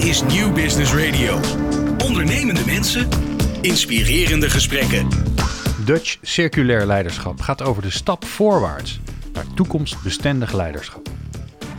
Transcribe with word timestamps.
Is 0.00 0.22
Nieuw 0.22 0.52
Business 0.52 0.94
Radio. 0.94 1.40
Ondernemende 2.04 2.64
mensen, 2.66 3.08
inspirerende 3.60 4.50
gesprekken. 4.50 5.08
Dutch 5.84 6.18
Circulair 6.22 6.86
Leiderschap 6.86 7.40
gaat 7.40 7.62
over 7.62 7.82
de 7.82 7.90
stap 7.90 8.24
voorwaarts 8.24 9.00
naar 9.32 9.44
toekomstbestendig 9.54 10.52
leiderschap. 10.52 11.08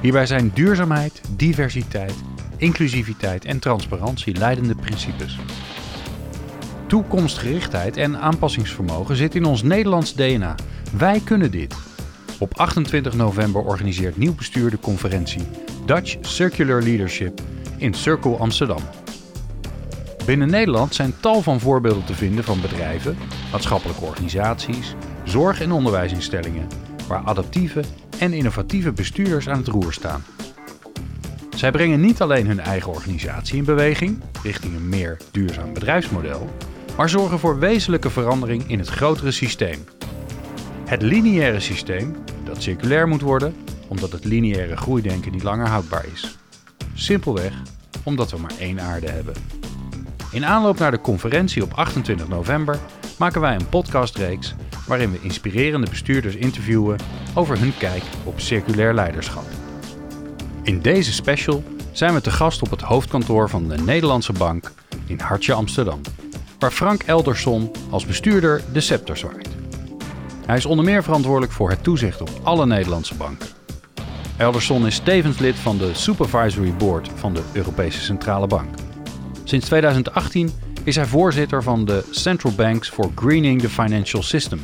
Hierbij 0.02 0.26
zijn 0.26 0.52
duurzaamheid, 0.54 1.22
diversiteit, 1.36 2.14
inclusiviteit 2.58 3.46
en 3.46 3.60
transparantie 3.60 4.38
leidende 4.38 4.76
principes. 4.76 5.38
Toekomstgerichtheid 6.88 7.98
en 7.98 8.18
aanpassingsvermogen 8.18 9.16
zit 9.16 9.36
in 9.36 9.46
ons 9.46 9.64
Nederlands 9.64 10.16
DNA. 10.16 10.56
Wij 10.98 11.20
kunnen 11.20 11.52
dit. 11.52 11.76
Op 12.40 12.58
28 12.58 13.14
november 13.14 13.62
organiseert 13.62 14.18
nieuw 14.18 14.36
bestuur 14.36 14.70
de 14.70 14.80
conferentie 14.80 15.44
Dutch 15.86 16.18
Circular 16.22 16.82
Leadership 16.82 17.42
in 17.82 17.94
Circle 17.94 18.36
Amsterdam. 18.36 18.82
Binnen 20.26 20.50
Nederland 20.50 20.96
zijn 20.96 21.14
tal 21.20 21.42
van 21.42 21.60
voorbeelden 21.60 22.06
te 22.06 22.14
vinden 22.14 22.44
van 22.44 22.62
bedrijven, 22.62 23.18
maatschappelijke 23.52 24.06
organisaties, 24.06 24.96
zorg- 25.24 25.62
en 25.62 25.72
onderwijsinstellingen 25.72 26.68
waar 27.08 27.22
adaptieve 27.24 27.84
en 28.20 28.34
innovatieve 28.34 28.92
bestuurders 28.92 29.50
aan 29.50 29.58
het 29.58 29.68
roer 29.68 29.94
staan. 29.94 30.24
Zij 31.56 31.72
brengen 31.72 32.02
niet 32.02 32.22
alleen 32.22 32.48
hun 32.48 32.60
eigen 32.60 32.92
organisatie 32.92 33.58
in 33.58 33.66
beweging 33.66 34.22
richting 34.44 34.76
een 34.76 34.90
meer 34.90 35.18
duurzaam 35.32 35.74
bedrijfsmodel, 35.74 36.50
maar 36.98 37.10
zorgen 37.10 37.40
voor 37.40 37.60
wezenlijke 37.60 38.10
verandering 38.10 38.70
in 38.70 38.80
het 38.80 38.90
grotere 38.90 39.32
systeem. 39.32 39.84
Het 40.86 41.02
lineaire 41.02 41.60
systeem, 41.60 42.16
dat 42.44 42.62
circulair 42.62 43.08
moet 43.08 43.22
worden, 43.22 43.56
omdat 43.88 44.12
het 44.12 44.26
lineaire 44.26 44.78
groeidenken 44.78 45.32
niet 45.32 45.44
langer 45.44 45.68
houdbaar 45.68 46.06
is. 46.14 46.38
Simpelweg 46.94 47.54
omdat 48.04 48.32
we 48.32 48.38
maar 48.38 48.54
één 48.60 48.82
aarde 48.82 49.10
hebben. 49.10 49.34
In 50.32 50.46
aanloop 50.46 50.80
naar 50.80 50.92
de 50.92 51.02
conferentie 51.02 51.64
op 51.64 51.74
28 51.74 52.28
november 52.28 52.80
maken 53.18 53.42
wij 53.42 53.56
een 53.56 53.70
podcastreeks 53.70 54.56
waarin 54.88 55.12
we 55.12 55.20
inspirerende 55.22 55.90
bestuurders 55.90 56.36
interviewen 56.36 56.98
over 57.34 57.60
hun 57.60 57.78
kijk 57.78 58.04
op 58.24 58.40
circulair 58.40 58.94
leiderschap. 58.94 59.46
In 60.64 60.82
deze 60.82 61.14
special 61.14 61.64
zijn 61.92 62.14
we 62.14 62.22
te 62.22 62.32
gast 62.32 62.62
op 62.62 62.70
het 62.70 62.82
hoofdkantoor 62.82 63.50
van 63.50 63.68
de 63.68 63.78
Nederlandse 63.78 64.34
Bank 64.34 64.72
in 65.06 65.20
Hartje 65.20 65.54
Amsterdam, 65.54 66.02
waar 66.60 66.72
Frank 66.72 67.04
Elderson 67.04 67.72
als 67.90 68.06
bestuurder 68.06 68.62
de 68.74 68.82
scepter 68.82 69.18
zwaait. 69.18 69.50
Hij 70.46 70.58
is 70.58 70.66
onder 70.66 70.86
meer 70.86 71.04
verantwoordelijk 71.04 71.52
voor 71.52 71.70
het 71.70 71.84
toezicht 71.84 72.22
op 72.22 72.30
alle 72.44 72.66
Nederlandse 72.66 73.16
banken. 73.16 73.61
Elderson 74.42 74.86
is 74.86 75.00
tevens 75.00 75.40
lid 75.40 75.56
van 75.56 75.78
de 75.78 75.94
Supervisory 75.94 76.74
Board 76.74 77.10
van 77.16 77.34
de 77.34 77.42
Europese 77.54 78.00
Centrale 78.00 78.48
Bank. 78.48 78.70
Sinds 79.44 79.66
2018 79.66 80.50
is 80.84 80.96
hij 80.96 81.06
voorzitter 81.06 81.64
van 81.64 81.86
de 81.86 82.08
Central 82.12 82.54
Banks 82.56 82.90
for 82.90 83.12
Greening 83.16 83.62
the 83.62 83.70
Financial 83.70 84.24
System. 84.24 84.60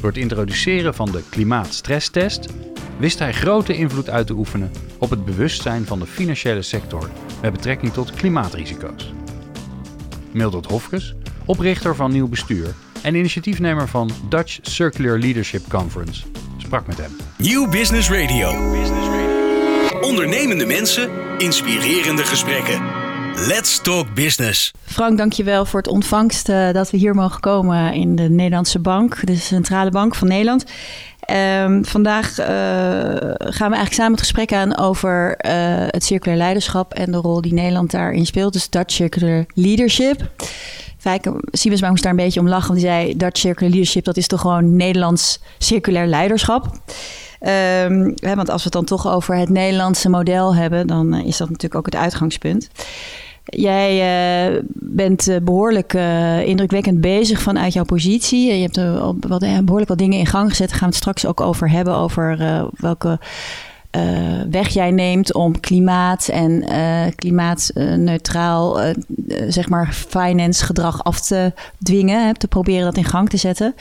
Door 0.00 0.10
het 0.10 0.18
introduceren 0.18 0.94
van 0.94 1.10
de 1.10 1.22
klimaatstresstest 1.30 2.46
wist 2.98 3.18
hij 3.18 3.32
grote 3.32 3.76
invloed 3.76 4.10
uit 4.10 4.26
te 4.26 4.32
oefenen 4.32 4.70
op 4.98 5.10
het 5.10 5.24
bewustzijn 5.24 5.84
van 5.84 5.98
de 5.98 6.06
financiële 6.06 6.62
sector 6.62 7.10
met 7.42 7.52
betrekking 7.52 7.92
tot 7.92 8.10
klimaatrisico's. 8.10 9.12
Mildred 10.30 10.66
Hofkes, 10.66 11.14
oprichter 11.44 11.96
van 11.96 12.12
Nieuw 12.12 12.28
Bestuur 12.28 12.74
en 13.02 13.14
initiatiefnemer 13.14 13.88
van 13.88 14.10
Dutch 14.28 14.58
Circular 14.62 15.18
Leadership 15.18 15.68
Conference, 15.68 16.26
sprak 16.66 16.86
met 16.86 16.96
hem. 16.98 17.16
Nieuw 17.36 17.68
Business 17.68 18.10
Radio. 18.10 18.50
Ondernemende 20.00 20.66
mensen, 20.66 21.10
inspirerende 21.38 22.24
gesprekken. 22.24 22.82
Let's 23.46 23.80
talk 23.82 24.14
business. 24.14 24.72
Frank, 24.84 25.18
dankjewel 25.18 25.64
voor 25.64 25.80
het 25.80 25.88
ontvangst 25.88 26.48
uh, 26.48 26.72
dat 26.72 26.90
we 26.90 26.96
hier 26.96 27.14
mogen 27.14 27.40
komen 27.40 27.92
in 27.92 28.16
de 28.16 28.30
Nederlandse 28.30 28.78
Bank, 28.78 29.26
de 29.26 29.36
Centrale 29.36 29.90
Bank 29.90 30.14
van 30.14 30.28
Nederland. 30.28 30.64
Um, 31.30 31.84
vandaag 31.84 32.38
uh, 32.38 32.46
gaan 32.46 33.70
we 33.70 33.76
eigenlijk 33.76 33.92
samen 33.92 34.12
het 34.12 34.20
gesprek 34.20 34.52
aan 34.52 34.76
over 34.78 35.38
uh, 35.46 35.52
het 35.86 36.04
circulair 36.04 36.38
leiderschap 36.38 36.94
en 36.94 37.12
de 37.12 37.18
rol 37.18 37.40
die 37.40 37.54
Nederland 37.54 37.90
daarin 37.90 38.26
speelt. 38.26 38.52
Dus 38.52 38.70
Dutch 38.70 38.94
Circular 38.94 39.44
Leadership. 39.54 40.30
Fijke, 41.06 41.34
Siebes 41.50 41.80
moest 41.80 42.02
daar 42.02 42.10
een 42.10 42.18
beetje 42.18 42.40
om 42.40 42.48
lachen, 42.48 42.68
want 42.68 42.80
die 42.80 42.88
zei 42.88 43.16
Dutch 43.16 43.40
Circular 43.40 43.70
Leadership, 43.70 44.04
dat 44.04 44.16
is 44.16 44.26
toch 44.26 44.40
gewoon 44.40 44.76
Nederlands 44.76 45.40
circulair 45.58 46.06
leiderschap. 46.06 46.64
Um, 46.64 48.14
hè, 48.14 48.34
want 48.34 48.50
als 48.50 48.56
we 48.56 48.62
het 48.62 48.72
dan 48.72 48.84
toch 48.84 49.08
over 49.08 49.36
het 49.36 49.48
Nederlandse 49.48 50.08
model 50.08 50.54
hebben, 50.54 50.86
dan 50.86 51.14
uh, 51.14 51.26
is 51.26 51.36
dat 51.36 51.48
natuurlijk 51.48 51.74
ook 51.74 51.86
het 51.86 51.96
uitgangspunt. 51.96 52.68
Jij 53.44 54.54
uh, 54.54 54.60
bent 54.74 55.28
uh, 55.28 55.36
behoorlijk 55.42 55.92
indrukwekkend 56.44 57.00
bezig 57.00 57.40
vanuit 57.40 57.72
jouw 57.72 57.84
positie. 57.84 58.54
Je 58.54 58.62
hebt 58.62 58.78
al 58.78 59.16
wat, 59.28 59.40
behoorlijk 59.40 59.88
wat 59.88 59.98
dingen 59.98 60.18
in 60.18 60.26
gang 60.26 60.48
gezet. 60.48 60.68
Daar 60.68 60.78
gaan 60.78 60.88
we 60.88 60.94
het 60.94 61.02
straks 61.02 61.26
ook 61.26 61.40
over 61.40 61.70
hebben. 61.70 61.94
Over 61.94 62.38
welke 62.76 63.18
weg 64.50 64.68
jij 64.68 64.90
neemt 64.90 65.34
om 65.34 65.60
klimaat 65.60 66.28
en 66.28 66.64
klimaatneutraal, 67.16 68.78
zeg 69.48 69.68
maar, 69.68 69.92
finance 69.92 70.64
gedrag 70.64 71.04
af 71.04 71.20
te 71.20 71.52
dwingen. 71.82 72.34
Te 72.34 72.48
proberen 72.48 72.84
dat 72.84 72.96
in 72.96 73.04
gang 73.04 73.28
te 73.28 73.36
zetten. 73.36 73.74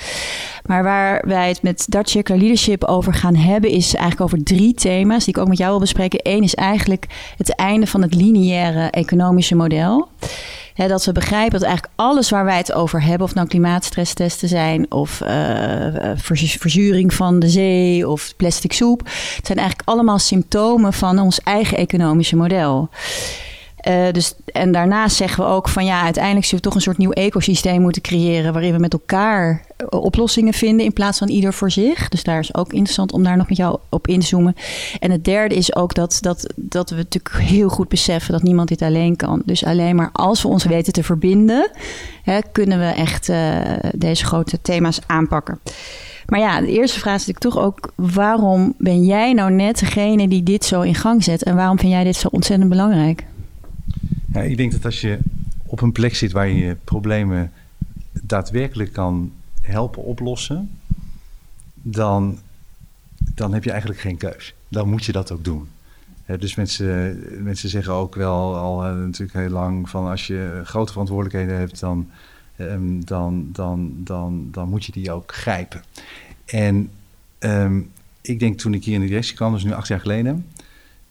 Maar 0.65 0.83
waar 0.83 1.23
wij 1.27 1.47
het 1.47 1.61
met 1.61 1.85
Dutch 1.89 2.09
Circular 2.09 2.39
Leadership 2.39 2.83
over 2.83 3.13
gaan 3.13 3.35
hebben, 3.35 3.69
is 3.69 3.95
eigenlijk 3.95 4.33
over 4.33 4.43
drie 4.45 4.73
thema's 4.73 5.25
die 5.25 5.33
ik 5.33 5.41
ook 5.41 5.47
met 5.47 5.57
jou 5.57 5.69
wil 5.69 5.79
bespreken. 5.79 6.19
Eén 6.23 6.43
is 6.43 6.55
eigenlijk 6.55 7.05
het 7.37 7.55
einde 7.55 7.87
van 7.87 8.01
het 8.01 8.15
lineaire 8.15 8.89
economische 8.89 9.55
model. 9.55 10.07
Dat 10.75 11.05
we 11.05 11.11
begrijpen 11.11 11.59
dat 11.59 11.67
eigenlijk 11.67 11.93
alles 11.95 12.29
waar 12.29 12.45
wij 12.45 12.57
het 12.57 12.73
over 12.73 13.03
hebben, 13.03 13.27
of 13.27 13.33
nou 13.33 13.47
klimaatstresstesten 13.47 14.47
zijn, 14.47 14.91
of 14.91 15.21
uh, 15.21 16.11
verzuring 16.59 17.13
van 17.13 17.39
de 17.39 17.49
zee, 17.49 18.09
of 18.09 18.33
plastic 18.37 18.73
soep, 18.73 18.99
het 19.35 19.45
zijn 19.45 19.57
eigenlijk 19.57 19.89
allemaal 19.89 20.19
symptomen 20.19 20.93
van 20.93 21.19
ons 21.19 21.39
eigen 21.39 21.77
economische 21.77 22.35
model. 22.35 22.89
Uh, 23.87 24.11
dus, 24.11 24.33
en 24.45 24.71
daarnaast 24.71 25.15
zeggen 25.15 25.43
we 25.43 25.49
ook 25.49 25.69
van 25.69 25.85
ja, 25.85 26.01
uiteindelijk 26.01 26.45
zullen 26.45 26.63
we 26.63 26.69
toch 26.69 26.75
een 26.75 26.83
soort 26.85 26.97
nieuw 26.97 27.11
ecosysteem 27.11 27.81
moeten 27.81 28.01
creëren 28.01 28.53
waarin 28.53 28.73
we 28.73 28.79
met 28.79 28.93
elkaar 28.93 29.65
oplossingen 29.89 30.53
vinden 30.53 30.85
in 30.85 30.93
plaats 30.93 31.17
van 31.17 31.29
ieder 31.29 31.53
voor 31.53 31.71
zich. 31.71 32.09
Dus 32.09 32.23
daar 32.23 32.39
is 32.39 32.55
ook 32.55 32.73
interessant 32.73 33.11
om 33.11 33.23
daar 33.23 33.37
nog 33.37 33.47
met 33.47 33.57
jou 33.57 33.79
op 33.89 34.07
in 34.07 34.19
te 34.19 34.25
zoomen. 34.25 34.55
En 34.99 35.11
het 35.11 35.25
derde 35.25 35.55
is 35.55 35.75
ook 35.75 35.93
dat, 35.93 36.17
dat, 36.21 36.53
dat 36.55 36.89
we 36.89 36.95
natuurlijk 36.95 37.35
heel 37.37 37.69
goed 37.69 37.87
beseffen 37.87 38.31
dat 38.31 38.43
niemand 38.43 38.67
dit 38.67 38.81
alleen 38.81 39.15
kan. 39.15 39.41
Dus 39.45 39.65
alleen 39.65 39.95
maar 39.95 40.09
als 40.11 40.41
we 40.41 40.47
ons 40.47 40.63
weten 40.63 40.93
te 40.93 41.03
verbinden, 41.03 41.71
hè, 42.23 42.39
kunnen 42.51 42.79
we 42.79 42.85
echt 42.85 43.29
uh, 43.29 43.59
deze 43.95 44.25
grote 44.25 44.61
thema's 44.61 44.99
aanpakken. 45.05 45.59
Maar 46.25 46.39
ja, 46.39 46.61
de 46.61 46.71
eerste 46.71 46.99
vraag 46.99 47.19
is 47.19 47.25
natuurlijk 47.27 47.55
toch 47.55 47.63
ook: 47.63 47.91
waarom 47.95 48.73
ben 48.77 49.05
jij 49.05 49.33
nou 49.33 49.51
net 49.51 49.79
degene 49.79 50.27
die 50.27 50.43
dit 50.43 50.65
zo 50.65 50.81
in 50.81 50.95
gang 50.95 51.23
zet? 51.23 51.43
En 51.43 51.55
waarom 51.55 51.79
vind 51.79 51.91
jij 51.91 52.03
dit 52.03 52.15
zo 52.15 52.27
ontzettend 52.31 52.69
belangrijk? 52.69 53.23
Ja, 54.35 54.41
ik 54.41 54.57
denk 54.57 54.71
dat 54.71 54.85
als 54.85 55.01
je 55.01 55.19
op 55.65 55.81
een 55.81 55.91
plek 55.91 56.15
zit 56.15 56.31
waar 56.31 56.47
je 56.47 56.75
problemen 56.83 57.51
daadwerkelijk 58.21 58.93
kan 58.93 59.33
helpen 59.61 60.03
oplossen, 60.03 60.69
dan, 61.73 62.39
dan 63.17 63.53
heb 63.53 63.63
je 63.63 63.69
eigenlijk 63.71 63.99
geen 63.99 64.17
keus. 64.17 64.53
Dan 64.67 64.89
moet 64.89 65.05
je 65.05 65.11
dat 65.11 65.31
ook 65.31 65.43
doen. 65.43 65.67
dus 66.39 66.55
mensen, 66.55 67.19
mensen 67.43 67.69
zeggen 67.69 67.93
ook 67.93 68.15
wel 68.15 68.55
al 68.55 68.81
natuurlijk 68.81 69.37
heel 69.37 69.49
lang 69.49 69.89
van 69.89 70.07
als 70.07 70.27
je 70.27 70.61
grote 70.63 70.91
verantwoordelijkheden 70.91 71.57
hebt, 71.57 71.79
dan, 71.79 72.09
um, 72.57 73.05
dan, 73.05 73.49
dan, 73.51 73.93
dan, 73.97 74.47
dan 74.51 74.69
moet 74.69 74.85
je 74.85 74.91
die 74.91 75.11
ook 75.11 75.33
grijpen. 75.33 75.83
En 76.45 76.89
um, 77.39 77.91
ik 78.21 78.39
denk 78.39 78.59
toen 78.59 78.73
ik 78.73 78.83
hier 78.83 78.95
in 78.95 79.01
de 79.01 79.07
directie 79.07 79.35
kwam, 79.35 79.53
dus 79.53 79.63
nu 79.63 79.73
acht 79.73 79.87
jaar 79.87 79.99
geleden, 79.99 80.45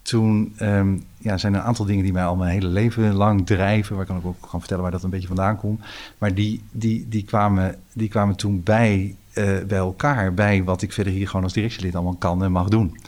toen 0.04 0.54
um, 0.60 1.04
ja, 1.18 1.36
zijn 1.36 1.54
er 1.54 1.60
een 1.60 1.66
aantal 1.66 1.84
dingen 1.84 2.04
die 2.04 2.12
mij 2.12 2.24
al 2.24 2.36
mijn 2.36 2.52
hele 2.52 2.68
leven 2.68 3.14
lang 3.14 3.46
drijven. 3.46 3.96
Waar 3.96 4.04
ik 4.04 4.26
ook 4.26 4.36
kan 4.50 4.58
vertellen 4.58 4.82
waar 4.82 4.92
dat 4.92 5.02
een 5.02 5.10
beetje 5.10 5.26
vandaan 5.26 5.56
komt. 5.56 5.80
Maar 6.18 6.34
die, 6.34 6.62
die, 6.70 7.08
die, 7.08 7.24
kwamen, 7.24 7.76
die 7.92 8.08
kwamen 8.08 8.36
toen 8.36 8.62
bij, 8.62 9.16
uh, 9.34 9.44
bij 9.66 9.78
elkaar. 9.78 10.34
Bij 10.34 10.64
wat 10.64 10.82
ik 10.82 10.92
verder 10.92 11.12
hier 11.12 11.26
gewoon 11.26 11.42
als 11.42 11.52
directielid 11.52 11.94
allemaal 11.94 12.16
kan 12.16 12.44
en 12.44 12.52
mag 12.52 12.68
doen. 12.68 12.98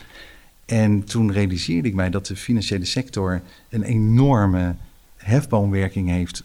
En 0.65 1.03
toen 1.03 1.31
realiseerde 1.31 1.87
ik 1.87 1.93
mij 1.93 2.09
dat 2.09 2.25
de 2.25 2.35
financiële 2.35 2.85
sector 2.85 3.41
een 3.69 3.83
enorme 3.83 4.75
hefboomwerking 5.15 6.09
heeft 6.09 6.43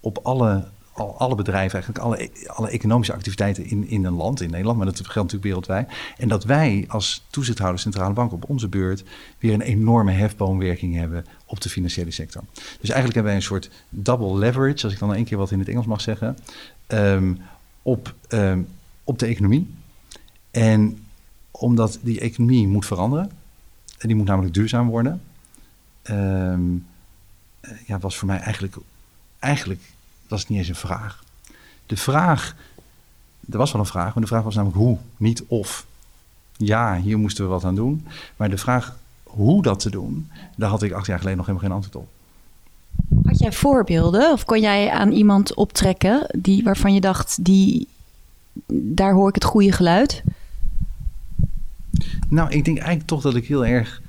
op 0.00 0.18
alle 0.22 0.64
alle 0.94 1.34
bedrijven, 1.34 1.72
eigenlijk 1.82 2.04
alle, 2.04 2.30
alle 2.46 2.70
economische 2.70 3.12
activiteiten 3.12 3.66
in, 3.66 3.88
in 3.88 4.04
een 4.04 4.12
land, 4.12 4.40
in 4.40 4.50
Nederland, 4.50 4.76
maar 4.76 4.86
dat 4.86 4.96
geldt 4.96 5.14
natuurlijk 5.14 5.44
wereldwijd. 5.44 5.88
En 6.16 6.28
dat 6.28 6.44
wij 6.44 6.84
als 6.88 7.24
toezichthouder 7.30 7.80
centrale 7.80 8.14
bank 8.14 8.32
op 8.32 8.50
onze 8.50 8.68
beurt 8.68 9.04
weer 9.38 9.52
een 9.52 9.60
enorme 9.60 10.12
hefboomwerking 10.12 10.94
hebben 10.94 11.26
op 11.46 11.60
de 11.60 11.68
financiële 11.68 12.10
sector. 12.10 12.42
Dus 12.54 12.90
eigenlijk 12.90 13.14
hebben 13.14 13.24
wij 13.24 13.34
een 13.34 13.42
soort 13.42 13.70
double 13.88 14.38
leverage, 14.38 14.84
als 14.84 14.92
ik 14.92 14.98
dan 14.98 15.14
één 15.14 15.24
keer 15.24 15.38
wat 15.38 15.50
in 15.50 15.58
het 15.58 15.68
Engels 15.68 15.86
mag 15.86 16.00
zeggen, 16.00 16.38
um, 16.88 17.38
op, 17.82 18.14
um, 18.28 18.68
op 19.04 19.18
de 19.18 19.26
economie. 19.26 19.74
En 20.50 21.06
omdat 21.50 21.98
die 22.02 22.20
economie 22.20 22.68
moet 22.68 22.86
veranderen, 22.86 23.30
en 23.98 24.08
die 24.08 24.16
moet 24.16 24.26
namelijk 24.26 24.54
duurzaam 24.54 24.88
worden. 24.88 25.22
Um, 26.10 26.86
eh, 27.60 27.70
ja, 27.86 27.98
was 27.98 28.16
voor 28.16 28.26
mij 28.26 28.38
eigenlijk, 28.38 28.76
eigenlijk 29.38 29.80
was 30.28 30.40
het 30.40 30.48
niet 30.48 30.58
eens 30.58 30.68
een 30.68 30.74
vraag. 30.74 31.24
De 31.86 31.96
vraag, 31.96 32.56
er 33.50 33.58
was 33.58 33.72
wel 33.72 33.80
een 33.80 33.86
vraag, 33.86 34.14
maar 34.14 34.22
de 34.22 34.28
vraag 34.28 34.42
was 34.42 34.54
namelijk 34.54 34.78
hoe, 34.78 34.98
niet 35.16 35.42
of. 35.46 35.86
Ja, 36.56 37.00
hier 37.00 37.18
moesten 37.18 37.44
we 37.44 37.50
wat 37.50 37.64
aan 37.64 37.74
doen. 37.74 38.06
Maar 38.36 38.50
de 38.50 38.58
vraag 38.58 38.96
hoe 39.22 39.62
dat 39.62 39.80
te 39.80 39.90
doen, 39.90 40.30
daar 40.56 40.70
had 40.70 40.82
ik 40.82 40.92
acht 40.92 41.06
jaar 41.06 41.18
geleden 41.18 41.36
nog 41.36 41.46
helemaal 41.46 41.68
geen 41.68 41.76
antwoord 41.76 42.04
op. 42.04 42.12
Had 43.24 43.38
jij 43.38 43.52
voorbeelden 43.52 44.32
of 44.32 44.44
kon 44.44 44.60
jij 44.60 44.90
aan 44.90 45.12
iemand 45.12 45.54
optrekken 45.54 46.26
die, 46.38 46.64
waarvan 46.64 46.94
je 46.94 47.00
dacht, 47.00 47.44
die, 47.44 47.88
daar 48.72 49.12
hoor 49.12 49.28
ik 49.28 49.34
het 49.34 49.44
goede 49.44 49.72
geluid? 49.72 50.22
Nou, 52.28 52.50
ik 52.50 52.64
denk 52.64 52.76
eigenlijk 52.76 53.06
toch 53.06 53.22
dat 53.22 53.34
ik 53.34 53.46
heel 53.46 53.66
erg, 53.66 54.02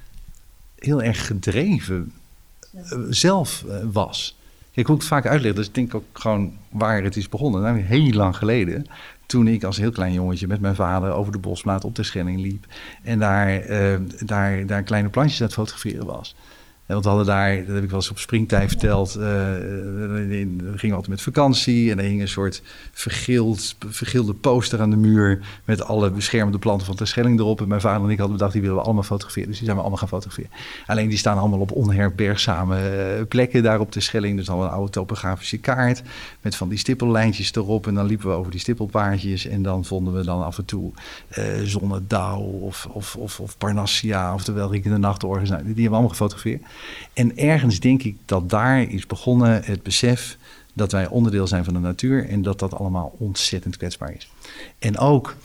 heel 0.75 1.01
erg 1.01 1.27
gedreven 1.27 2.11
uh, 2.73 2.81
zelf 3.09 3.63
uh, 3.67 3.75
was. 3.91 4.37
Ik 4.75 4.87
het 4.87 5.03
vaak 5.03 5.25
uitleg, 5.25 5.53
dus 5.53 5.67
ik 5.67 5.73
denk 5.73 5.95
ook 5.95 6.05
gewoon 6.13 6.53
waar 6.69 7.03
het 7.03 7.15
is 7.15 7.29
begonnen. 7.29 7.61
Nou, 7.61 7.79
heel 7.79 8.11
lang 8.11 8.37
geleden, 8.37 8.85
toen 9.25 9.47
ik 9.47 9.63
als 9.63 9.77
heel 9.77 9.91
klein 9.91 10.13
jongetje 10.13 10.47
met 10.47 10.61
mijn 10.61 10.75
vader 10.75 11.11
over 11.11 11.31
de 11.31 11.37
bosplaat 11.37 11.83
op 11.83 11.95
de 11.95 12.03
Schelling 12.03 12.41
liep. 12.41 12.65
En 13.03 13.19
daar, 13.19 13.69
uh, 13.69 13.97
daar, 14.19 14.65
daar 14.65 14.83
kleine 14.83 15.09
plantjes 15.09 15.39
aan 15.39 15.45
het 15.45 15.55
fotograferen 15.55 16.05
was. 16.05 16.35
Want 16.85 17.03
we 17.03 17.09
hadden 17.09 17.27
daar, 17.27 17.57
dat 17.65 17.75
heb 17.75 17.83
ik 17.83 17.89
wel 17.89 17.99
eens 17.99 18.09
op 18.09 18.19
springtij 18.19 18.67
verteld, 18.67 19.09
uh, 19.17 19.23
we 19.23 20.73
gingen 20.75 20.95
altijd 20.95 21.07
met 21.07 21.21
vakantie 21.21 21.91
en 21.91 21.99
er 21.99 22.05
hing 22.05 22.21
een 22.21 22.27
soort 22.27 22.61
vergeeld, 22.91 23.75
vergeelde 23.89 24.33
poster 24.33 24.81
aan 24.81 24.89
de 24.89 24.95
muur 24.95 25.39
met 25.63 25.83
alle 25.83 26.11
beschermende 26.11 26.59
planten 26.59 26.85
van 26.85 26.95
de 26.95 27.05
Schelling 27.05 27.39
erop. 27.39 27.61
En 27.61 27.67
mijn 27.67 27.81
vader 27.81 28.03
en 28.03 28.09
ik 28.09 28.17
hadden 28.17 28.35
bedacht, 28.37 28.53
die 28.53 28.61
willen 28.61 28.77
we 28.77 28.83
allemaal 28.83 29.03
fotograferen. 29.03 29.47
Dus 29.47 29.57
die 29.57 29.65
zijn 29.65 29.77
we 29.77 29.81
allemaal 29.81 29.99
gaan 29.99 30.09
fotograferen. 30.09 30.51
Alleen 30.85 31.09
die 31.09 31.17
staan 31.17 31.37
allemaal 31.37 31.59
op 31.59 31.71
onherbergzame 31.71 33.25
plekken 33.29 33.63
daar 33.63 33.79
op 33.79 33.91
de 33.91 33.99
Schelling. 33.99 34.37
Dus 34.37 34.45
dan 34.45 34.61
een 34.61 34.69
oude 34.69 34.91
topografische 34.91 35.57
kaart 35.57 36.01
met 36.41 36.55
van 36.55 36.69
die 36.69 36.77
stippellijntjes 36.77 37.55
erop. 37.55 37.87
En 37.87 37.93
dan 37.93 38.05
liepen 38.05 38.27
we 38.27 38.33
over 38.33 38.51
die 38.51 38.59
stippelpaardjes 38.59 39.45
en 39.45 39.61
dan 39.61 39.85
vonden 39.85 40.13
we 40.13 40.23
dan 40.23 40.43
af 40.43 40.57
en 40.57 40.65
toe 40.65 40.91
uh, 41.37 41.43
Zonnedauw 41.63 42.41
of, 42.41 42.87
of, 42.91 43.15
of, 43.15 43.39
of 43.39 43.57
Parnassia, 43.57 44.33
oftewel 44.33 44.71
Riekende 44.71 44.97
Nachtorgens. 44.97 45.49
Nou, 45.49 45.61
die 45.61 45.67
hebben 45.67 45.83
we 45.83 45.89
allemaal 45.91 46.09
gefotografeerd. 46.09 46.61
En 47.13 47.37
ergens 47.37 47.79
denk 47.79 48.03
ik 48.03 48.17
dat 48.25 48.49
daar 48.49 48.81
is 48.81 49.07
begonnen 49.07 49.63
het 49.63 49.83
besef 49.83 50.37
dat 50.73 50.91
wij 50.91 51.07
onderdeel 51.07 51.47
zijn 51.47 51.63
van 51.63 51.73
de 51.73 51.79
natuur 51.79 52.29
en 52.29 52.41
dat 52.41 52.59
dat 52.59 52.73
allemaal 52.73 53.15
ontzettend 53.17 53.77
kwetsbaar 53.77 54.13
is. 54.13 54.29
En 54.79 54.97
ook 54.97 55.35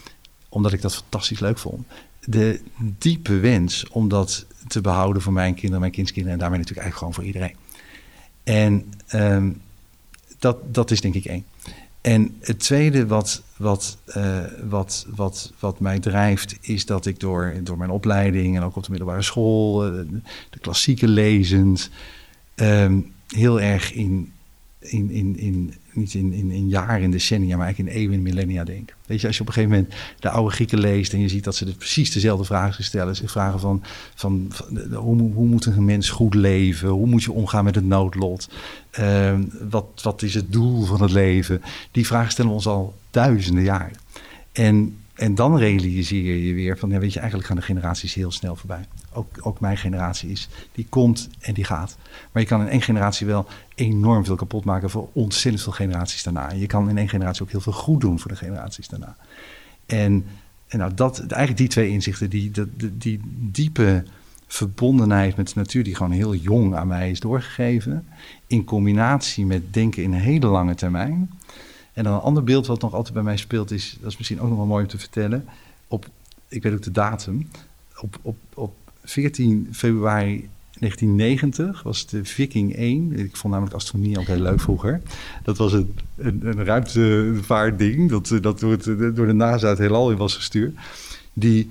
omdat 0.48 0.72
ik 0.72 0.82
dat 0.82 0.94
fantastisch 0.94 1.40
leuk 1.40 1.58
vond, 1.58 1.86
de 2.24 2.60
diepe 2.98 3.38
wens 3.38 3.88
om 3.88 4.08
dat 4.08 4.46
te 4.68 4.80
behouden 4.80 5.22
voor 5.22 5.32
mijn 5.32 5.54
kinderen, 5.54 5.80
mijn 5.80 5.92
kindskinderen 5.92 6.32
en 6.32 6.40
daarmee 6.40 6.58
natuurlijk 6.58 6.86
eigenlijk 6.86 7.14
gewoon 7.14 7.32
voor 7.32 7.40
iedereen. 7.42 7.56
En 8.44 8.92
um, 9.20 9.60
dat, 10.38 10.74
dat 10.74 10.90
is 10.90 11.00
denk 11.00 11.14
ik 11.14 11.24
één. 11.24 11.44
En 12.00 12.36
het 12.40 12.58
tweede 12.58 13.06
wat, 13.06 13.42
wat, 13.56 13.98
uh, 14.16 14.38
wat, 14.68 15.06
wat, 15.14 15.52
wat 15.58 15.80
mij 15.80 15.98
drijft, 15.98 16.56
is 16.60 16.86
dat 16.86 17.06
ik 17.06 17.20
door, 17.20 17.54
door 17.62 17.78
mijn 17.78 17.90
opleiding 17.90 18.56
en 18.56 18.62
ook 18.62 18.76
op 18.76 18.82
de 18.82 18.90
middelbare 18.90 19.22
school, 19.22 19.86
uh, 19.86 20.04
de 20.50 20.58
klassieken 20.58 21.08
lezend, 21.08 21.90
um, 22.56 23.12
heel 23.28 23.60
erg 23.60 23.92
in, 23.92 24.32
in, 24.80 25.10
in, 25.10 25.38
in 25.38 25.74
niet 25.92 26.14
in, 26.14 26.32
in, 26.32 26.50
in 26.50 26.68
jaren, 26.68 27.02
in 27.02 27.10
decennia, 27.10 27.56
maar 27.56 27.64
eigenlijk 27.64 27.96
in 27.96 28.02
eeuwen, 28.02 28.22
millennia 28.22 28.64
denken. 28.64 28.96
Weet 29.06 29.20
je, 29.20 29.26
als 29.26 29.36
je 29.36 29.42
op 29.42 29.48
een 29.48 29.54
gegeven 29.54 29.76
moment 29.76 29.94
de 30.18 30.30
oude 30.30 30.54
Grieken 30.54 30.78
leest 30.78 31.12
en 31.12 31.20
je 31.20 31.28
ziet 31.28 31.44
dat 31.44 31.56
ze 31.56 31.64
dus 31.64 31.74
precies 31.74 32.12
dezelfde 32.12 32.44
vragen 32.44 32.84
stellen. 32.84 33.16
Ze 33.16 33.28
vragen 33.28 33.60
van, 33.60 33.82
van, 34.14 34.52
hoe, 34.92 35.32
hoe 35.32 35.46
moet 35.46 35.66
een 35.66 35.84
mens 35.84 36.10
goed 36.10 36.34
leven? 36.34 36.88
Hoe 36.88 37.06
moet 37.06 37.22
je 37.22 37.32
omgaan 37.32 37.64
met 37.64 37.74
het 37.74 37.84
noodlot? 37.84 38.48
Uh, 39.00 39.38
wat, 39.70 39.86
wat 40.02 40.22
is 40.22 40.34
het 40.34 40.52
doel 40.52 40.84
van 40.84 41.02
het 41.02 41.12
leven? 41.12 41.62
Die 41.90 42.06
vragen 42.06 42.32
stellen 42.32 42.50
we 42.50 42.56
ons 42.56 42.66
al 42.66 42.94
duizenden 43.10 43.64
jaren. 43.64 43.96
En 44.52 44.96
en 45.20 45.34
dan 45.34 45.56
realiseer 45.56 46.36
je 46.36 46.54
weer 46.54 46.78
van, 46.78 46.90
ja, 46.90 46.98
weet 46.98 47.12
je, 47.12 47.18
eigenlijk 47.18 47.48
gaan 47.48 47.58
de 47.58 47.64
generaties 47.64 48.14
heel 48.14 48.30
snel 48.30 48.56
voorbij. 48.56 48.84
Ook, 49.12 49.38
ook 49.40 49.60
mijn 49.60 49.76
generatie 49.76 50.30
is, 50.30 50.48
die 50.72 50.86
komt 50.88 51.28
en 51.40 51.54
die 51.54 51.64
gaat. 51.64 51.96
Maar 52.32 52.42
je 52.42 52.48
kan 52.48 52.60
in 52.60 52.68
één 52.68 52.82
generatie 52.82 53.26
wel 53.26 53.46
enorm 53.74 54.24
veel 54.24 54.36
kapot 54.36 54.64
maken 54.64 54.90
voor 54.90 55.08
ontzettend 55.12 55.62
veel 55.62 55.72
generaties 55.72 56.22
daarna. 56.22 56.52
Je 56.52 56.66
kan 56.66 56.88
in 56.88 56.98
één 56.98 57.08
generatie 57.08 57.42
ook 57.42 57.50
heel 57.50 57.60
veel 57.60 57.72
goed 57.72 58.00
doen 58.00 58.18
voor 58.18 58.30
de 58.30 58.36
generaties 58.36 58.88
daarna. 58.88 59.16
En, 59.86 60.24
en 60.68 60.78
nou, 60.78 60.94
dat, 60.94 61.18
eigenlijk 61.18 61.56
die 61.56 61.68
twee 61.68 61.88
inzichten, 61.88 62.30
die, 62.30 62.50
die, 62.76 62.90
die 62.98 63.20
diepe 63.36 64.04
verbondenheid 64.46 65.36
met 65.36 65.48
de 65.48 65.54
natuur, 65.54 65.84
die 65.84 65.94
gewoon 65.94 66.12
heel 66.12 66.34
jong 66.34 66.74
aan 66.74 66.88
mij 66.88 67.10
is 67.10 67.20
doorgegeven, 67.20 68.06
in 68.46 68.64
combinatie 68.64 69.46
met 69.46 69.74
denken 69.74 70.02
in 70.02 70.12
een 70.12 70.20
hele 70.20 70.46
lange 70.46 70.74
termijn 70.74 71.30
en 71.92 72.04
dan 72.04 72.12
een 72.12 72.20
ander 72.20 72.44
beeld 72.44 72.66
wat 72.66 72.80
nog 72.80 72.94
altijd 72.94 73.14
bij 73.14 73.22
mij 73.22 73.36
speelt 73.36 73.70
is, 73.70 73.96
dat 74.00 74.10
is 74.10 74.16
misschien 74.16 74.40
ook 74.40 74.48
nog 74.48 74.56
wel 74.56 74.66
mooi 74.66 74.82
om 74.82 74.90
te 74.90 74.98
vertellen. 74.98 75.44
Op, 75.88 76.08
ik 76.48 76.62
weet 76.62 76.72
ook 76.72 76.82
de 76.82 76.90
datum. 76.90 77.48
Op, 78.00 78.18
op, 78.22 78.36
op 78.54 78.74
14 79.04 79.68
februari 79.72 80.48
1990 80.78 81.82
was 81.82 82.06
de 82.06 82.24
Viking 82.24 82.76
1. 82.76 83.18
Ik 83.18 83.36
vond 83.36 83.52
namelijk 83.52 83.76
astronomie 83.76 84.18
ook 84.18 84.26
heel 84.26 84.40
leuk 84.40 84.60
vroeger. 84.60 85.00
Dat 85.42 85.58
was 85.58 85.72
een, 85.72 85.94
een, 86.16 86.58
een 86.58 88.08
dat, 88.08 88.38
dat 88.40 88.60
door 89.14 89.26
de 89.26 89.32
NASA 89.32 89.68
het 89.68 89.78
heelal 89.78 90.10
in 90.10 90.16
was 90.16 90.34
gestuurd. 90.34 90.76
Die, 91.32 91.70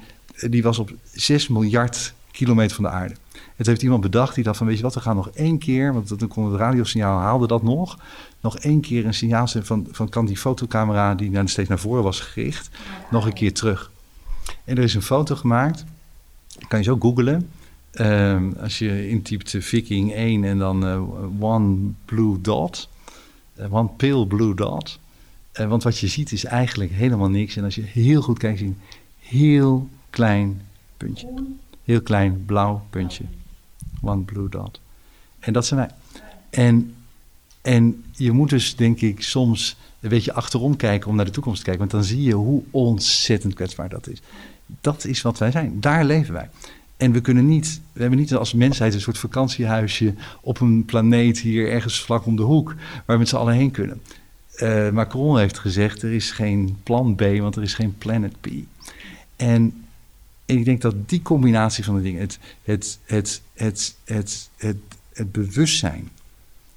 die 0.50 0.63
was 0.63 0.80
op 0.80 0.92
6 1.12 1.48
miljard 1.48 2.13
kilometer 2.31 2.75
van 2.75 2.83
de 2.83 2.89
aarde. 2.89 3.15
Het 3.60 3.68
heeft 3.68 3.82
iemand 3.82 4.02
bedacht 4.02 4.36
die 4.36 4.44
dacht 4.44 4.58
van, 4.58 4.68
weet 4.68 4.78
je 4.78 4.84
wat, 4.84 4.94
we 4.94 5.00
gaan 5.00 5.16
nog 5.16 5.30
één 5.30 5.58
keer, 5.58 5.94
want 5.94 6.20
dan 6.20 6.28
kon 6.28 6.52
het 6.52 6.60
radiosignaal 6.60 7.20
haalde 7.20 7.48
dat 7.48 7.64
nog, 7.64 7.98
nog 8.42 8.58
één 8.58 8.82
keer 8.82 9.06
een 9.06 9.14
signaal 9.14 9.48
van, 9.48 9.88
van 9.92 10.10
kan 10.10 10.26
die 10.26 10.38
fotocamera 10.38 11.16
die 11.16 11.32
dan 11.32 11.48
steeds 11.48 11.70
naar 11.70 11.80
voren 11.80 12.04
was 12.04 12.20
gericht, 12.20 12.70
nog 13.12 13.26
een 13.26 13.34
keer 13.34 13.54
terug. 13.54 13.92
En 14.64 14.78
er 14.78 14.84
is 14.84 14.96
een 14.96 15.02
foto 15.02 15.36
gemaakt, 15.36 15.86
kan 16.68 16.80
je 16.80 16.86
zo 16.86 16.98
googlen. 17.00 17.50
Um, 17.94 18.54
als 18.62 18.78
je 18.80 19.10
intypt 19.10 19.56
Viking 19.60 20.14
1 20.14 20.44
en 20.44 20.58
dan 20.58 20.86
uh, 20.86 21.44
One 21.44 21.78
Blue 22.06 22.42
Dot, 22.42 22.90
uh, 23.60 23.74
One 23.74 23.90
Pale 23.98 24.28
Blue 24.28 24.56
Dot. 24.56 25.00
Uh, 25.54 25.68
want 25.68 25.84
wat 25.84 25.98
je 25.98 26.08
ziet 26.08 26.32
is 26.32 26.46
eigenlijk 26.46 26.92
helemaal 26.92 27.30
niks. 27.30 27.56
En 27.56 27.64
als 27.64 27.76
je 27.76 27.82
heel 27.82 28.22
goed 28.22 28.38
kijkt, 28.38 28.58
zie 28.58 28.68
je 28.68 28.74
een 28.74 28.82
heel 29.40 29.88
klein 30.10 30.62
puntje. 30.98 31.28
Heel 31.84 32.02
klein 32.02 32.44
blauw 32.46 32.82
puntje. 32.90 33.24
One 34.01 34.22
Blue 34.22 34.50
Dot. 34.50 34.81
En 35.40 35.54
dat 35.54 35.66
zijn 35.66 35.80
wij. 35.80 35.90
En, 36.50 36.96
en 37.62 38.03
je 38.12 38.32
moet 38.32 38.50
dus, 38.50 38.75
denk 38.75 39.01
ik, 39.01 39.24
soms 39.24 39.77
een 40.00 40.10
beetje 40.10 40.34
achterom 40.34 40.75
kijken 40.75 41.10
om 41.10 41.15
naar 41.15 41.25
de 41.25 41.32
toekomst 41.32 41.58
te 41.58 41.63
kijken. 41.63 41.88
Want 41.88 41.91
dan 41.91 42.03
zie 42.03 42.24
je 42.24 42.34
hoe 42.34 42.63
ontzettend 42.72 43.53
kwetsbaar 43.53 43.89
dat 43.89 44.08
is. 44.08 44.22
Dat 44.82 45.06
is 45.06 45.22
wat 45.22 45.38
wij 45.38 45.51
zijn. 45.51 45.79
Daar 45.79 46.06
leven 46.06 46.34
wij. 46.34 46.50
En 46.98 47.12
we 47.12 47.22
kunnen 47.22 47.48
niet, 47.48 47.82
we 47.94 48.01
hebben 48.01 48.20
niet 48.20 48.36
als 48.36 48.53
mensheid 48.53 48.94
een 48.94 49.01
soort 49.01 49.18
vakantiehuisje 49.18 50.13
op 50.41 50.60
een 50.60 50.86
planeet 50.86 51.39
hier 51.39 51.72
ergens 51.72 52.01
vlak 52.01 52.25
om 52.25 52.36
de 52.36 52.41
hoek, 52.41 52.75
waar 53.06 53.15
we 53.15 53.18
met 53.18 53.29
z'n 53.29 53.36
allen 53.36 53.53
heen 53.53 53.72
kunnen. 53.72 54.01
Uh, 54.56 54.89
Macron 54.89 55.38
heeft 55.38 55.60
gezegd, 55.60 56.01
er 56.01 56.13
is 56.13 56.32
geen 56.32 56.77
plan 56.84 57.15
B, 57.15 57.22
want 57.22 57.56
er 57.56 57.62
is 57.62 57.74
geen 57.74 57.98
planet 57.98 58.41
B. 58.41 58.48
En 59.36 59.86
en 60.50 60.58
ik 60.58 60.65
denk 60.65 60.82
dat 60.82 61.10
die 61.10 61.22
combinatie 61.22 61.84
van 61.84 61.96
de 61.96 62.01
dingen, 62.01 62.22
het, 62.22 62.39
het, 62.63 63.00
het, 63.06 63.41
het, 63.53 63.96
het, 64.03 64.50
het, 64.58 64.77
het 65.13 65.32
bewustzijn 65.32 66.10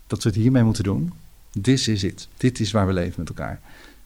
dat 0.07 0.23
we 0.23 0.29
het 0.29 0.39
hiermee 0.39 0.63
moeten 0.63 0.85
doen, 0.85 1.13
this 1.61 1.89
is 1.89 2.05
it. 2.05 2.29
Dit 2.37 2.61
is 2.61 2.71
waar 2.71 2.87
we 2.87 2.93
leven 2.93 3.15
met 3.17 3.29
elkaar. 3.29 3.61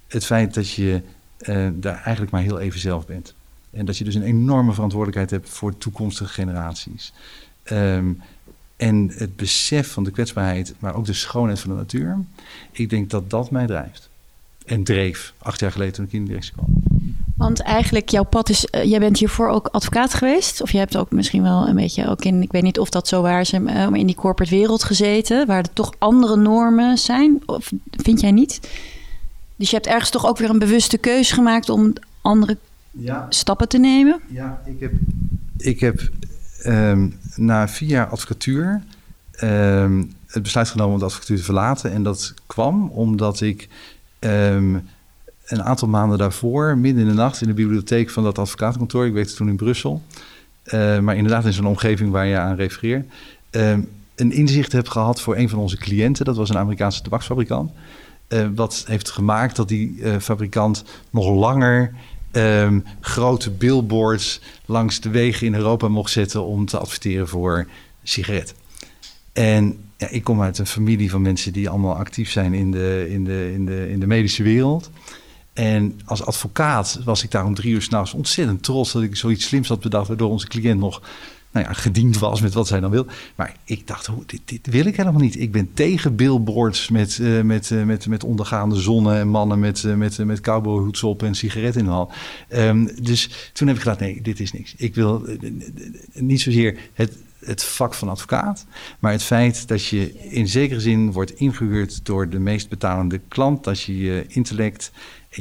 Het 0.06 0.25
feit 0.25 0.54
dat 0.54 0.70
je 0.70 1.02
uh, 1.40 1.68
daar 1.75 2.02
eigenlijk 2.02 2.30
maar 2.30 2.42
heel 2.42 2.58
even 2.58 2.80
zelf 2.80 3.06
bent. 3.06 3.35
En 3.70 3.87
dat 3.87 3.99
je 3.99 4.04
dus 4.04 4.14
een 4.14 4.23
enorme 4.23 4.73
verantwoordelijkheid 4.73 5.30
hebt 5.30 5.49
voor 5.49 5.78
toekomstige 5.78 6.32
generaties. 6.32 7.12
Um, 7.73 8.20
en 8.76 9.11
het 9.14 9.37
besef 9.37 9.92
van 9.92 10.04
de 10.04 10.11
kwetsbaarheid, 10.11 10.75
maar 10.78 10.94
ook 10.94 11.06
de 11.06 11.12
schoonheid 11.12 11.61
van 11.61 11.70
de 11.70 11.76
natuur. 11.76 12.18
Ik 12.73 12.90
denk 12.90 13.11
dat 13.11 13.30
dat 13.30 13.50
mij 13.50 13.66
drijft. 13.66 14.11
En 14.66 14.85
dreef, 14.85 15.35
acht 15.38 15.61
jaar 15.61 15.73
geleden 15.73 15.94
toen 15.94 16.04
ik 16.04 16.12
in 16.12 16.20
de 16.20 16.28
directie 16.28 16.52
kwam. 16.52 16.95
Want 17.37 17.61
eigenlijk, 17.61 18.09
jouw 18.09 18.23
pad 18.23 18.49
is. 18.49 18.69
Uh, 18.71 18.85
jij 18.85 18.99
bent 18.99 19.19
hiervoor 19.19 19.49
ook 19.49 19.66
advocaat 19.66 20.14
geweest. 20.14 20.62
Of 20.62 20.71
je 20.71 20.78
hebt 20.78 20.97
ook 20.97 21.11
misschien 21.11 21.43
wel 21.43 21.69
een 21.69 21.75
beetje 21.75 22.09
ook 22.09 22.25
in. 22.25 22.43
Ik 22.43 22.52
weet 22.52 22.62
niet 22.62 22.78
of 22.78 22.90
dat 22.90 23.09
zo 23.09 23.23
waar 23.23 23.40
is, 23.40 23.52
uh, 23.52 23.61
maar 23.61 23.97
in 23.97 24.07
die 24.07 24.14
corporate 24.14 24.57
wereld 24.57 24.85
gezeten. 24.85 25.47
Waar 25.47 25.59
er 25.59 25.73
toch 25.73 25.95
andere 25.99 26.37
normen 26.37 26.99
zijn. 26.99 27.43
Of 27.47 27.73
vind 27.90 28.21
jij 28.21 28.33
niet? 28.33 28.61
Dus 29.57 29.71
je 29.71 29.76
hebt 29.76 29.88
ergens 29.88 30.11
toch 30.11 30.26
ook 30.26 30.38
weer 30.38 30.50
een 30.50 30.59
bewuste 30.59 30.99
keuze 30.99 31.35
gemaakt 31.35 31.69
om 31.69 31.93
andere 32.21 32.57
ja. 32.90 33.26
stappen 33.28 33.69
te 33.69 33.78
nemen? 33.78 34.21
Ja, 34.28 34.62
ik 34.64 34.81
heb. 34.81 34.93
Ik 35.57 35.81
heb 35.81 36.11
um, 36.66 37.19
na 37.35 37.69
vier 37.69 37.88
jaar 37.88 38.07
advocatuur. 38.07 38.83
Um, 39.43 40.12
het 40.26 40.43
besluit 40.43 40.69
genomen 40.69 40.93
om 40.93 40.99
de 40.99 41.05
advocatuur 41.05 41.37
te 41.37 41.43
verlaten. 41.43 41.93
En 41.93 42.02
dat 42.02 42.35
kwam 42.47 42.88
omdat 42.88 43.40
ik. 43.40 43.69
Um, 44.21 44.88
een 45.46 45.62
aantal 45.62 45.88
maanden 45.88 46.18
daarvoor, 46.18 46.78
midden 46.78 47.02
in 47.02 47.08
de 47.08 47.14
nacht, 47.14 47.40
in 47.40 47.48
de 47.48 47.54
bibliotheek 47.54 48.10
van 48.10 48.22
dat 48.22 48.38
advocatenkantoor. 48.38 49.06
Ik 49.06 49.12
werkte 49.12 49.34
toen 49.34 49.48
in 49.48 49.56
Brussel. 49.56 50.02
Uh, 50.64 50.98
maar 50.98 51.16
inderdaad 51.16 51.44
in 51.44 51.52
zo'n 51.52 51.66
omgeving 51.66 52.10
waar 52.10 52.26
je 52.26 52.36
aan 52.36 52.56
refereert. 52.56 53.06
Uh, 53.50 53.72
een 54.14 54.32
inzicht 54.32 54.72
heb 54.72 54.88
gehad 54.88 55.20
voor 55.20 55.36
een 55.36 55.48
van 55.48 55.58
onze 55.58 55.76
cliënten. 55.76 56.24
Dat 56.24 56.36
was 56.36 56.48
een 56.48 56.58
Amerikaanse 56.58 57.02
tabaksfabrikant. 57.02 57.70
Uh, 58.28 58.46
wat 58.54 58.84
heeft 58.86 59.10
gemaakt 59.10 59.56
dat 59.56 59.68
die 59.68 59.96
uh, 59.96 60.16
fabrikant 60.18 60.84
nog 61.10 61.28
langer 61.28 61.92
um, 62.32 62.84
grote 63.00 63.50
billboards 63.50 64.40
langs 64.64 65.00
de 65.00 65.10
wegen 65.10 65.46
in 65.46 65.54
Europa 65.54 65.88
mocht 65.88 66.10
zetten 66.10 66.44
om 66.44 66.66
te 66.66 66.78
adverteren 66.78 67.28
voor 67.28 67.66
sigaretten. 68.02 68.56
En 69.32 69.78
ja, 69.96 70.08
ik 70.08 70.24
kom 70.24 70.42
uit 70.42 70.58
een 70.58 70.66
familie 70.66 71.10
van 71.10 71.22
mensen 71.22 71.52
die 71.52 71.68
allemaal 71.68 71.96
actief 71.96 72.30
zijn 72.30 72.54
in 72.54 72.70
de, 72.70 73.06
in 73.08 73.24
de, 73.24 73.52
in 73.54 73.66
de, 73.66 73.90
in 73.90 74.00
de 74.00 74.06
medische 74.06 74.42
wereld. 74.42 74.90
En 75.56 76.00
als 76.04 76.25
advocaat 76.25 77.00
was 77.04 77.22
ik 77.22 77.30
daar 77.30 77.44
om 77.44 77.54
drie 77.54 77.72
uur 77.72 77.82
s'nachts 77.82 78.12
ontzettend 78.12 78.62
trots 78.62 78.92
dat 78.92 79.02
ik 79.02 79.16
zoiets 79.16 79.44
slims 79.44 79.68
had 79.68 79.80
bedacht, 79.80 80.08
waardoor 80.08 80.30
onze 80.30 80.48
cliënt 80.48 80.80
nog 80.80 81.02
nou 81.56 81.66
ja, 81.66 81.72
gediend 81.72 82.18
was 82.18 82.40
met 82.40 82.54
wat 82.54 82.66
zij 82.66 82.80
dan 82.80 82.90
wil. 82.90 83.06
Maar 83.34 83.56
ik 83.64 83.86
dacht, 83.86 84.06
hoe, 84.06 84.22
dit, 84.26 84.40
dit 84.44 84.66
wil 84.66 84.86
ik 84.86 84.96
helemaal 84.96 85.20
niet. 85.20 85.40
Ik 85.40 85.52
ben 85.52 85.72
tegen 85.75 86.16
billboards 86.16 86.88
met, 86.88 87.18
uh, 87.18 87.42
met, 87.42 87.70
uh, 87.70 87.84
met, 87.84 88.06
met 88.06 88.25
ondergaande 88.25 88.80
zonnen 88.80 89.16
en 89.16 89.28
mannen 89.28 89.58
met, 89.58 89.82
uh, 89.82 89.94
met, 89.94 90.18
met 90.18 90.40
cowboyhoeds 90.40 91.02
op 91.02 91.22
en 91.22 91.34
sigaretten 91.34 91.80
in 91.80 91.86
de 91.86 91.92
hand. 91.92 92.12
Um, 92.48 93.02
dus 93.02 93.50
toen 93.52 93.66
heb 93.66 93.76
ik 93.76 93.82
gedacht, 93.82 94.00
nee, 94.00 94.22
dit 94.22 94.40
is 94.40 94.52
niks. 94.52 94.75
Ik 94.76 94.94
wil 94.94 95.26
niet 96.12 96.40
zozeer 96.40 96.78
het, 96.92 97.16
het 97.38 97.64
vak 97.64 97.94
van 97.94 98.08
advocaat, 98.08 98.66
maar 98.98 99.12
het 99.12 99.22
feit 99.22 99.68
dat 99.68 99.84
je 99.84 100.28
in 100.30 100.48
zekere 100.48 100.80
zin 100.80 101.12
wordt 101.12 101.34
ingehuurd 101.34 102.04
door 102.04 102.28
de 102.28 102.38
meest 102.38 102.68
betalende 102.68 103.20
klant, 103.28 103.64
dat 103.64 103.80
je 103.80 103.98
je 103.98 104.25
intellect 104.28 104.92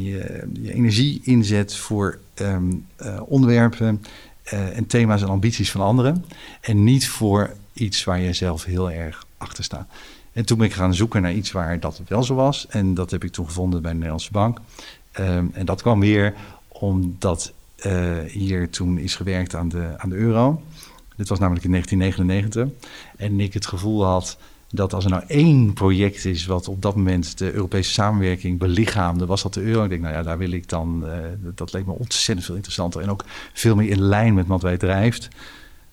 je, 0.03 0.47
je 0.53 0.73
energie 0.73 1.21
inzet 1.23 1.75
voor 1.75 2.19
um, 2.35 2.85
onderwerpen 3.25 4.01
uh, 4.53 4.77
en 4.77 4.87
thema's 4.87 5.21
en 5.21 5.27
ambities 5.27 5.71
van 5.71 5.81
anderen. 5.81 6.25
En 6.61 6.83
niet 6.83 7.07
voor 7.07 7.53
iets 7.73 8.03
waar 8.03 8.19
je 8.19 8.33
zelf 8.33 8.63
heel 8.63 8.91
erg 8.91 9.25
achter 9.37 9.63
staat. 9.63 9.87
En 10.33 10.45
toen 10.45 10.57
ben 10.57 10.67
ik 10.67 10.73
gaan 10.73 10.93
zoeken 10.93 11.21
naar 11.21 11.33
iets 11.33 11.51
waar 11.51 11.79
dat 11.79 12.01
wel 12.07 12.23
zo 12.23 12.35
was. 12.35 12.67
En 12.67 12.93
dat 12.93 13.11
heb 13.11 13.23
ik 13.23 13.31
toen 13.31 13.45
gevonden 13.45 13.81
bij 13.81 13.89
de 13.89 13.95
Nederlandse 13.95 14.31
Bank. 14.31 14.59
Um, 15.19 15.51
en 15.53 15.65
dat 15.65 15.81
kwam 15.81 15.99
weer 15.99 16.33
omdat 16.67 17.53
uh, 17.85 18.19
hier 18.27 18.69
toen 18.69 18.97
is 18.97 19.15
gewerkt 19.15 19.55
aan 19.55 19.69
de, 19.69 19.93
aan 19.97 20.09
de 20.09 20.15
euro. 20.15 20.61
Dit 21.15 21.27
was 21.27 21.39
namelijk 21.39 21.65
in 21.65 21.71
1999. 21.71 22.89
En 23.17 23.39
ik 23.39 23.53
het 23.53 23.65
gevoel 23.65 24.05
had 24.05 24.37
dat 24.75 24.93
als 24.93 25.03
er 25.03 25.09
nou 25.09 25.23
één 25.27 25.73
project 25.73 26.25
is 26.25 26.45
wat 26.45 26.67
op 26.67 26.81
dat 26.81 26.95
moment 26.95 27.37
de 27.37 27.53
Europese 27.53 27.91
samenwerking 27.91 28.59
belichaamde, 28.59 29.25
was 29.25 29.43
dat 29.43 29.53
de 29.53 29.61
euro. 29.61 29.83
Ik 29.83 29.89
denk, 29.89 30.01
nou 30.01 30.13
ja, 30.13 30.23
daar 30.23 30.37
wil 30.37 30.51
ik 30.51 30.69
dan, 30.69 31.03
uh, 31.05 31.11
dat 31.55 31.73
leek 31.73 31.85
me 31.85 31.91
ontzettend 31.91 32.45
veel 32.45 32.55
interessanter 32.55 33.01
en 33.01 33.09
ook 33.09 33.25
veel 33.53 33.75
meer 33.75 33.89
in 33.89 34.01
lijn 34.01 34.33
met 34.33 34.47
wat 34.47 34.61
wij 34.61 34.77
drijft 34.77 35.27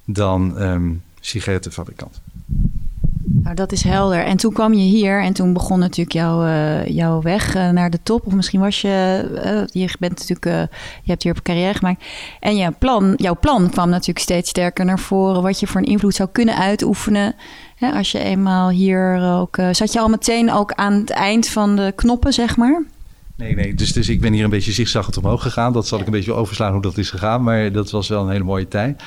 dan 0.05 0.63
um, 0.63 1.03
sigarettenfabrikant. 1.21 2.21
Nou, 3.25 3.55
dat 3.55 3.73
is 3.73 3.83
helder. 3.83 4.25
En 4.25 4.37
toen 4.37 4.53
kwam 4.53 4.73
je 4.73 4.83
hier 4.83 5.23
en 5.23 5.33
toen 5.33 5.53
begon 5.53 5.79
natuurlijk 5.79 6.13
jouw, 6.13 6.45
uh, 6.45 6.87
jouw 6.87 7.23
weg 7.23 7.57
uh, 7.57 7.71
naar 7.71 7.91
de 7.91 8.03
top. 8.03 8.27
Of 8.27 8.33
misschien 8.33 8.61
was 8.61 8.81
je, 8.81 9.69
je 9.73 9.95
bent 9.99 10.19
natuurlijk, 10.19 10.71
je 11.03 11.11
hebt 11.11 11.23
hier 11.23 11.33
op 11.33 11.43
carrière 11.43 11.75
gemaakt. 11.75 12.05
En 12.41 12.57
jouw 12.57 12.75
plan, 12.79 13.13
jouw 13.17 13.37
plan 13.41 13.71
kwam 13.71 13.89
natuurlijk 13.89 14.19
steeds 14.19 14.51
sterker 14.51 14.85
naar 14.85 14.99
voren. 14.99 15.43
Wat 15.43 15.61
je 15.61 15.67
voor 15.67 15.81
een 15.81 15.87
invloed 15.87 16.15
zou 16.15 16.29
kunnen 16.33 16.57
uitoefenen. 16.57 17.35
Als 17.83 18.13
je 18.13 18.19
eenmaal 18.19 18.71
hier 18.71 19.21
ook, 19.23 19.59
zat 19.73 19.93
je 19.93 20.01
al 20.01 20.09
meteen 20.09 20.53
ook 20.53 20.73
aan 20.73 20.93
het 20.93 21.11
eind 21.11 21.49
van 21.49 21.77
de 21.77 21.93
knoppen, 21.97 22.33
zeg 22.33 22.57
maar? 22.57 22.83
Nee, 23.37 23.55
nee. 23.55 23.75
Dus, 23.75 23.93
dus 23.93 24.09
ik 24.09 24.21
ben 24.21 24.33
hier 24.33 24.45
een 24.45 24.51
beetje 24.51 24.73
zigzaggend 24.73 25.17
omhoog 25.17 25.43
gegaan. 25.43 25.73
Dat 25.73 25.87
zal 25.87 26.01
ik 26.01 26.07
een 26.07 26.13
beetje 26.13 26.33
overslaan 26.33 26.73
hoe 26.73 26.83
dat 26.83 26.99
is 26.99 27.11
gegaan. 27.11 27.43
Maar 27.43 27.73
dat 27.73 27.91
was 27.91 28.09
wel 28.09 28.23
een 28.23 28.31
hele 28.31 28.45
mooie 28.45 28.69
tijd. 28.69 29.03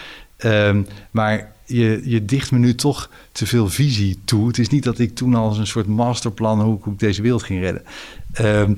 Um, 0.45 0.87
maar 1.11 1.51
je, 1.65 2.01
je 2.03 2.25
dicht 2.25 2.51
me 2.51 2.57
nu 2.57 2.75
toch 2.75 3.09
te 3.31 3.45
veel 3.45 3.69
visie 3.69 4.19
toe. 4.25 4.47
Het 4.47 4.57
is 4.57 4.69
niet 4.69 4.83
dat 4.83 4.99
ik 4.99 5.15
toen 5.15 5.35
al 5.35 5.57
een 5.57 5.67
soort 5.67 5.87
masterplan 5.87 6.61
hoe, 6.61 6.77
hoe 6.81 6.93
ik 6.93 6.99
deze 6.99 7.21
wereld 7.21 7.43
ging 7.43 7.61
redden. 7.61 7.83
Um, 8.41 8.77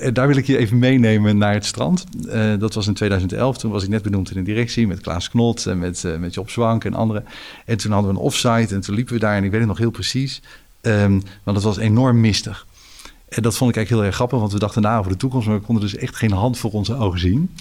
en 0.00 0.14
daar 0.14 0.26
wil 0.26 0.36
ik 0.36 0.46
je 0.46 0.58
even 0.58 0.78
meenemen 0.78 1.38
naar 1.38 1.54
het 1.54 1.64
strand. 1.64 2.04
Uh, 2.26 2.58
dat 2.58 2.74
was 2.74 2.86
in 2.86 2.94
2011. 2.94 3.58
Toen 3.58 3.70
was 3.70 3.82
ik 3.82 3.88
net 3.88 4.02
benoemd 4.02 4.30
in 4.30 4.36
de 4.36 4.42
directie 4.42 4.86
met 4.86 5.00
Klaas 5.00 5.30
Knot 5.30 5.66
en 5.66 5.78
met, 5.78 6.02
uh, 6.06 6.16
met 6.16 6.34
Job 6.34 6.50
Zwank 6.50 6.84
en 6.84 6.94
anderen. 6.94 7.24
En 7.64 7.76
toen 7.76 7.92
hadden 7.92 8.10
we 8.10 8.16
een 8.16 8.24
offsite 8.24 8.74
en 8.74 8.80
toen 8.80 8.94
liepen 8.94 9.14
we 9.14 9.20
daar 9.20 9.36
en 9.36 9.44
ik 9.44 9.50
weet 9.50 9.60
het 9.60 9.68
nog 9.68 9.78
heel 9.78 9.90
precies. 9.90 10.42
Want 11.42 11.56
het 11.56 11.62
was 11.62 11.76
enorm 11.76 12.20
mistig. 12.20 12.66
En 13.28 13.42
dat 13.42 13.56
vond 13.56 13.70
ik 13.70 13.76
eigenlijk 13.76 13.88
heel 13.88 14.04
erg 14.04 14.14
grappig, 14.14 14.38
want 14.38 14.52
we 14.52 14.58
dachten 14.58 14.82
na 14.82 14.98
over 14.98 15.10
de 15.10 15.16
toekomst, 15.16 15.46
maar 15.46 15.58
we 15.58 15.64
konden 15.64 15.84
dus 15.84 15.96
echt 15.96 16.16
geen 16.16 16.32
hand 16.32 16.58
voor 16.58 16.70
onze 16.70 16.94
ogen 16.94 17.20
zien. 17.20 17.54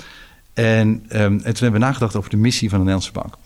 En, 0.54 0.88
um, 0.88 1.02
en 1.10 1.38
toen 1.38 1.44
hebben 1.44 1.72
we 1.72 1.86
nagedacht 1.86 2.16
over 2.16 2.30
de 2.30 2.38
missie 2.38 2.70
van 2.70 2.80
de 2.80 2.86
Nederlandse 2.86 3.20
Bank. 3.20 3.38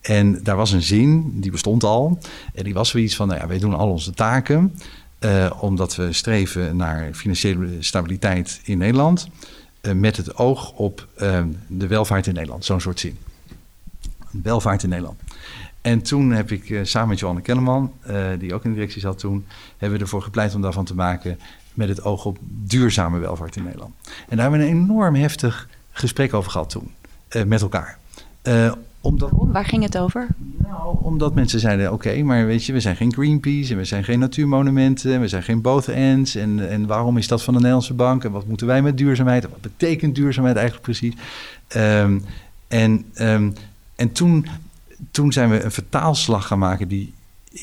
En 0.00 0.42
daar 0.42 0.56
was 0.56 0.72
een 0.72 0.82
zin, 0.82 1.40
die 1.40 1.50
bestond 1.50 1.84
al. 1.84 2.18
En 2.54 2.64
die 2.64 2.74
was 2.74 2.88
zoiets 2.88 3.16
van, 3.16 3.28
nou 3.28 3.40
ja, 3.40 3.46
wij 3.46 3.58
doen 3.58 3.74
al 3.74 3.90
onze 3.90 4.12
taken... 4.12 4.74
Uh, 5.20 5.50
omdat 5.60 5.96
we 5.96 6.12
streven 6.12 6.76
naar 6.76 7.12
financiële 7.12 7.68
stabiliteit 7.78 8.60
in 8.64 8.78
Nederland... 8.78 9.28
Uh, 9.82 9.92
met 9.92 10.16
het 10.16 10.36
oog 10.36 10.72
op 10.72 11.08
uh, 11.18 11.42
de 11.66 11.86
welvaart 11.86 12.26
in 12.26 12.34
Nederland. 12.34 12.64
Zo'n 12.64 12.80
soort 12.80 13.00
zin. 13.00 13.18
Welvaart 14.30 14.82
in 14.82 14.88
Nederland. 14.88 15.20
En 15.80 16.02
toen 16.02 16.30
heb 16.30 16.50
ik 16.50 16.80
samen 16.82 17.08
met 17.08 17.18
Johanne 17.18 17.42
Kellerman, 17.42 17.92
die 18.38 18.54
ook 18.54 18.64
in 18.64 18.70
de 18.70 18.76
directie 18.76 19.00
zat 19.00 19.18
toen... 19.18 19.46
hebben 19.76 19.98
we 19.98 20.04
ervoor 20.04 20.22
gepleit 20.22 20.54
om 20.54 20.62
daarvan 20.62 20.84
te 20.84 20.94
maken... 20.94 21.38
met 21.74 21.88
het 21.88 22.02
oog 22.02 22.24
op 22.24 22.38
duurzame 22.40 23.18
welvaart 23.18 23.56
in 23.56 23.62
Nederland. 23.62 23.94
En 24.28 24.36
daar 24.36 24.50
hebben 24.50 24.60
we 24.60 24.66
een 24.66 24.82
enorm 24.82 25.14
heftig 25.14 25.68
gesprek 25.90 26.34
over 26.34 26.50
gehad 26.50 26.70
toen. 26.70 26.94
met 27.46 27.62
elkaar 27.62 27.98
omdat, 29.06 29.30
Waar 29.32 29.64
ging 29.64 29.82
het 29.82 29.98
over? 29.98 30.26
Nou, 30.56 30.96
omdat 31.00 31.34
mensen 31.34 31.60
zeiden: 31.60 31.92
oké, 31.92 32.22
maar 32.22 32.46
weet 32.46 32.64
je, 32.64 32.72
we 32.72 32.80
zijn 32.80 32.96
geen 32.96 33.12
Greenpeace 33.12 33.72
en 33.72 33.78
we 33.78 33.84
zijn 33.84 34.04
geen 34.04 34.18
natuurmonumenten, 34.18 35.12
en 35.12 35.20
we 35.20 35.28
zijn 35.28 35.42
geen 35.42 35.60
both 35.60 35.88
ends. 35.88 36.34
En, 36.34 36.68
en 36.70 36.86
waarom 36.86 37.16
is 37.16 37.28
dat 37.28 37.42
van 37.42 37.52
de 37.52 37.58
Nederlandse 37.58 37.94
bank? 37.94 38.24
En 38.24 38.30
wat 38.32 38.46
moeten 38.46 38.66
wij 38.66 38.82
met 38.82 38.98
duurzaamheid? 38.98 39.44
En 39.44 39.50
wat 39.50 39.60
betekent 39.60 40.14
duurzaamheid 40.14 40.56
eigenlijk 40.56 40.86
precies? 40.86 41.14
Um, 41.76 42.24
en, 42.68 43.04
um, 43.20 43.52
en 43.96 44.12
toen, 44.12 44.46
toen 45.10 45.32
zijn 45.32 45.50
we 45.50 45.64
een 45.64 45.72
vertaalslag 45.72 46.46
gaan 46.46 46.58
maken 46.58 46.88
die 46.88 47.14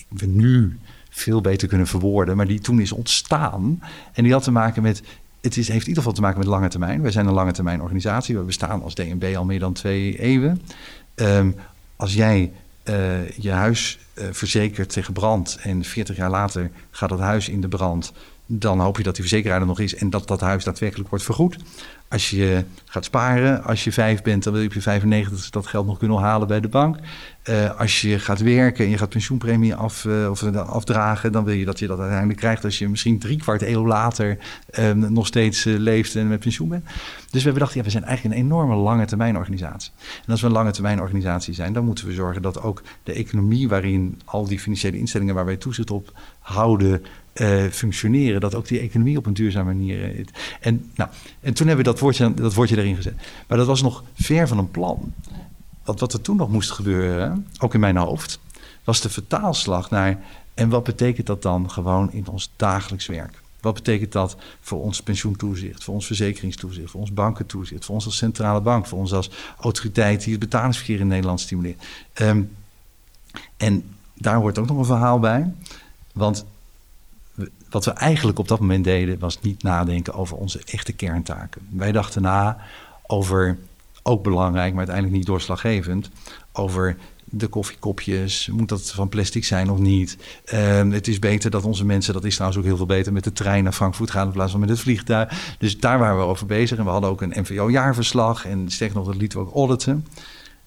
we 0.07 0.25
nu 0.25 0.77
veel 1.09 1.41
beter 1.41 1.67
kunnen 1.67 1.87
verwoorden, 1.87 2.37
maar 2.37 2.47
die 2.47 2.59
toen 2.59 2.79
is 2.79 2.91
ontstaan. 2.91 3.81
En 4.13 4.23
die 4.23 4.31
had 4.31 4.43
te 4.43 4.51
maken 4.51 4.81
met 4.81 5.03
het 5.43 5.57
is, 5.57 5.67
heeft 5.67 5.81
in 5.81 5.87
ieder 5.87 5.95
geval 5.95 6.13
te 6.13 6.21
maken 6.21 6.39
met 6.39 6.47
lange 6.47 6.67
termijn. 6.67 7.01
Wij 7.01 7.11
zijn 7.11 7.27
een 7.27 7.33
lange 7.33 7.51
termijn 7.51 7.81
organisatie. 7.81 8.37
We 8.37 8.43
bestaan 8.43 8.83
als 8.83 8.95
DNB 8.95 9.33
al 9.37 9.45
meer 9.45 9.59
dan 9.59 9.73
twee 9.73 10.19
eeuwen. 10.19 10.61
Um, 11.15 11.55
als 11.95 12.13
jij 12.13 12.51
uh, 12.89 13.29
je 13.29 13.51
huis 13.51 13.99
uh, 14.13 14.25
verzekert 14.31 14.89
tegen 14.89 15.13
brand 15.13 15.57
en 15.61 15.83
40 15.83 16.15
jaar 16.15 16.29
later 16.29 16.71
gaat 16.91 17.09
dat 17.09 17.19
huis 17.19 17.49
in 17.49 17.61
de 17.61 17.67
brand, 17.67 18.13
dan 18.45 18.79
hoop 18.79 18.97
je 18.97 19.03
dat 19.03 19.15
die 19.15 19.23
verzekeraar 19.23 19.59
er 19.59 19.67
nog 19.67 19.79
is 19.79 19.95
en 19.95 20.09
dat 20.09 20.27
dat 20.27 20.41
huis 20.41 20.63
daadwerkelijk 20.63 21.09
wordt 21.09 21.25
vergoed. 21.25 21.57
Als 22.07 22.29
je 22.29 22.63
gaat 22.85 23.05
sparen, 23.05 23.63
als 23.63 23.83
je 23.83 23.91
vijf 23.91 24.21
bent, 24.21 24.43
dan 24.43 24.53
wil 24.53 24.61
je 24.61 24.67
op 24.67 24.73
je 24.73 24.81
95 24.81 25.49
dat 25.49 25.67
geld 25.67 25.85
nog 25.85 25.97
kunnen 25.97 26.17
halen 26.17 26.47
bij 26.47 26.59
de 26.59 26.67
bank. 26.67 26.97
Uh, 27.49 27.79
als 27.79 28.01
je 28.01 28.19
gaat 28.19 28.39
werken 28.39 28.85
en 28.85 28.91
je 28.91 28.97
gaat 28.97 29.09
pensioenpremie 29.09 29.75
af, 29.75 30.03
uh, 30.03 30.29
of 30.29 30.43
afdragen, 30.55 31.31
dan 31.31 31.43
wil 31.43 31.53
je 31.53 31.65
dat 31.65 31.79
je 31.79 31.87
dat 31.87 31.99
uiteindelijk 31.99 32.39
krijgt 32.39 32.63
als 32.63 32.79
je 32.79 32.89
misschien 32.89 33.19
drie 33.19 33.37
kwart 33.37 33.61
eeuw 33.61 33.85
later 33.85 34.37
uh, 34.79 34.91
nog 34.91 35.27
steeds 35.27 35.63
leeft 35.63 36.15
en 36.15 36.27
met 36.27 36.39
pensioen 36.39 36.69
bent. 36.69 36.83
Dus 36.83 36.93
we 37.43 37.49
hebben 37.49 37.53
gedacht, 37.53 37.73
ja, 37.73 37.83
we 37.83 37.89
zijn 37.89 38.03
eigenlijk 38.03 38.35
een 38.35 38.45
enorme 38.45 38.75
lange 38.75 39.05
termijn 39.05 39.37
organisatie. 39.37 39.91
En 40.25 40.31
als 40.31 40.41
we 40.41 40.47
een 40.47 40.53
lange 40.53 40.71
termijn 40.71 41.01
organisatie 41.01 41.53
zijn, 41.53 41.73
dan 41.73 41.85
moeten 41.85 42.07
we 42.07 42.13
zorgen 42.13 42.41
dat 42.41 42.61
ook 42.61 42.81
de 43.03 43.13
economie 43.13 43.69
waarin 43.69 44.21
al 44.25 44.47
die 44.47 44.59
financiële 44.59 44.97
instellingen 44.97 45.35
waar 45.35 45.45
wij 45.45 45.57
toezicht 45.57 45.91
op 45.91 46.11
houden, 46.39 47.01
uh, 47.33 47.63
functioneren. 47.63 48.41
Dat 48.41 48.55
ook 48.55 48.67
die 48.67 48.79
economie 48.79 49.17
op 49.17 49.25
een 49.25 49.33
duurzame 49.33 49.73
manier. 49.73 50.15
Uh, 50.15 50.25
en, 50.59 50.91
nou, 50.95 51.09
en 51.39 51.53
toen 51.53 51.67
hebben 51.67 51.85
we 51.85 51.91
dat 51.91 51.99
woordje, 51.99 52.33
dat 52.33 52.53
woordje 52.53 52.77
erin 52.77 52.95
gezet. 52.95 53.15
Maar 53.47 53.57
dat 53.57 53.67
was 53.67 53.81
nog 53.81 54.03
ver 54.13 54.47
van 54.47 54.57
een 54.57 54.71
plan. 54.71 55.13
Want 55.83 55.99
wat 55.99 56.13
er 56.13 56.21
toen 56.21 56.37
nog 56.37 56.49
moest 56.49 56.71
gebeuren, 56.71 57.47
ook 57.59 57.73
in 57.73 57.79
mijn 57.79 57.97
hoofd, 57.97 58.39
was 58.83 59.01
de 59.01 59.09
vertaalslag 59.09 59.89
naar. 59.89 60.19
En 60.53 60.69
wat 60.69 60.83
betekent 60.83 61.27
dat 61.27 61.41
dan 61.41 61.71
gewoon 61.71 62.11
in 62.11 62.27
ons 62.27 62.51
dagelijks 62.55 63.05
werk? 63.05 63.41
Wat 63.61 63.73
betekent 63.73 64.11
dat 64.11 64.35
voor 64.61 64.81
ons 64.81 65.01
pensioentoezicht, 65.01 65.83
voor 65.83 65.93
ons 65.93 66.05
verzekeringstoezicht, 66.05 66.91
voor 66.91 66.99
ons 66.99 67.13
bankentoezicht, 67.13 67.85
voor 67.85 67.95
ons 67.95 68.05
als 68.05 68.17
centrale 68.17 68.61
bank, 68.61 68.87
voor 68.87 68.99
ons 68.99 69.13
als 69.13 69.29
autoriteit 69.59 70.23
die 70.23 70.31
het 70.31 70.39
betalingsverkeer 70.39 70.99
in 70.99 71.07
Nederland 71.07 71.39
stimuleert? 71.39 71.83
Um, 72.21 72.51
en 73.57 73.83
daar 74.13 74.35
hoort 74.35 74.57
ook 74.57 74.67
nog 74.67 74.77
een 74.77 74.85
verhaal 74.85 75.19
bij. 75.19 75.53
Want 76.13 76.45
wat 77.73 77.85
we 77.85 77.91
eigenlijk 77.91 78.39
op 78.39 78.47
dat 78.47 78.59
moment 78.59 78.83
deden, 78.83 79.19
was 79.19 79.41
niet 79.41 79.63
nadenken 79.63 80.13
over 80.13 80.37
onze 80.37 80.61
echte 80.65 80.93
kerntaken. 80.93 81.61
Wij 81.69 81.91
dachten 81.91 82.21
na 82.21 82.57
over, 83.07 83.57
ook 84.03 84.23
belangrijk, 84.23 84.69
maar 84.69 84.77
uiteindelijk 84.77 85.15
niet 85.15 85.25
doorslaggevend, 85.25 86.09
over 86.51 86.97
de 87.25 87.47
koffiekopjes, 87.47 88.49
moet 88.51 88.69
dat 88.69 88.91
van 88.91 89.09
plastic 89.09 89.45
zijn 89.45 89.69
of 89.69 89.77
niet? 89.79 90.17
Uh, 90.53 90.91
het 90.91 91.07
is 91.07 91.19
beter 91.19 91.49
dat 91.49 91.63
onze 91.63 91.85
mensen, 91.85 92.13
dat 92.13 92.23
is 92.23 92.33
trouwens 92.33 92.59
ook 92.59 92.67
heel 92.67 92.77
veel 92.77 92.85
beter, 92.85 93.13
met 93.13 93.23
de 93.23 93.33
trein 93.33 93.63
naar 93.63 93.73
Frankfurt 93.73 94.11
gaan 94.11 94.27
in 94.27 94.33
plaats 94.33 94.51
van 94.51 94.59
met 94.59 94.69
het 94.69 94.79
vliegtuig. 94.79 95.55
Dus 95.57 95.79
daar 95.79 95.99
waren 95.99 96.17
we 96.17 96.23
over 96.23 96.45
bezig 96.45 96.77
en 96.77 96.83
we 96.83 96.89
hadden 96.89 97.09
ook 97.09 97.21
een 97.21 97.33
NVO-jaarverslag 97.35 98.45
en 98.45 98.71
sterker 98.71 98.95
nog, 98.95 99.05
dat 99.05 99.15
lieten 99.15 99.39
we 99.39 99.45
ook 99.45 99.55
auditen. 99.55 100.07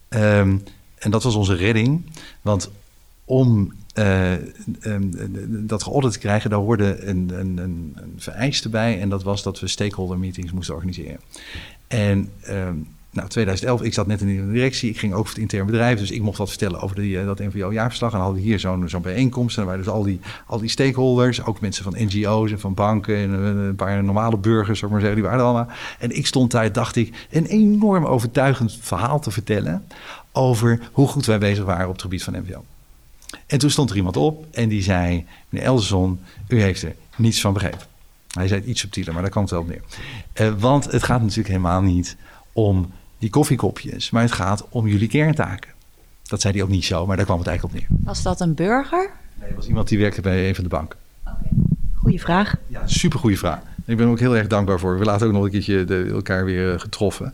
Um, 0.09 0.63
en 0.97 1.11
dat 1.11 1.23
was 1.23 1.35
onze 1.35 1.55
redding, 1.55 2.11
want 2.41 2.69
om 3.25 3.73
uh, 3.99 4.31
dat 5.47 5.83
geaudit 5.83 6.17
krijgen, 6.17 6.49
daar 6.49 6.59
hoorde 6.59 7.05
een, 7.05 7.29
een, 7.33 7.57
een, 7.57 7.95
een 7.95 8.13
vereiste 8.17 8.69
bij. 8.69 8.99
En 8.99 9.09
dat 9.09 9.23
was 9.23 9.43
dat 9.43 9.59
we 9.59 9.67
stakeholder 9.67 10.17
meetings 10.17 10.51
moesten 10.51 10.75
organiseren. 10.75 11.19
En 11.87 12.29
um, 12.49 12.87
nou, 13.17 13.29
2011, 13.29 13.81
ik 13.81 13.93
zat 13.93 14.07
net 14.07 14.21
in 14.21 14.27
de 14.27 14.51
directie. 14.51 14.89
Ik 14.89 14.97
ging 14.97 15.13
ook 15.13 15.25
voor 15.25 15.33
het 15.33 15.41
intern 15.41 15.65
bedrijf. 15.65 15.99
Dus 15.99 16.11
ik 16.11 16.21
mocht 16.21 16.37
wat 16.37 16.49
vertellen 16.49 16.81
over 16.81 16.95
die, 16.95 17.17
uh, 17.17 17.25
dat 17.25 17.39
NVO-jaarverslag. 17.39 18.13
En 18.13 18.19
hadden 18.19 18.41
hier 18.41 18.59
zo'n 18.59 19.01
bijeenkomst. 19.01 19.57
En 19.57 19.65
waren 19.65 19.79
dus 19.79 19.93
al 19.93 20.03
die, 20.03 20.19
al 20.45 20.59
die 20.59 20.69
stakeholders. 20.69 21.45
Ook 21.45 21.61
mensen 21.61 21.83
van 21.83 21.95
NGO's 21.97 22.51
en 22.51 22.59
van 22.59 22.73
banken. 22.73 23.15
En 23.17 23.31
een 23.31 23.75
paar 23.75 24.03
normale 24.03 24.37
burgers, 24.37 24.79
zou 24.79 24.91
maar 24.91 24.99
zeggen. 24.99 25.19
Die 25.19 25.29
waren 25.29 25.43
er 25.43 25.49
allemaal. 25.49 25.75
En 25.99 26.15
ik 26.17 26.27
stond 26.27 26.51
daar, 26.51 26.71
dacht 26.71 26.95
ik, 26.95 27.27
een 27.31 27.45
enorm 27.45 28.05
overtuigend 28.05 28.77
verhaal 28.81 29.19
te 29.19 29.31
vertellen. 29.31 29.87
Over 30.31 30.89
hoe 30.91 31.07
goed 31.07 31.25
wij 31.25 31.39
bezig 31.39 31.65
waren 31.65 31.87
op 31.87 31.93
het 31.93 32.01
gebied 32.01 32.23
van 32.23 32.33
NVO. 32.33 32.63
En 33.45 33.57
toen 33.57 33.69
stond 33.69 33.89
er 33.89 33.95
iemand 33.95 34.17
op 34.17 34.45
en 34.51 34.69
die 34.69 34.83
zei: 34.83 35.25
Meneer 35.49 35.67
Elson, 35.67 36.19
u 36.47 36.61
heeft 36.61 36.81
er 36.81 36.95
niets 37.15 37.41
van 37.41 37.53
begrepen. 37.53 37.85
Hij 38.33 38.47
zei 38.47 38.59
het 38.59 38.69
iets 38.69 38.79
subtieler, 38.79 39.13
maar 39.13 39.21
daar 39.21 39.31
kwam 39.31 39.43
het 39.43 39.51
wel 39.51 39.61
op 39.61 39.67
neer. 39.67 39.81
Uh, 40.33 40.59
want 40.59 40.91
het 40.91 41.03
gaat 41.03 41.21
natuurlijk 41.21 41.47
helemaal 41.47 41.81
niet 41.81 42.15
om 42.51 42.91
die 43.17 43.29
koffiekopjes, 43.29 44.09
maar 44.09 44.21
het 44.21 44.31
gaat 44.31 44.65
om 44.69 44.87
jullie 44.87 45.07
kerntaken. 45.07 45.71
Dat 46.23 46.41
zei 46.41 46.53
hij 46.53 46.63
ook 46.63 46.69
niet 46.69 46.85
zo, 46.85 47.05
maar 47.05 47.15
daar 47.15 47.25
kwam 47.25 47.37
het 47.37 47.47
eigenlijk 47.47 47.77
op 47.77 47.81
neer. 47.81 47.99
Was 48.03 48.21
dat 48.21 48.41
een 48.41 48.53
burger? 48.53 49.11
Nee, 49.33 49.47
dat 49.47 49.57
was 49.57 49.67
iemand 49.67 49.87
die 49.87 49.99
werkte 49.99 50.21
bij 50.21 50.47
een 50.47 50.55
van 50.55 50.63
de 50.63 50.69
banken. 50.69 50.99
Oké, 51.25 51.35
okay. 51.39 51.51
goeie 51.93 52.21
vraag. 52.21 52.55
Ja, 52.67 52.87
supergoeie 52.87 53.37
vraag. 53.37 53.61
Ik 53.85 53.97
ben 53.97 54.07
ook 54.07 54.19
heel 54.19 54.37
erg 54.37 54.47
dankbaar 54.47 54.79
voor. 54.79 54.99
We 54.99 55.05
laten 55.05 55.27
ook 55.27 55.33
nog 55.33 55.43
een 55.43 55.49
keertje 55.49 55.85
de, 55.85 56.09
elkaar 56.11 56.45
weer 56.45 56.73
uh, 56.73 56.79
getroffen. 56.79 57.33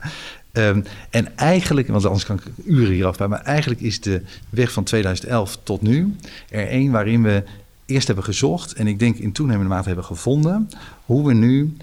Um, 0.58 0.84
en 1.10 1.38
eigenlijk, 1.38 1.88
want 1.88 2.06
anders 2.06 2.26
kan 2.26 2.36
ik 2.36 2.66
uren 2.66 2.94
hieraf 2.94 3.18
bij, 3.18 3.28
maar 3.28 3.42
eigenlijk 3.42 3.82
is 3.82 4.02
de 4.02 4.22
weg 4.50 4.72
van 4.72 4.84
2011 4.84 5.60
tot 5.64 5.82
nu 5.82 6.16
er 6.50 6.68
één 6.68 6.92
waarin 6.92 7.24
we 7.24 7.44
eerst 7.86 8.08
hebben 8.08 8.26
gezocht 8.26 8.74
en 8.74 8.88
ik 8.88 9.00
denk 9.00 9.18
in 9.18 9.32
toenemende 9.32 9.70
mate 9.70 9.88
hebben 9.88 10.06
gevonden 10.06 10.70
hoe 11.06 11.28
we 11.28 11.34
nu 11.34 11.78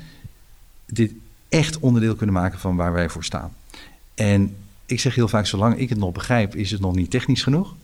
dit 0.87 1.13
echt 1.49 1.79
onderdeel 1.79 2.15
kunnen 2.15 2.35
maken 2.35 2.59
van 2.59 2.77
waar 2.77 2.93
wij 2.93 3.09
voor 3.09 3.25
staan. 3.25 3.53
En 4.15 4.57
ik 4.87 5.01
zeg 5.01 5.15
heel 5.15 5.29
vaak, 5.29 5.47
zolang 5.47 5.79
ik 5.79 5.89
het 5.89 5.99
nog 5.99 6.13
begrijp, 6.13 6.55
is 6.55 6.71
het 6.71 6.81
nog 6.81 6.95
niet 6.95 7.11
technisch 7.11 7.43
genoeg. 7.43 7.75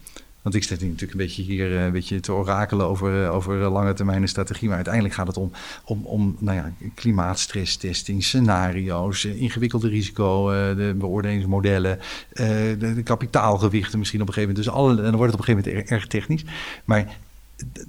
Want 0.47 0.59
ik 0.59 0.65
zit 0.65 0.81
natuurlijk 0.81 1.13
een 1.13 1.19
beetje 1.19 1.43
hier 1.43 1.77
eh, 1.77 1.85
een 1.85 1.93
beetje 1.93 2.21
te 2.21 2.33
orakelen 2.33 2.87
over, 2.87 3.25
eh, 3.25 3.35
over 3.35 3.57
lange 3.57 3.93
termijn 3.93 4.29
strategie. 4.29 4.67
Maar 4.67 4.77
uiteindelijk 4.77 5.15
gaat 5.15 5.27
het 5.27 5.37
om, 5.37 5.53
om, 5.85 6.05
om 6.05 6.37
nou 6.39 6.57
ja, 6.57 6.73
klimaatstresstesting, 6.95 8.25
scenario's, 8.25 9.25
eh, 9.25 9.41
ingewikkelde 9.41 9.89
risico, 9.89 10.51
de 10.75 10.95
beoordelingsmodellen, 10.99 11.99
de, 12.33 13.01
kapitaalgewichten 13.05 13.99
misschien 13.99 14.21
op 14.21 14.29
een 14.29 14.35
gegeven 14.35 14.55
moment. 14.55 14.75
Dus 14.75 14.83
alle, 14.83 15.03
dan 15.03 15.17
wordt 15.17 15.33
het 15.33 15.41
op 15.41 15.49
een 15.49 15.55
gegeven 15.55 15.73
moment 15.73 15.91
erg 15.91 16.07
technisch. 16.07 16.45
Maar 16.85 17.17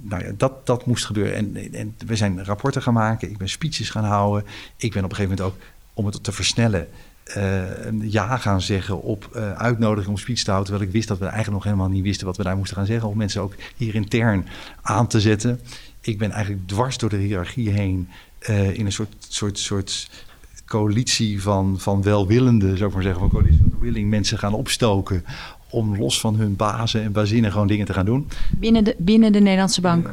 nou 0.00 0.24
ja, 0.24 0.32
dat, 0.36 0.66
dat 0.66 0.86
moest 0.86 1.04
gebeuren. 1.04 1.34
En, 1.34 1.72
en 1.72 1.94
we 2.06 2.16
zijn 2.16 2.44
rapporten 2.44 2.82
gaan 2.82 2.94
maken, 2.94 3.30
ik 3.30 3.38
ben 3.38 3.48
speeches 3.48 3.90
gaan 3.90 4.04
houden. 4.04 4.44
Ik 4.76 4.92
ben 4.92 5.04
op 5.04 5.10
een 5.10 5.16
gegeven 5.16 5.36
moment 5.36 5.56
ook, 5.56 5.64
om 5.94 6.06
het 6.06 6.22
te 6.22 6.32
versnellen, 6.32 6.88
uh, 7.36 8.10
ja 8.10 8.36
gaan 8.36 8.60
zeggen 8.60 9.02
op 9.02 9.30
uh, 9.36 9.52
uitnodiging 9.52 10.08
om 10.08 10.18
speech 10.18 10.42
te 10.42 10.50
houden. 10.50 10.70
Terwijl 10.70 10.88
ik 10.88 10.96
wist 10.96 11.08
dat 11.08 11.18
we 11.18 11.24
eigenlijk 11.24 11.54
nog 11.54 11.64
helemaal 11.64 11.88
niet 11.88 12.02
wisten 12.02 12.26
wat 12.26 12.36
we 12.36 12.42
daar 12.42 12.56
moesten 12.56 12.76
gaan 12.76 12.86
zeggen. 12.86 13.08
Om 13.08 13.16
mensen 13.16 13.42
ook 13.42 13.54
hier 13.76 13.94
intern 13.94 14.46
aan 14.82 15.06
te 15.06 15.20
zetten. 15.20 15.60
Ik 16.00 16.18
ben 16.18 16.30
eigenlijk 16.30 16.66
dwars 16.66 16.98
door 16.98 17.10
de 17.10 17.16
hiërarchie 17.16 17.70
heen 17.70 18.08
uh, 18.48 18.78
in 18.78 18.86
een 18.86 18.92
soort, 18.92 19.14
soort, 19.18 19.58
soort 19.58 20.10
coalitie 20.66 21.42
van, 21.42 21.76
van 21.78 22.02
welwillende, 22.02 22.76
zou 22.76 22.88
ik 22.88 22.94
maar 22.94 23.02
zeggen, 23.02 23.20
van 23.20 23.30
coalitie 23.30 23.64
van 23.70 23.80
willing 23.80 24.10
mensen 24.10 24.38
gaan 24.38 24.54
opstoken 24.54 25.24
om 25.70 25.96
los 25.96 26.20
van 26.20 26.36
hun 26.36 26.56
bazen 26.56 27.02
en 27.02 27.12
bazinnen 27.12 27.52
gewoon 27.52 27.66
dingen 27.66 27.86
te 27.86 27.92
gaan 27.92 28.04
doen. 28.04 28.28
Binnen 28.50 28.84
de, 28.84 28.94
binnen 28.98 29.32
de 29.32 29.40
Nederlandse 29.40 29.80
bank. 29.80 30.10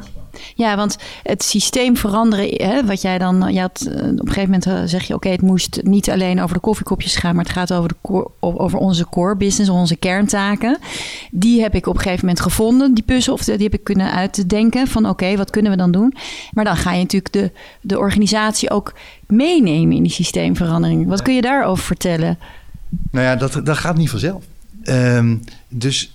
Ja, 0.54 0.76
want 0.76 0.96
het 1.22 1.42
systeem 1.42 1.96
veranderen, 1.96 2.48
hè, 2.48 2.84
wat 2.84 3.02
jij 3.02 3.18
dan, 3.18 3.52
je 3.52 3.60
had, 3.60 3.80
eh, 3.80 3.94
op 3.94 4.02
een 4.02 4.18
gegeven 4.18 4.42
moment 4.42 4.66
eh, 4.66 4.82
zeg 4.84 5.04
je, 5.06 5.14
oké, 5.14 5.28
het 5.28 5.42
moest 5.42 5.82
niet 5.82 6.10
alleen 6.10 6.42
over 6.42 6.54
de 6.54 6.60
koffiekopjes 6.60 7.16
gaan, 7.16 7.34
maar 7.34 7.44
het 7.44 7.52
gaat 7.52 7.72
over, 7.72 7.88
de 7.88 7.94
core, 8.00 8.28
over 8.40 8.78
onze 8.78 9.08
core 9.08 9.36
business, 9.36 9.70
onze 9.70 9.96
kerntaken. 9.96 10.78
Die 11.30 11.60
heb 11.60 11.74
ik 11.74 11.86
op 11.86 11.94
een 11.94 12.00
gegeven 12.00 12.26
moment 12.26 12.44
gevonden, 12.44 12.94
die 12.94 13.04
puzzel, 13.04 13.32
of 13.32 13.44
die 13.44 13.54
heb 13.54 13.74
ik 13.74 13.84
kunnen 13.84 14.12
uitdenken 14.12 14.86
van, 14.86 15.08
oké, 15.08 15.36
wat 15.36 15.50
kunnen 15.50 15.70
we 15.70 15.76
dan 15.76 15.90
doen? 15.90 16.14
Maar 16.52 16.64
dan 16.64 16.76
ga 16.76 16.92
je 16.92 17.02
natuurlijk 17.02 17.32
de, 17.32 17.50
de 17.80 17.98
organisatie 17.98 18.70
ook 18.70 18.94
meenemen 19.26 19.96
in 19.96 20.02
die 20.02 20.12
systeemverandering. 20.12 21.06
Wat 21.06 21.22
kun 21.22 21.34
je 21.34 21.40
daarover 21.40 21.84
vertellen? 21.84 22.38
Nou 23.10 23.24
ja, 23.24 23.36
dat, 23.36 23.60
dat 23.64 23.76
gaat 23.76 23.96
niet 23.96 24.10
vanzelf. 24.10 24.44
Um, 24.84 25.44
dus, 25.68 26.12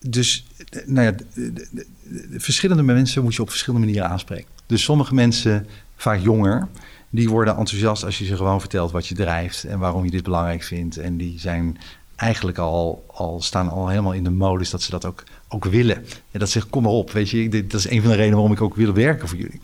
dus 0.00 0.44
nou 0.86 1.06
ja, 1.06 1.12
de, 1.12 1.52
de, 1.52 1.68
de, 1.72 2.40
verschillende 2.40 2.82
mensen 2.82 3.22
moet 3.22 3.34
je 3.34 3.42
op 3.42 3.50
verschillende 3.50 3.86
manieren 3.86 4.08
aanspreken. 4.08 4.50
Dus 4.66 4.82
sommige 4.82 5.14
mensen, 5.14 5.66
vaak 5.96 6.20
jonger, 6.20 6.68
die 7.10 7.28
worden 7.28 7.56
enthousiast 7.56 8.04
als 8.04 8.18
je 8.18 8.24
ze 8.24 8.36
gewoon 8.36 8.60
vertelt 8.60 8.90
wat 8.90 9.06
je 9.06 9.14
drijft 9.14 9.64
en 9.64 9.78
waarom 9.78 10.04
je 10.04 10.10
dit 10.10 10.22
belangrijk 10.22 10.62
vindt. 10.62 10.96
En 10.96 11.16
die 11.16 11.38
zijn 11.38 11.78
eigenlijk 12.16 12.58
al, 12.58 13.04
al 13.06 13.42
staan 13.42 13.70
al 13.70 13.88
helemaal 13.88 14.12
in 14.12 14.24
de 14.24 14.30
modus 14.30 14.70
dat 14.70 14.82
ze 14.82 14.90
dat 14.90 15.04
ook, 15.04 15.24
ook 15.48 15.64
willen. 15.64 15.96
En 16.30 16.40
dat 16.40 16.50
zegt, 16.50 16.70
kom 16.70 16.82
maar 16.82 16.92
op, 16.92 17.10
weet 17.10 17.30
je, 17.30 17.48
dat 17.66 17.80
is 17.80 17.90
een 17.90 18.00
van 18.00 18.10
de 18.10 18.16
redenen 18.16 18.36
waarom 18.36 18.52
ik 18.52 18.60
ook 18.60 18.74
wil 18.74 18.92
werken 18.92 19.28
voor 19.28 19.38
jullie. 19.38 19.60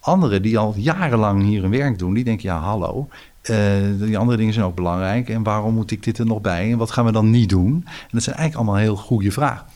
Anderen 0.00 0.42
die 0.42 0.58
al 0.58 0.74
jarenlang 0.76 1.42
hier 1.42 1.62
hun 1.62 1.70
werk 1.70 1.98
doen, 1.98 2.14
die 2.14 2.24
denken, 2.24 2.48
ja 2.48 2.58
hallo, 2.58 3.08
uh, 3.50 3.58
die 3.98 4.18
andere 4.18 4.38
dingen 4.38 4.52
zijn 4.52 4.66
ook 4.66 4.74
belangrijk. 4.74 5.28
En 5.28 5.42
waarom 5.42 5.74
moet 5.74 5.90
ik 5.90 6.02
dit 6.02 6.18
er 6.18 6.26
nog 6.26 6.40
bij? 6.40 6.70
En 6.72 6.78
wat 6.78 6.90
gaan 6.90 7.04
we 7.04 7.12
dan 7.12 7.30
niet 7.30 7.48
doen? 7.48 7.72
En 7.84 8.08
dat 8.10 8.22
zijn 8.22 8.36
eigenlijk 8.36 8.68
allemaal 8.68 8.84
heel 8.84 8.96
goede 8.96 9.32
vragen. 9.32 9.66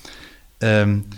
Um, 0.62 1.08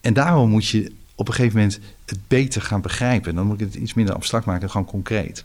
en 0.00 0.12
daarom 0.12 0.50
moet 0.50 0.66
je 0.66 0.92
op 1.14 1.28
een 1.28 1.34
gegeven 1.34 1.58
moment 1.58 1.80
het 2.04 2.18
beter 2.28 2.62
gaan 2.62 2.80
begrijpen. 2.80 3.34
Dan 3.34 3.46
moet 3.46 3.60
ik 3.60 3.66
het 3.66 3.74
iets 3.74 3.94
minder 3.94 4.14
abstract 4.14 4.46
maken, 4.46 4.70
gewoon 4.70 4.86
concreet. 4.86 5.44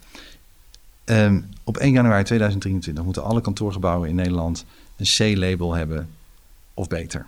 Um, 1.04 1.48
op 1.64 1.76
1 1.76 1.92
januari 1.92 2.24
2023 2.24 3.04
moeten 3.04 3.24
alle 3.24 3.40
kantoorgebouwen 3.40 4.08
in 4.08 4.14
Nederland 4.14 4.64
een 4.96 5.06
C-label 5.06 5.74
hebben 5.74 6.08
of 6.74 6.88
beter. 6.88 7.26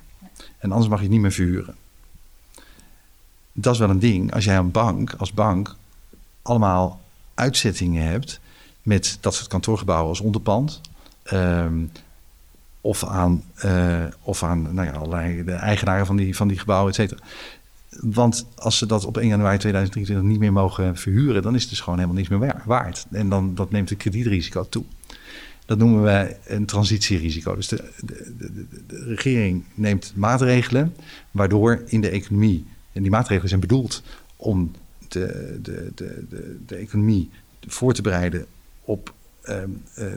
En 0.58 0.70
anders 0.72 0.88
mag 0.88 0.98
je 0.98 1.04
het 1.04 1.12
niet 1.12 1.22
meer 1.22 1.32
verhuren. 1.32 1.74
Dat 3.52 3.72
is 3.72 3.78
wel 3.78 3.90
een 3.90 3.98
ding. 3.98 4.32
Als 4.34 4.44
jij 4.44 4.56
een 4.56 4.70
bank, 4.70 5.12
als 5.12 5.32
bank, 5.32 5.76
allemaal 6.42 7.00
uitzettingen 7.34 8.02
hebt 8.02 8.40
met 8.82 9.18
dat 9.20 9.34
soort 9.34 9.48
kantoorgebouwen 9.48 10.08
als 10.08 10.20
onderpand. 10.20 10.80
Um, 11.32 11.90
of 12.80 13.04
aan, 13.04 13.42
uh, 13.64 14.04
of 14.22 14.42
aan 14.42 14.74
nou 14.74 14.86
ja, 14.86 14.92
allerlei 14.92 15.44
de 15.44 15.52
eigenaren 15.52 16.06
van 16.06 16.16
die, 16.16 16.36
van 16.36 16.48
die 16.48 16.58
gebouwen, 16.58 16.88
et 16.88 16.94
cetera. 16.94 17.20
Want 18.00 18.46
als 18.54 18.78
ze 18.78 18.86
dat 18.86 19.04
op 19.04 19.16
1 19.16 19.28
januari 19.28 19.58
2023 19.58 20.30
niet 20.30 20.38
meer 20.38 20.52
mogen 20.52 20.96
verhuren, 20.96 21.42
dan 21.42 21.54
is 21.54 21.60
het 21.60 21.70
dus 21.70 21.80
gewoon 21.80 21.98
helemaal 21.98 22.18
niks 22.18 22.28
meer 22.28 22.62
waard. 22.64 23.06
En 23.10 23.28
dan 23.28 23.54
dat 23.54 23.70
neemt 23.70 23.88
het 23.88 23.98
kredietrisico 23.98 24.66
toe. 24.68 24.84
Dat 25.66 25.78
noemen 25.78 26.02
wij 26.02 26.38
een 26.44 26.66
transitierisico. 26.66 27.54
Dus 27.54 27.68
de, 27.68 27.84
de, 28.04 28.34
de, 28.38 28.66
de, 28.86 29.04
regering 29.04 29.64
neemt 29.74 30.12
maatregelen 30.14 30.94
waardoor 31.30 31.82
in 31.86 32.00
de 32.00 32.08
economie, 32.08 32.66
en 32.92 33.02
die 33.02 33.10
maatregelen 33.10 33.48
zijn 33.48 33.60
bedoeld 33.60 34.02
om 34.36 34.70
de, 35.08 35.58
de, 35.62 35.92
de, 35.94 36.56
de, 36.66 36.74
economie 36.74 37.30
voor 37.66 37.92
te 37.92 38.02
bereiden 38.02 38.46
op 38.84 39.08
eh, 39.08 39.17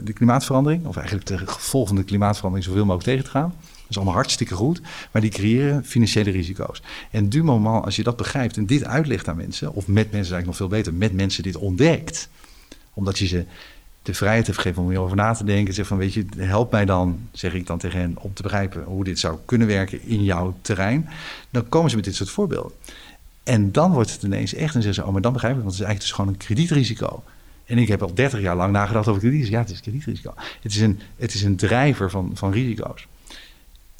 de 0.04 0.12
klimaatverandering, 0.14 0.86
of 0.86 0.96
eigenlijk 0.96 1.26
de 1.26 1.38
gevolgen 1.38 1.88
van 1.88 1.96
de 1.96 2.04
klimaatverandering 2.04 2.68
zoveel 2.68 2.84
mogelijk 2.84 3.08
tegen 3.08 3.24
te 3.24 3.30
gaan. 3.30 3.54
Dat 3.58 3.90
is 3.90 3.96
allemaal 3.96 4.14
hartstikke 4.14 4.54
goed, 4.54 4.80
maar 5.10 5.22
die 5.22 5.30
creëren 5.30 5.84
financiële 5.84 6.30
risico's. 6.30 6.82
En 7.10 7.28
du 7.28 7.42
moment, 7.42 7.84
als 7.84 7.96
je 7.96 8.02
dat 8.02 8.16
begrijpt 8.16 8.56
en 8.56 8.66
dit 8.66 8.84
uitlegt 8.84 9.28
aan 9.28 9.36
mensen, 9.36 9.74
of 9.74 9.86
met 9.86 9.94
mensen 9.94 10.14
eigenlijk 10.14 10.46
nog 10.46 10.56
veel 10.56 10.68
beter, 10.68 10.94
met 10.94 11.12
mensen 11.12 11.42
dit 11.42 11.56
ontdekt, 11.56 12.28
omdat 12.94 13.18
je 13.18 13.26
ze 13.26 13.44
de 14.02 14.14
vrijheid 14.14 14.46
heeft 14.46 14.58
gegeven 14.58 14.82
om 14.82 14.88
hierover 14.88 15.16
na 15.16 15.32
te 15.32 15.44
denken. 15.44 15.74
Zeg 15.74 15.86
van, 15.86 15.96
weet 15.96 16.12
je, 16.12 16.26
help 16.36 16.70
mij 16.70 16.84
dan, 16.84 17.28
zeg 17.32 17.54
ik 17.54 17.66
dan 17.66 17.78
tegen 17.78 18.00
hen, 18.00 18.16
om 18.18 18.34
te 18.34 18.42
begrijpen 18.42 18.84
hoe 18.84 19.04
dit 19.04 19.18
zou 19.18 19.38
kunnen 19.44 19.66
werken 19.66 20.02
in 20.02 20.24
jouw 20.24 20.54
terrein. 20.60 21.08
Dan 21.50 21.68
komen 21.68 21.90
ze 21.90 21.96
met 21.96 22.04
dit 22.04 22.14
soort 22.14 22.30
voorbeelden. 22.30 22.72
En 23.42 23.72
dan 23.72 23.92
wordt 23.92 24.12
het 24.12 24.22
ineens 24.22 24.54
echt, 24.54 24.74
en 24.74 24.82
zeggen 24.82 25.02
ze, 25.02 25.06
oh, 25.06 25.12
maar 25.12 25.22
dan 25.22 25.32
begrijp 25.32 25.56
ik, 25.56 25.62
want 25.62 25.72
het 25.72 25.80
is 25.80 25.86
eigenlijk 25.86 26.16
dus 26.16 26.20
gewoon 26.20 26.32
een 26.32 26.46
kredietrisico. 26.46 27.22
En 27.72 27.78
ik 27.78 27.88
heb 27.88 28.02
al 28.02 28.14
30 28.14 28.40
jaar 28.40 28.56
lang 28.56 28.72
nagedacht 28.72 29.08
over 29.08 29.20
krediet. 29.20 29.48
Ja, 29.48 29.58
het 29.58 29.70
is 29.70 29.80
kredietrisico. 29.80 30.34
Het 30.62 30.72
is 30.72 30.80
een, 30.80 31.00
het 31.16 31.34
is 31.34 31.42
een 31.42 31.56
drijver 31.56 32.10
van, 32.10 32.30
van 32.34 32.52
risico's. 32.52 33.06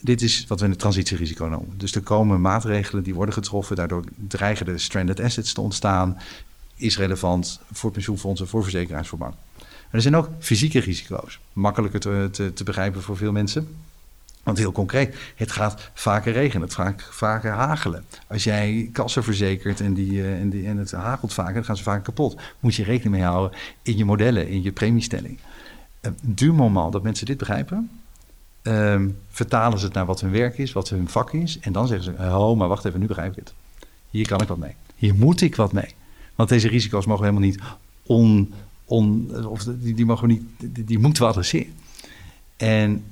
Dit 0.00 0.22
is 0.22 0.44
wat 0.48 0.60
we 0.60 0.66
een 0.66 0.76
transitierisico 0.76 1.46
noemen. 1.46 1.78
Dus 1.78 1.94
er 1.94 2.00
komen 2.00 2.40
maatregelen 2.40 3.02
die 3.02 3.14
worden 3.14 3.34
getroffen. 3.34 3.76
Daardoor 3.76 4.04
dreigen 4.28 4.66
de 4.66 4.78
stranded 4.78 5.20
assets 5.20 5.52
te 5.52 5.60
ontstaan. 5.60 6.18
Is 6.76 6.98
relevant 6.98 7.60
voor 7.72 7.90
pensioenfondsen, 7.90 8.48
voor 8.48 8.62
verzekeraars, 8.62 9.08
voor 9.08 9.18
banken. 9.18 9.38
Maar 9.56 9.66
er 9.90 10.02
zijn 10.02 10.16
ook 10.16 10.28
fysieke 10.38 10.78
risico's. 10.78 11.40
Makkelijker 11.52 12.00
te, 12.00 12.50
te 12.54 12.64
begrijpen 12.64 13.02
voor 13.02 13.16
veel 13.16 13.32
mensen. 13.32 13.68
Want 14.42 14.58
heel 14.58 14.72
concreet, 14.72 15.16
het 15.36 15.52
gaat 15.52 15.90
vaker 15.94 16.32
regenen, 16.32 16.62
het 16.62 16.74
gaat 16.74 17.02
vaker 17.10 17.50
hagelen. 17.50 18.04
Als 18.26 18.44
jij 18.44 18.88
kassen 18.92 19.24
verzekert 19.24 19.80
en, 19.80 19.94
die, 19.94 20.12
uh, 20.12 20.40
en, 20.40 20.50
die, 20.50 20.66
en 20.66 20.76
het 20.76 20.92
hagelt 20.92 21.32
vaker, 21.32 21.54
dan 21.54 21.64
gaan 21.64 21.76
ze 21.76 21.82
vaker 21.82 22.02
kapot. 22.02 22.36
Moet 22.60 22.74
je 22.74 22.84
rekening 22.84 23.14
mee 23.14 23.24
houden 23.24 23.58
in 23.82 23.96
je 23.96 24.04
modellen, 24.04 24.48
in 24.48 24.62
je 24.62 24.72
premiestelling. 24.72 25.38
Uh, 26.00 26.12
du 26.22 26.52
moment 26.52 26.92
dat 26.92 27.02
mensen 27.02 27.26
dit 27.26 27.38
begrijpen, 27.38 27.90
ehm, 28.62 29.08
vertalen 29.28 29.78
ze 29.78 29.84
het 29.84 29.94
naar 29.94 30.06
wat 30.06 30.20
hun 30.20 30.30
werk 30.30 30.58
is, 30.58 30.72
wat 30.72 30.88
hun 30.88 31.08
vak 31.08 31.32
is. 31.32 31.58
En 31.58 31.72
dan 31.72 31.86
zeggen 31.86 32.04
ze, 32.04 32.22
oh, 32.22 32.58
maar 32.58 32.68
wacht 32.68 32.84
even, 32.84 33.00
nu 33.00 33.06
begrijp 33.06 33.30
ik 33.30 33.38
het. 33.38 33.54
Hier 34.10 34.26
kan 34.26 34.40
ik 34.40 34.48
wat 34.48 34.58
mee. 34.58 34.74
Hier 34.94 35.14
moet 35.14 35.40
ik 35.40 35.56
wat 35.56 35.72
mee. 35.72 35.94
Want 36.34 36.48
deze 36.48 36.68
risico's 36.68 37.06
mogen 37.06 37.24
helemaal 37.24 37.48
niet 37.48 37.60
on... 38.02 38.52
on 38.84 39.30
of 39.46 39.64
die, 39.64 39.94
die 39.94 40.06
mogen 40.06 40.26
we 40.26 40.32
niet... 40.32 40.74
Die, 40.74 40.84
die 40.84 40.98
moeten 40.98 41.22
we 41.22 41.28
adresseren. 41.28 41.74
En 42.56 43.04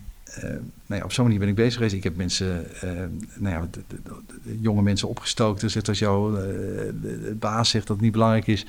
nou 0.87 1.01
ja, 1.01 1.05
op 1.05 1.13
zo'n 1.13 1.25
manier 1.25 1.39
ben 1.41 1.49
ik 1.49 1.55
bezig 1.55 1.75
geweest. 1.75 1.95
Ik 1.95 2.03
heb 2.03 2.17
mensen, 2.17 2.67
uh, 2.85 2.91
nou 3.39 3.55
ja, 3.55 3.69
de, 3.71 4.59
jonge 4.61 4.83
mensen 4.83 5.09
opgestookt. 5.09 5.61
Dus 5.61 5.87
als 5.89 5.99
jouw 5.99 6.31
de, 6.31 7.37
baas 7.39 7.71
zegt 7.71 7.87
dat 7.87 7.97
het 7.97 8.05
niet 8.05 8.15
belangrijk 8.15 8.47
is, 8.47 8.67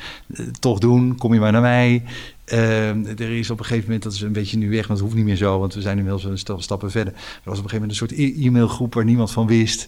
toch 0.60 0.80
doen, 0.80 1.18
kom 1.18 1.34
je 1.34 1.40
maar 1.40 1.52
naar 1.52 1.62
mij. 1.62 2.04
er 2.46 3.38
is 3.38 3.50
op 3.50 3.60
een 3.60 3.66
gegeven 3.66 3.86
moment, 3.86 4.04
dat 4.04 4.14
is 4.14 4.22
een 4.22 4.32
beetje 4.32 4.58
nu 4.58 4.70
weg, 4.70 4.88
want 4.88 5.00
het 5.00 5.00
hoeft 5.00 5.16
niet 5.16 5.26
meer 5.26 5.36
zo, 5.36 5.60
want 5.60 5.74
we 5.74 5.82
zijn 5.82 5.98
nu 5.98 6.04
wel 6.04 6.20
zo'n 6.20 6.38
stappen 6.38 6.92
verder. 6.92 7.14
Er 7.14 7.20
was 7.44 7.58
op 7.60 7.64
een 7.64 7.70
gegeven 7.70 7.74
moment 7.74 7.92
een 7.92 8.08
soort 8.08 8.46
e-mailgroep 8.46 8.94
waar 8.94 9.06
niemand 9.06 9.32
van 9.32 9.48
wist. 9.48 9.88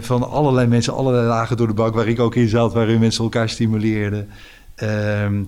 van 0.00 0.30
allerlei 0.30 0.66
mensen, 0.66 0.94
allerlei 0.94 1.26
lagen 1.26 1.56
door 1.56 1.66
de 1.66 1.74
bak 1.74 1.94
waar 1.94 2.08
ik 2.08 2.20
ook 2.20 2.34
in 2.34 2.48
zat, 2.48 2.72
waarin 2.72 3.00
mensen 3.00 3.24
elkaar 3.24 3.48
stimuleerden. 3.48 4.28
Ehm, 4.74 5.42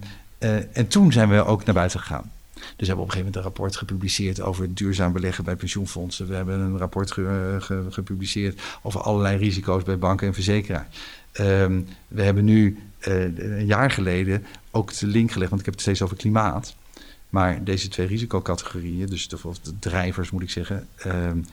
en 0.73 0.89
toen 0.89 1.13
zijn 1.13 1.29
we 1.29 1.45
ook 1.45 1.65
naar 1.65 1.75
buiten 1.75 2.01
gegaan. 2.01 2.31
Dus 2.63 2.77
we 2.77 2.87
hebben 2.87 3.05
op 3.05 3.11
een 3.11 3.11
gegeven 3.11 3.19
moment 3.19 3.37
een 3.37 3.43
rapport 3.43 3.77
gepubliceerd 3.77 4.41
over 4.41 4.75
duurzaam 4.75 5.13
beleggen 5.13 5.45
bij 5.45 5.57
pensioenfondsen. 5.57 6.29
We 6.29 6.35
hebben 6.35 6.61
een 6.61 6.79
rapport 6.79 7.11
gepubliceerd 7.91 8.61
over 8.83 9.01
allerlei 9.01 9.37
risico's 9.37 9.83
bij 9.83 9.99
banken 9.99 10.27
en 10.27 10.35
verzekeraars. 10.35 10.87
Um, 11.41 11.87
we 12.09 12.23
hebben 12.23 12.45
nu 12.45 12.79
uh, 13.09 13.39
een 13.39 13.67
jaar 13.67 13.91
geleden 13.91 14.45
ook 14.71 14.99
de 14.99 15.07
link 15.07 15.31
gelegd, 15.31 15.51
want 15.51 15.61
ik 15.61 15.67
heb 15.67 15.75
het 15.75 15.83
steeds 15.83 16.03
over 16.03 16.17
klimaat. 16.17 16.75
Maar 17.29 17.65
deze 17.65 17.89
twee 17.89 18.07
risicocategorieën, 18.07 19.07
dus 19.07 19.29
de, 19.29 19.37
de 19.63 19.79
drijvers 19.79 20.31
moet 20.31 20.43
ik 20.43 20.51
zeggen, 20.51 20.89
um, 21.07 21.45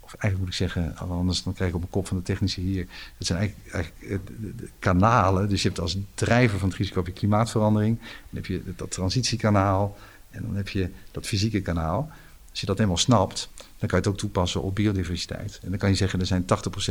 of 0.00 0.14
eigenlijk 0.14 0.38
moet 0.38 0.48
ik 0.48 0.54
zeggen, 0.70 0.96
anders 0.96 1.42
dan 1.42 1.52
krijg 1.52 1.70
ik 1.70 1.76
op 1.76 1.80
mijn 1.80 1.92
kop 1.92 2.06
van 2.06 2.16
de 2.16 2.22
technische 2.22 2.60
hier. 2.60 2.86
Het 3.18 3.26
zijn 3.26 3.38
eigenlijk, 3.38 3.72
eigenlijk 3.72 4.58
de, 4.58 4.68
kanalen. 4.78 5.48
Dus 5.48 5.62
je 5.62 5.68
hebt 5.68 5.80
als 5.80 5.96
drijver 6.14 6.58
van 6.58 6.68
het 6.68 6.78
risico 6.78 7.00
op 7.00 7.06
je 7.06 7.12
klimaatverandering. 7.12 7.98
Dan 7.98 8.42
heb 8.42 8.46
je 8.46 8.62
dat 8.76 8.90
transitiekanaal. 8.90 9.96
En 10.34 10.42
dan 10.42 10.56
heb 10.56 10.68
je 10.68 10.90
dat 11.10 11.26
fysieke 11.26 11.60
kanaal. 11.60 12.10
Als 12.50 12.60
je 12.60 12.66
dat 12.66 12.76
helemaal 12.76 12.98
snapt, 12.98 13.48
dan 13.56 13.88
kan 13.88 13.98
je 13.98 14.04
het 14.04 14.06
ook 14.06 14.16
toepassen 14.16 14.62
op 14.62 14.74
biodiversiteit. 14.74 15.60
En 15.62 15.70
dan 15.70 15.78
kan 15.78 15.88
je 15.88 15.94
zeggen, 15.94 16.20
er 16.20 16.26
zijn 16.26 16.44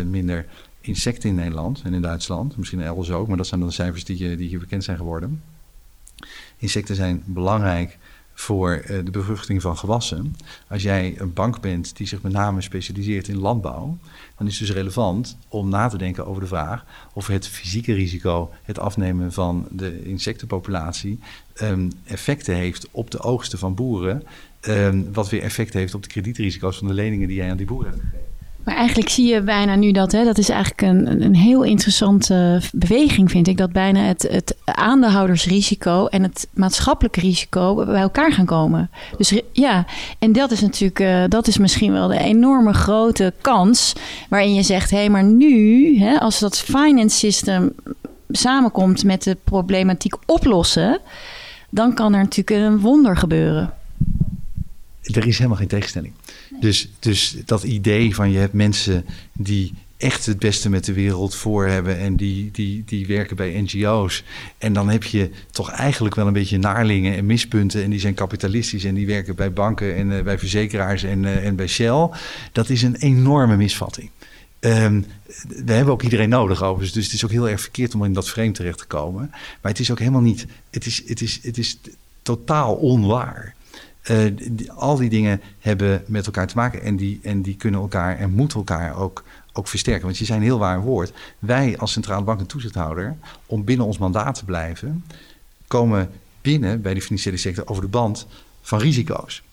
80% 0.04 0.06
minder 0.06 0.46
insecten 0.82 1.30
in 1.30 1.36
Nederland 1.36 1.82
en 1.84 1.94
in 1.94 2.02
Duitsland. 2.02 2.58
Misschien 2.58 2.82
elders 2.82 3.12
ook, 3.12 3.28
maar 3.28 3.38
dat 3.38 3.48
zijn 3.48 3.60
dan 3.60 3.70
de 3.70 3.76
cijfers 3.76 4.04
die, 4.04 4.36
die 4.36 4.48
hier 4.48 4.60
bekend 4.60 4.84
zijn 4.84 4.98
geworden. 4.98 5.44
Insecten 6.58 6.96
zijn 6.96 7.24
belangrijk 7.26 7.98
voor 8.34 8.72
eh, 8.72 9.06
de 9.06 9.12
bevruchting 9.12 9.62
van 9.62 9.78
gewassen. 9.78 10.36
Als 10.68 10.84
jij 10.84 11.16
een 11.18 11.34
bank 11.34 11.62
bent 11.62 11.98
die 11.98 12.08
zich 12.08 12.22
met 12.22 12.32
name 12.32 12.62
specialiseert 12.62 13.28
in 13.28 13.38
landbouw, 13.38 13.98
dan 14.38 14.48
is 14.48 14.60
het 14.60 14.68
dus 14.68 14.76
relevant 14.76 15.38
om 15.48 15.70
na 15.70 15.88
te 15.88 15.98
denken 15.98 16.26
over 16.26 16.42
de 16.42 16.48
vraag 16.48 16.86
of 17.14 17.28
het 17.28 17.48
fysieke 17.48 17.94
risico, 17.94 18.52
het 18.64 18.80
afnemen 18.80 19.34
van 19.34 19.68
de 19.72 20.04
insectenpopulatie, 20.04 21.20
um, 21.62 21.92
effecten 22.04 22.56
heeft 22.56 22.88
op 22.92 23.12
de 23.12 23.20
oogsten 23.20 23.60
van 23.60 23.76
boeren, 23.76 24.24
um, 24.62 25.14
wat 25.14 25.30
weer 25.30 25.42
effect 25.42 25.74
heeft 25.74 25.94
op 25.94 26.04
de 26.04 26.10
kredietrisico's 26.10 26.78
van 26.78 26.88
de 26.88 26.94
leningen 26.94 27.28
die 27.28 27.38
jij 27.38 27.50
aan 27.50 27.58
die 27.58 27.66
boeren 27.66 27.92
hebt 27.92 28.04
gegeven. 28.04 28.33
Maar 28.64 28.76
eigenlijk 28.76 29.10
zie 29.10 29.34
je 29.34 29.42
bijna 29.42 29.76
nu 29.76 29.92
dat, 29.92 30.12
hè, 30.12 30.24
dat 30.24 30.38
is 30.38 30.50
eigenlijk 30.50 30.82
een, 30.82 31.22
een 31.24 31.36
heel 31.36 31.64
interessante 31.64 32.62
beweging, 32.74 33.32
vind 33.32 33.48
ik, 33.48 33.58
dat 33.58 33.72
bijna 33.72 34.00
het, 34.00 34.28
het 34.32 34.56
aandeelhoudersrisico 34.66 36.06
en 36.06 36.24
het 36.24 36.48
maatschappelijke 36.54 37.20
risico 37.20 37.86
bij 37.86 38.02
elkaar 38.02 38.32
gaan 38.32 38.46
komen. 38.46 38.90
Dus 39.18 39.42
ja, 39.52 39.86
en 40.20 40.32
dat 40.32 40.52
is 40.52 40.62
natuurlijk, 40.62 41.00
uh, 41.00 41.24
dat 41.28 41.48
is 41.48 41.58
misschien 41.58 41.92
wel 41.92 42.08
de 42.08 42.18
enorme 42.18 42.74
grote 42.74 43.34
kans 43.42 43.94
waarin 44.30 44.54
je 44.54 44.64
zegt, 44.64 44.90
hé, 44.90 44.98
hey, 44.98 45.10
maar 45.10 45.24
nu, 45.24 45.98
hè, 46.00 46.20
als 46.20 46.40
dat 46.40 46.60
finance 46.60 47.18
system 47.18 47.72
samenkomt 48.30 49.04
met 49.04 49.24
de 49.24 49.38
problematiek 49.44 50.16
oplossen, 50.26 51.00
dan 51.70 51.94
kan 51.94 52.14
er 52.14 52.20
natuurlijk 52.20 52.66
een 52.66 52.80
wonder 52.80 53.18
gebeuren. 53.18 53.74
Er 55.02 55.28
is 55.28 55.38
helemaal 55.38 55.58
geen 55.58 55.68
tegenstelling. 55.68 56.14
Dus, 56.60 56.90
dus 57.00 57.36
dat 57.46 57.64
idee 57.64 58.16
van 58.16 58.32
je 58.32 58.38
hebt 58.38 58.54
mensen 58.54 59.06
die 59.34 59.74
echt 59.98 60.26
het 60.26 60.40
beste 60.40 60.70
met 60.70 60.86
de 60.86 60.94
wereld 60.94 61.36
voor 61.36 61.68
hebben 61.68 61.98
en 61.98 62.16
die, 62.16 62.52
die, 62.52 62.84
die 62.86 63.08
werken 63.08 63.36
bij 63.36 63.62
NGO's. 63.62 64.24
En 64.58 64.74
dan 64.74 64.90
heb 64.90 65.04
je 65.04 65.30
toch 65.52 65.70
eigenlijk 65.70 66.16
wel 66.16 66.28
een 66.28 66.34
beetje 66.34 66.58
naarlingen 66.58 67.16
en 67.16 67.26
mispunten 67.26 67.84
en 67.84 67.90
die 67.90 68.00
zijn 68.00 68.14
kapitalistisch 68.14 68.84
en 68.84 68.94
die 68.94 69.08
werken 69.08 69.36
bij 69.36 69.54
banken 69.54 69.96
en 69.96 70.10
uh, 70.10 70.22
bij 70.22 70.40
verzekeraars 70.40 71.04
en, 71.04 71.24
uh, 71.24 71.46
en 71.46 71.56
bij 71.56 71.68
Shell. 71.68 72.10
Dat 72.52 72.70
is 72.70 72.82
een 72.82 72.96
enorme 72.96 73.56
misvatting. 73.56 74.10
Um, 74.60 75.06
we 75.66 75.74
hebben 75.74 75.94
ook 75.94 76.04
iedereen 76.04 76.30
nodig 76.30 76.64
overigens. 76.64 76.92
Dus 76.92 77.06
het 77.06 77.14
is 77.14 77.24
ook 77.24 77.32
heel 77.32 77.50
erg 77.50 77.62
verkeerd 77.62 77.96
om 77.96 78.04
in 78.04 78.14
dat 78.14 78.30
frame 78.30 78.52
terecht 78.52 78.78
te 78.78 78.86
komen. 78.86 79.30
Maar 79.32 79.72
het 79.72 79.80
is 79.80 79.92
ook 79.92 80.00
helemaal 80.00 80.22
niet. 80.22 80.46
Het 80.72 80.86
is, 80.86 81.04
het 81.06 81.22
is, 81.22 81.40
het 81.42 81.58
is 81.58 81.80
totaal 82.22 82.76
onwaar. 82.76 83.56
Die, 84.04 84.72
al 84.72 84.96
die 84.96 85.10
dingen 85.10 85.42
hebben 85.60 86.04
met 86.08 86.26
elkaar 86.26 86.48
te 86.48 86.56
maken. 86.56 86.82
En 86.82 86.96
die, 86.96 87.20
en 87.24 87.42
die 87.42 87.56
kunnen 87.56 87.82
elkaar 87.82 88.18
en 88.18 88.32
moeten 88.32 88.58
elkaar 88.58 88.98
ook, 88.98 89.24
ook 89.54 89.68
versterken. 89.68 90.06
Want 90.06 90.18
je 90.18 90.26
zijn 90.26 90.42
heel 90.42 90.60
waar 90.60 90.82
woord. 90.82 91.14
Wij 91.40 91.78
als 91.78 91.92
centrale 91.92 92.24
bank 92.24 92.40
en 92.40 92.46
toezichthouder, 92.46 93.16
om 93.46 93.64
binnen 93.64 93.86
ons 93.86 93.98
mandaat 93.98 94.36
te 94.36 94.46
blijven, 94.46 95.04
komen 95.68 96.10
binnen 96.42 96.82
bij 96.82 96.94
de 96.94 97.02
financiële 97.02 97.38
sector 97.38 97.68
over 97.68 97.84
de 97.84 97.90
band 97.90 98.28
van 98.62 98.80
risico's. 98.80 99.44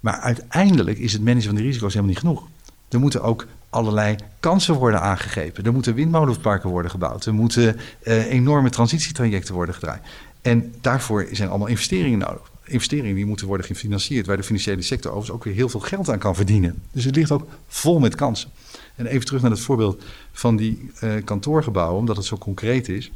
Maar 0.00 0.20
uiteindelijk 0.20 0.98
is 0.98 1.12
het 1.12 1.24
managen 1.24 1.46
van 1.46 1.54
die 1.54 1.64
risico's 1.64 1.92
helemaal 1.92 2.14
niet 2.14 2.22
genoeg. 2.22 2.48
Er 2.88 3.00
moeten 3.00 3.22
ook 3.22 3.46
allerlei 3.70 4.16
kansen 4.40 4.74
worden 4.74 5.00
aangegeven. 5.00 5.64
Er 5.64 5.72
moeten 5.72 5.94
windmolenparken 5.94 6.70
worden 6.70 6.90
gebouwd. 6.90 7.26
Er 7.26 7.34
moeten 7.34 7.76
uh, 8.02 8.32
enorme 8.32 8.70
transitietrajecten 8.70 9.54
worden 9.54 9.74
gedraaid. 9.74 10.02
En 10.42 10.74
daarvoor 10.80 11.26
zijn 11.32 11.48
allemaal 11.48 11.68
investeringen 11.68 12.18
nodig. 12.18 12.50
Investeringen 12.66 13.14
die 13.14 13.26
moeten 13.26 13.46
worden 13.46 13.66
gefinancierd, 13.66 14.26
waar 14.26 14.36
de 14.36 14.42
financiële 14.42 14.82
sector 14.82 15.10
overigens 15.10 15.36
ook 15.36 15.44
weer 15.44 15.54
heel 15.54 15.68
veel 15.68 15.80
geld 15.80 16.10
aan 16.10 16.18
kan 16.18 16.34
verdienen. 16.34 16.82
Dus 16.92 17.04
het 17.04 17.16
ligt 17.16 17.30
ook 17.30 17.46
vol 17.66 17.98
met 17.98 18.14
kansen. 18.14 18.50
En 18.94 19.06
even 19.06 19.26
terug 19.26 19.42
naar 19.42 19.50
het 19.50 19.60
voorbeeld 19.60 20.04
van 20.32 20.56
die 20.56 20.90
uh, 21.02 21.24
kantoorgebouwen, 21.24 21.98
omdat 21.98 22.16
het 22.16 22.24
zo 22.24 22.36
concreet 22.36 22.88
is. 22.88 23.10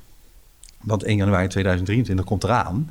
Want 0.81 1.03
1 1.03 1.17
januari 1.17 1.49
2023 1.49 2.25
komt 2.25 2.45
eraan. 2.45 2.91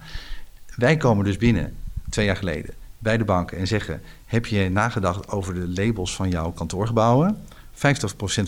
Wij 0.76 0.98
komen 0.98 1.26
dus 1.26 1.38
binnen, 1.38 1.76
twee 2.10 2.26
jaar 2.26 2.36
geleden, 2.36 2.74
bij 2.98 3.18
de 3.18 3.24
banken 3.24 3.58
en 3.58 3.68
zeggen: 3.68 4.02
Heb 4.26 4.46
je 4.46 4.70
nagedacht 4.70 5.30
over 5.30 5.54
de 5.54 5.68
labels 5.68 6.16
van 6.16 6.30
jouw 6.30 6.52
kantoorgebouwen? 6.52 7.38
50% 7.80 7.80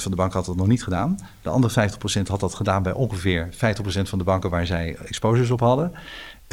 van 0.01 0.11
de 0.11 0.17
banken 0.17 0.37
had 0.37 0.45
dat 0.45 0.55
nog 0.55 0.67
niet 0.67 0.83
gedaan. 0.83 1.17
De 1.41 1.49
andere 1.49 1.89
50% 1.89 2.27
had 2.27 2.39
dat 2.39 2.53
gedaan 2.53 2.83
bij 2.83 2.93
ongeveer 2.93 3.49
50% 3.53 3.57
van 4.01 4.17
de 4.17 4.23
banken 4.23 4.49
waar 4.49 4.65
zij 4.65 4.95
exposures 5.05 5.51
op 5.51 5.59
hadden. 5.59 5.91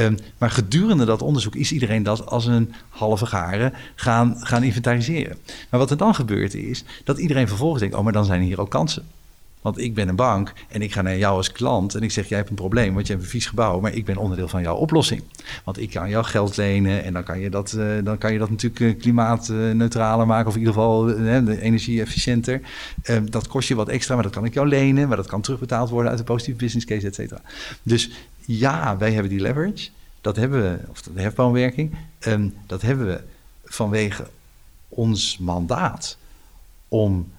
Um, 0.01 0.17
maar 0.39 0.51
gedurende 0.51 1.05
dat 1.05 1.23
onderzoek 1.23 1.55
is 1.55 1.73
iedereen 1.73 2.03
dat 2.03 2.27
als 2.27 2.47
een 2.47 2.73
halve 2.89 3.27
garen 3.27 3.73
gaan, 3.95 4.37
gaan 4.39 4.63
inventariseren. 4.63 5.37
Maar 5.71 5.81
wat 5.81 5.91
er 5.91 5.97
dan 5.97 6.15
gebeurt 6.15 6.55
is 6.55 6.85
dat 7.05 7.19
iedereen 7.19 7.49
vervolgens 7.49 7.81
denkt: 7.81 7.97
oh, 7.97 8.05
maar 8.05 8.13
dan 8.13 8.25
zijn 8.25 8.43
hier 8.43 8.61
ook 8.61 8.71
kansen. 8.71 9.05
Want 9.61 9.79
ik 9.79 9.95
ben 9.95 10.09
een 10.09 10.17
bank 10.17 10.53
en 10.69 10.83
ik 10.83 10.93
ga 10.93 11.03
naar 11.03 11.19
jou 11.19 11.37
als 11.37 11.53
klant 11.53 11.95
en 11.95 12.03
ik 12.03 12.11
zeg: 12.11 12.29
Jij 12.29 12.39
hebt 12.39 12.51
een 12.51 12.57
probleem, 12.57 12.95
want 12.95 13.07
je 13.07 13.13
hebt 13.13 13.25
een 13.25 13.31
vies 13.31 13.47
gebouw, 13.47 13.81
maar 13.81 13.95
ik 13.95 14.05
ben 14.05 14.17
onderdeel 14.17 14.49
van 14.49 14.63
jouw 14.63 14.77
oplossing. 14.77 15.23
Want 15.65 15.81
ik 15.81 15.91
kan 15.91 16.09
jou 16.09 16.25
geld 16.25 16.57
lenen 16.57 17.05
en 17.05 17.13
dan 17.13 17.23
kan 17.23 17.41
je 17.41 17.51
dat, 17.51 17.75
uh, 17.79 18.05
dan 18.05 18.19
kan 18.19 18.33
je 18.33 18.39
dat 18.39 18.51
natuurlijk 18.51 18.81
uh, 18.81 19.01
klimaatneutraler 19.01 20.27
maken, 20.27 20.47
of 20.47 20.53
in 20.53 20.59
ieder 20.59 20.75
geval 20.75 21.11
uh, 21.11 21.63
energie-efficiënter. 21.63 22.61
Ehm, 23.03 23.27
dat 23.31 23.49
kost 23.49 23.69
je 23.69 23.75
wat 23.75 23.89
extra, 23.89 24.15
maar 24.15 24.23
dat 24.23 24.33
kan 24.33 24.45
ik 24.45 24.55
jou 24.55 24.69
lenen, 24.69 25.09
maar 25.09 25.17
dat 25.17 25.27
kan 25.27 25.41
terugbetaald 25.41 25.91
worden 25.91 26.11
uit 26.11 26.19
de 26.19 26.25
positieve 26.25 26.59
business 26.59 26.87
case, 26.87 27.07
et 27.07 27.15
cetera. 27.15 27.41
Dus 27.83 28.11
ja, 28.57 28.97
wij 28.97 29.13
hebben 29.13 29.31
die 29.31 29.41
leverage. 29.41 29.89
Dat 30.21 30.37
hebben 30.37 30.63
we, 30.63 30.79
of 30.89 31.03
de 31.03 31.21
hefboomwerking, 31.21 31.97
um, 32.27 32.55
dat 32.67 32.83
hebben 32.83 33.07
we 33.07 33.21
vanwege 33.65 34.27
ons 34.89 35.39
mandaat 35.39 36.17
om 36.89 37.33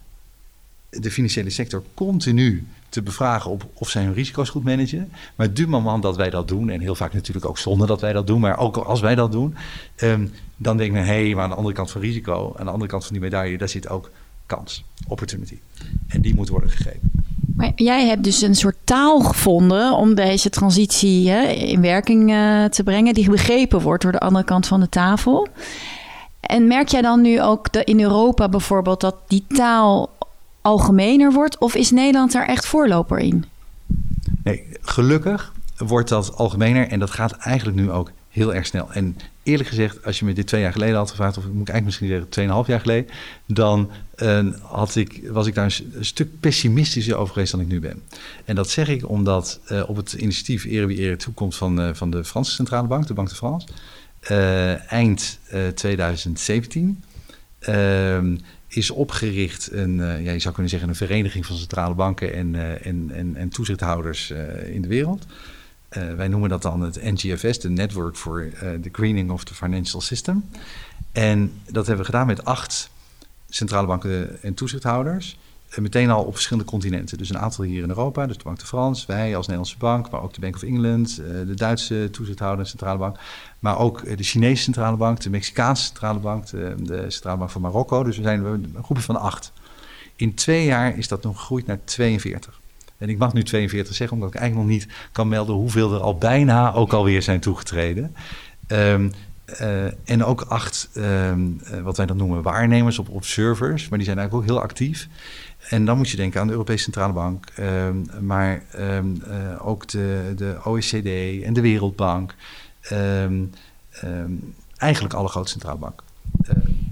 de 0.89 1.11
financiële 1.11 1.49
sector 1.49 1.83
continu 1.93 2.67
te 2.89 3.01
bevragen 3.01 3.51
op 3.51 3.69
of 3.73 3.89
zij 3.89 4.03
hun 4.03 4.13
risico's 4.13 4.49
goed 4.49 4.63
managen. 4.63 5.11
Maar 5.35 5.53
du 5.53 5.67
moment 5.67 6.03
dat 6.03 6.15
wij 6.15 6.29
dat 6.29 6.47
doen, 6.47 6.69
en 6.69 6.79
heel 6.79 6.95
vaak 6.95 7.13
natuurlijk 7.13 7.45
ook 7.45 7.57
zonder 7.57 7.87
dat 7.87 8.01
wij 8.01 8.13
dat 8.13 8.27
doen, 8.27 8.39
maar 8.39 8.57
ook 8.57 8.77
als 8.77 8.99
wij 8.99 9.15
dat 9.15 9.31
doen, 9.31 9.55
um, 9.97 10.31
dan 10.57 10.77
denk 10.77 10.95
ik, 10.95 11.05
hé, 11.05 11.33
maar 11.33 11.43
aan 11.43 11.49
de 11.49 11.55
andere 11.55 11.75
kant 11.75 11.91
van 11.91 12.01
risico, 12.01 12.55
aan 12.57 12.65
de 12.65 12.71
andere 12.71 12.91
kant 12.91 13.03
van 13.03 13.11
die 13.11 13.21
medaille, 13.21 13.57
daar 13.57 13.69
zit 13.69 13.89
ook 13.89 14.11
kans, 14.45 14.83
opportunity. 15.07 15.59
En 16.07 16.21
die 16.21 16.35
moet 16.35 16.49
worden 16.49 16.69
gegeven. 16.69 17.18
Maar 17.59 17.71
jij 17.75 18.07
hebt 18.07 18.23
dus 18.23 18.41
een 18.41 18.55
soort 18.55 18.77
taal 18.83 19.19
gevonden 19.19 19.93
om 19.93 20.15
deze 20.15 20.49
transitie 20.49 21.29
hè, 21.29 21.41
in 21.47 21.81
werking 21.81 22.31
uh, 22.31 22.65
te 22.65 22.83
brengen, 22.83 23.13
die 23.13 23.29
begrepen 23.29 23.81
wordt 23.81 24.03
door 24.03 24.11
de 24.11 24.19
andere 24.19 24.45
kant 24.45 24.67
van 24.67 24.79
de 24.79 24.89
tafel. 24.89 25.47
En 26.39 26.67
merk 26.67 26.87
jij 26.87 27.01
dan 27.01 27.21
nu 27.21 27.41
ook 27.41 27.67
in 27.67 28.01
Europa 28.01 28.49
bijvoorbeeld 28.49 29.01
dat 29.01 29.15
die 29.27 29.45
taal 29.47 30.09
algemener 30.61 31.31
wordt? 31.31 31.57
Of 31.57 31.75
is 31.75 31.91
Nederland 31.91 32.31
daar 32.31 32.47
echt 32.47 32.65
voorloper 32.65 33.17
in? 33.17 33.45
Nee, 34.43 34.63
gelukkig 34.81 35.53
wordt 35.77 36.09
dat 36.09 36.37
algemener 36.37 36.87
en 36.87 36.99
dat 36.99 37.09
gaat 37.09 37.31
eigenlijk 37.31 37.77
nu 37.77 37.91
ook 37.91 38.11
heel 38.39 38.53
erg 38.53 38.65
snel. 38.65 38.91
En 38.91 39.17
eerlijk 39.43 39.69
gezegd, 39.69 40.05
als 40.05 40.19
je 40.19 40.25
me 40.25 40.33
dit 40.33 40.47
twee 40.47 40.61
jaar 40.61 40.71
geleden 40.71 40.95
had 40.95 41.09
gevraagd, 41.09 41.37
of 41.37 41.43
moet 41.43 41.51
ik 41.51 41.57
eigenlijk 41.57 41.85
misschien 41.85 42.07
zeggen 42.07 42.29
tweeënhalf 42.29 42.67
jaar 42.67 42.79
geleden, 42.79 43.11
dan 43.45 43.91
uh, 44.17 44.47
had 44.61 44.95
ik, 44.95 45.21
was 45.31 45.47
ik 45.47 45.55
daar 45.55 45.79
een, 45.93 46.05
stuk 46.05 46.39
pessimistischer 46.39 47.15
over 47.15 47.33
geweest 47.33 47.51
dan 47.51 47.61
ik 47.61 47.67
nu 47.67 47.79
ben. 47.79 48.01
En 48.45 48.55
dat 48.55 48.69
zeg 48.69 48.87
ik 48.87 49.09
omdat 49.09 49.59
uh, 49.71 49.89
op 49.89 49.95
het 49.95 50.13
initiatief 50.13 50.65
Ere 50.65 50.85
wie 50.85 50.97
Ere 50.97 51.15
toekomt 51.15 51.55
van, 51.55 51.81
uh, 51.81 51.93
van 51.93 52.09
de 52.09 52.23
Franse 52.23 52.51
Centrale 52.51 52.87
Bank, 52.87 53.07
de 53.07 53.13
Banque 53.13 53.33
de 53.33 53.39
France, 53.39 53.67
eind 54.87 55.39
2017 55.73 57.03
ehm, 57.59 58.37
is 58.67 58.89
opgericht 58.89 59.71
een, 59.71 59.95
ja, 59.97 60.31
je 60.31 60.39
zou 60.39 60.53
kunnen 60.53 60.71
zeggen, 60.71 60.89
een 60.89 60.95
vereniging 60.95 61.45
van 61.45 61.55
centrale 61.55 61.95
banken 61.95 62.33
en, 62.33 62.81
en, 62.83 63.11
en, 63.13 63.35
en 63.35 63.49
toezichthouders 63.49 64.31
in 64.71 64.81
de 64.81 64.87
wereld. 64.87 65.25
Uh, 65.97 66.13
wij 66.13 66.27
noemen 66.27 66.49
dat 66.49 66.61
dan 66.61 66.81
het 66.81 67.03
NGFS, 67.03 67.59
de 67.59 67.69
Network 67.69 68.15
for 68.15 68.45
uh, 68.45 68.51
the 68.53 68.89
Greening 68.91 69.31
of 69.31 69.43
the 69.43 69.53
Financial 69.53 70.01
System. 70.01 70.49
En 71.11 71.53
dat 71.65 71.87
hebben 71.87 72.05
we 72.05 72.11
gedaan 72.11 72.27
met 72.27 72.45
acht 72.45 72.89
centrale 73.49 73.87
banken 73.87 74.41
en 74.41 74.53
toezichthouders. 74.53 75.37
Eh, 75.69 75.77
meteen 75.77 76.09
al 76.09 76.23
op 76.23 76.33
verschillende 76.33 76.69
continenten. 76.69 77.17
Dus 77.17 77.29
een 77.29 77.37
aantal 77.37 77.63
hier 77.63 77.83
in 77.83 77.89
Europa, 77.89 78.27
dus 78.27 78.37
de 78.37 78.43
Bank 78.43 78.59
de 78.59 78.65
France, 78.65 79.07
wij 79.07 79.35
als 79.35 79.47
Nederlandse 79.47 79.77
bank, 79.77 80.09
maar 80.09 80.21
ook 80.21 80.33
de 80.33 80.41
Bank 80.41 80.55
of 80.55 80.63
England, 80.63 81.15
de 81.15 81.53
Duitse 81.55 82.07
toezichthouder 82.11 82.59
en 82.59 82.69
centrale 82.69 82.97
bank. 82.97 83.17
Maar 83.59 83.77
ook 83.77 84.17
de 84.17 84.23
Chinese 84.23 84.63
centrale 84.63 84.97
bank, 84.97 85.21
de 85.21 85.29
Mexicaanse 85.29 85.83
centrale 85.83 86.19
bank, 86.19 86.47
de, 86.47 86.75
de 86.77 87.11
centrale 87.11 87.37
bank 87.37 87.49
van 87.49 87.61
Marokko. 87.61 88.03
Dus 88.03 88.17
we 88.17 88.23
zijn 88.23 88.45
een 88.45 88.75
groepje 88.83 89.03
van 89.03 89.15
acht. 89.15 89.51
In 90.15 90.33
twee 90.33 90.65
jaar 90.65 90.97
is 90.97 91.07
dat 91.07 91.23
nog 91.23 91.39
gegroeid 91.39 91.65
naar 91.65 91.79
42. 91.83 92.59
En 92.99 93.09
ik 93.09 93.17
mag 93.17 93.33
nu 93.33 93.43
42 93.43 93.95
zeggen, 93.95 94.17
omdat 94.17 94.33
ik 94.33 94.39
eigenlijk 94.39 94.69
nog 94.69 94.77
niet 94.79 94.87
kan 95.11 95.27
melden 95.27 95.55
hoeveel 95.55 95.93
er 95.93 95.99
al 95.99 96.17
bijna 96.17 96.73
ook 96.73 96.93
alweer 96.93 97.21
zijn 97.21 97.39
toegetreden. 97.39 98.15
Um, 98.67 99.11
uh, 99.61 99.85
en 100.09 100.23
ook 100.23 100.41
acht, 100.41 100.89
um, 100.97 101.61
wat 101.83 101.97
wij 101.97 102.05
dan 102.05 102.17
noemen 102.17 102.41
waarnemers 102.41 102.99
op 102.99 103.09
observers, 103.09 103.89
maar 103.89 103.97
die 103.97 104.07
zijn 104.07 104.17
eigenlijk 104.17 104.47
ook 104.47 104.55
heel 104.55 104.63
actief. 104.63 105.07
En 105.69 105.85
dan 105.85 105.97
moet 105.97 106.09
je 106.09 106.17
denken 106.17 106.41
aan 106.41 106.47
de 106.47 106.53
Europese 106.53 106.83
Centrale 106.83 107.13
Bank, 107.13 107.45
um, 107.59 108.05
maar 108.21 108.63
uh, 108.79 109.67
ook 109.67 109.87
de, 109.87 110.33
de 110.35 110.57
OECD 110.63 111.43
en 111.43 111.53
de 111.53 111.61
Wereldbank. 111.61 112.35
eigenlijk 114.77 115.13
alle 115.13 115.27
grote 115.27 115.49
centrale 115.49 115.77
banken. 115.77 116.05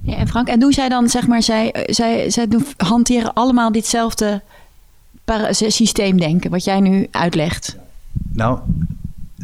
ja, 0.01 0.15
en 0.15 0.27
Frank, 0.27 0.47
en 0.47 0.59
doen 0.59 0.73
zij 0.73 0.89
dan, 0.89 1.09
zeg 1.09 1.27
maar, 1.27 1.43
zij, 1.43 1.85
zij, 1.89 2.29
zij 2.29 2.47
hanteren 2.77 3.33
allemaal 3.33 3.71
ditzelfde 3.71 4.41
systeemdenken, 5.51 6.51
wat 6.51 6.63
jij 6.63 6.79
nu 6.79 7.07
uitlegt? 7.11 7.77
Nou, 8.31 8.59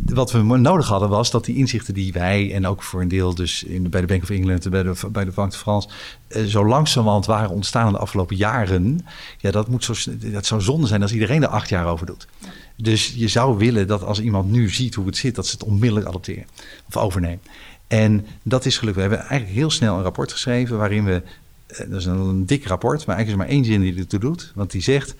wat 0.05 0.31
we 0.31 0.39
nodig 0.39 0.87
hadden 0.87 1.09
was 1.09 1.31
dat 1.31 1.45
die 1.45 1.55
inzichten 1.55 1.93
die 1.93 2.13
wij 2.13 2.53
en 2.53 2.67
ook 2.67 2.83
voor 2.83 3.01
een 3.01 3.07
deel 3.07 3.35
dus 3.35 3.63
in, 3.63 3.89
bij 3.89 4.01
de 4.01 4.07
Bank 4.07 4.21
of 4.23 4.29
England 4.29 4.65
en 4.65 4.71
bij 4.71 4.83
de, 4.83 4.93
bij 5.11 5.25
de 5.25 5.31
Bank 5.31 5.51
de 5.51 5.57
France 5.57 5.89
eh, 6.27 6.43
zo 6.43 6.65
langzamerhand 6.65 7.25
waren 7.25 7.49
ontstaan 7.49 7.87
in 7.87 7.93
de 7.93 7.99
afgelopen 7.99 8.35
jaren. 8.35 9.05
Ja, 9.37 9.51
dat, 9.51 9.67
moet 9.67 9.83
zo, 9.83 9.93
dat 10.19 10.45
zou 10.45 10.61
zonde 10.61 10.87
zijn 10.87 11.01
als 11.01 11.13
iedereen 11.13 11.43
er 11.43 11.47
acht 11.47 11.69
jaar 11.69 11.87
over 11.87 12.05
doet. 12.05 12.27
Dus 12.75 13.13
je 13.15 13.27
zou 13.27 13.57
willen 13.57 13.87
dat 13.87 14.03
als 14.03 14.21
iemand 14.21 14.51
nu 14.51 14.69
ziet 14.69 14.95
hoe 14.95 15.05
het 15.05 15.17
zit, 15.17 15.35
dat 15.35 15.47
ze 15.47 15.53
het 15.53 15.63
onmiddellijk 15.63 16.07
adopteren 16.07 16.45
of 16.87 16.97
overnemen. 16.97 17.41
En 17.87 18.25
dat 18.43 18.65
is 18.65 18.77
gelukt. 18.77 18.95
We 18.95 19.01
hebben 19.01 19.19
eigenlijk 19.19 19.51
heel 19.51 19.71
snel 19.71 19.95
een 19.95 20.03
rapport 20.03 20.31
geschreven 20.31 20.77
waarin 20.77 21.05
we, 21.05 21.21
eh, 21.67 21.77
dat 21.89 21.99
is 21.99 22.05
een, 22.05 22.45
dik 22.45 22.67
rapport, 22.67 23.05
maar 23.05 23.15
eigenlijk 23.15 23.27
is 23.27 23.31
er 23.31 23.37
maar 23.37 23.65
één 23.65 23.81
zin 23.81 23.93
die 23.93 24.01
ertoe 24.01 24.19
doet. 24.19 24.51
Want 24.55 24.71
die 24.71 24.81
zegt, 24.81 25.15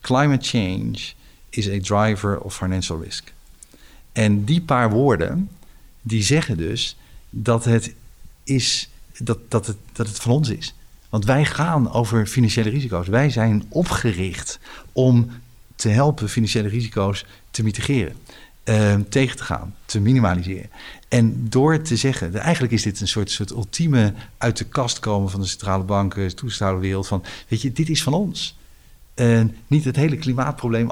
Climate 0.00 0.48
change 0.48 1.12
is 1.48 1.68
a 1.68 1.78
driver 1.78 2.40
of 2.40 2.56
financial 2.56 3.02
risk. 3.02 3.32
En 4.12 4.44
die 4.44 4.60
paar 4.60 4.90
woorden, 4.90 5.50
die 6.02 6.22
zeggen 6.22 6.56
dus 6.56 6.96
dat 7.30 7.64
het, 7.64 7.94
is, 8.44 8.88
dat, 9.18 9.38
dat 9.48 9.66
het, 9.66 9.76
dat 9.92 10.06
het 10.06 10.20
van 10.20 10.32
ons 10.32 10.48
is. 10.48 10.74
Want 11.08 11.24
wij 11.24 11.44
gaan 11.44 11.92
over 11.92 12.26
financiële 12.26 12.70
risico's. 12.70 13.08
Wij 13.08 13.30
zijn 13.30 13.64
opgericht 13.68 14.58
om 14.92 15.30
te 15.76 15.88
helpen 15.88 16.28
financiële 16.28 16.68
risico's 16.68 17.24
te 17.50 17.62
mitigeren. 17.62 18.16
Uh, 18.64 18.94
tegen 19.08 19.36
te 19.36 19.44
gaan, 19.44 19.74
te 19.84 20.00
minimaliseren. 20.00 20.70
En 21.08 21.48
door 21.48 21.82
te 21.82 21.96
zeggen, 21.96 22.34
eigenlijk 22.34 22.72
is 22.72 22.82
dit 22.82 23.00
een 23.00 23.08
soort, 23.08 23.30
soort 23.30 23.50
ultieme 23.50 24.14
uit 24.38 24.56
de 24.56 24.64
kast 24.64 24.98
komen 24.98 25.30
van 25.30 25.40
de 25.40 25.46
centrale 25.46 25.84
banken, 25.84 26.36
toezichthouderwereld. 26.36 27.06
Van, 27.06 27.24
weet 27.48 27.62
je, 27.62 27.72
dit 27.72 27.88
is 27.88 28.02
van 28.02 28.14
ons. 28.14 28.58
En 29.20 29.56
niet 29.66 29.84
het 29.84 29.96
hele 29.96 30.16
klimaatprobleem 30.16 30.90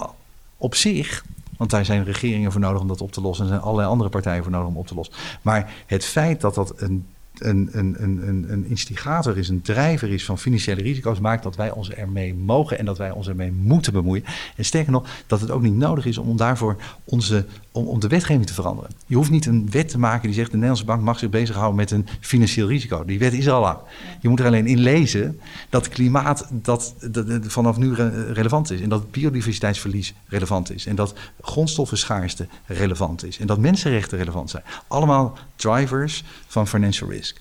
op 0.57 0.75
zich, 0.75 1.25
want 1.57 1.71
daar 1.71 1.85
zijn 1.85 2.05
regeringen 2.05 2.53
voor 2.53 2.61
nodig 2.61 2.81
om 2.81 2.89
dat 2.89 3.01
op 3.01 3.13
te 3.13 3.21
lossen. 3.21 3.45
En 3.45 3.51
er 3.51 3.57
zijn 3.57 3.67
allerlei 3.69 3.93
andere 3.93 4.11
partijen 4.11 4.43
voor 4.43 4.53
nodig 4.53 4.69
om 4.69 4.77
op 4.77 4.87
te 4.87 4.95
lossen. 4.95 5.15
Maar 5.43 5.73
het 5.87 6.05
feit 6.05 6.41
dat 6.41 6.55
dat 6.55 6.81
een 6.81 7.07
een, 7.39 7.69
een, 7.73 7.97
een, 8.03 8.53
een 8.53 8.67
instigator 8.67 9.39
is, 9.39 9.49
een 9.49 9.63
drijver 9.63 10.09
is 10.09 10.25
van 10.25 10.39
financiële 10.39 10.83
risico's, 10.83 11.19
maakt 11.19 11.43
dat 11.43 11.57
wij 11.57 11.71
ons 11.71 11.91
ermee 11.91 12.35
mogen 12.35 12.79
en 12.79 12.85
dat 12.85 12.99
wij 12.99 13.11
ons 13.11 13.29
ermee 13.29 13.53
moeten 13.53 13.93
bemoeien. 13.93 14.25
En 14.57 14.65
sterker 14.65 14.93
nog, 14.93 15.09
dat 15.27 15.41
het 15.41 15.51
ook 15.51 15.63
niet 15.63 15.77
nodig 15.77 16.07
is 16.07 16.19
om 16.19 16.37
daarvoor 16.37 16.77
onze, 17.05 17.47
om, 17.87 18.01
de 18.01 18.09
wetgeving 18.09 18.47
te 18.47 18.55
veranderen. 18.55 18.91
Je 19.07 19.17
hoeft 19.17 19.31
niet 19.31 19.47
een 19.47 19.71
wet 19.71 19.89
te 19.89 19.99
maken 19.99 20.23
die 20.23 20.35
zegt 20.35 20.47
de 20.47 20.53
Nederlandse 20.53 20.85
bank 20.85 21.03
mag 21.03 21.19
zich 21.19 21.31
bezighouden 21.31 21.77
met 21.77 21.91
een 21.91 22.07
financieel 22.21 22.69
risico. 22.69 23.05
Die 23.05 23.19
wet 23.19 23.33
is 23.33 23.47
er 23.47 23.53
al 23.53 23.61
lang. 23.61 23.79
Je 24.21 24.29
moet 24.29 24.41
er 24.41 24.47
alleen 24.47 24.67
in 24.67 24.79
lezen 24.79 25.41
dat 25.69 25.89
klimaat 25.89 26.49
dat, 26.51 26.95
dat, 27.11 27.27
vanaf 27.41 27.77
nu 27.77 27.95
relevant 28.33 28.71
is. 28.71 28.81
En 28.81 28.89
dat 28.89 29.11
biodiversiteitsverlies 29.11 30.15
relevant 30.27 30.73
is. 30.73 30.87
En 30.87 30.97
dat 30.97 31.15
grondstoffenschaarste 31.41 32.47
relevant 32.67 33.25
is. 33.25 33.39
En 33.39 33.47
dat 33.47 33.59
mensenrechten 33.59 34.19
relevant 34.19 34.51
zijn. 34.51 34.63
Allemaal 34.89 35.39
drivers 35.57 36.25
van 36.47 36.67
financial 36.67 37.11
risk. 37.11 37.41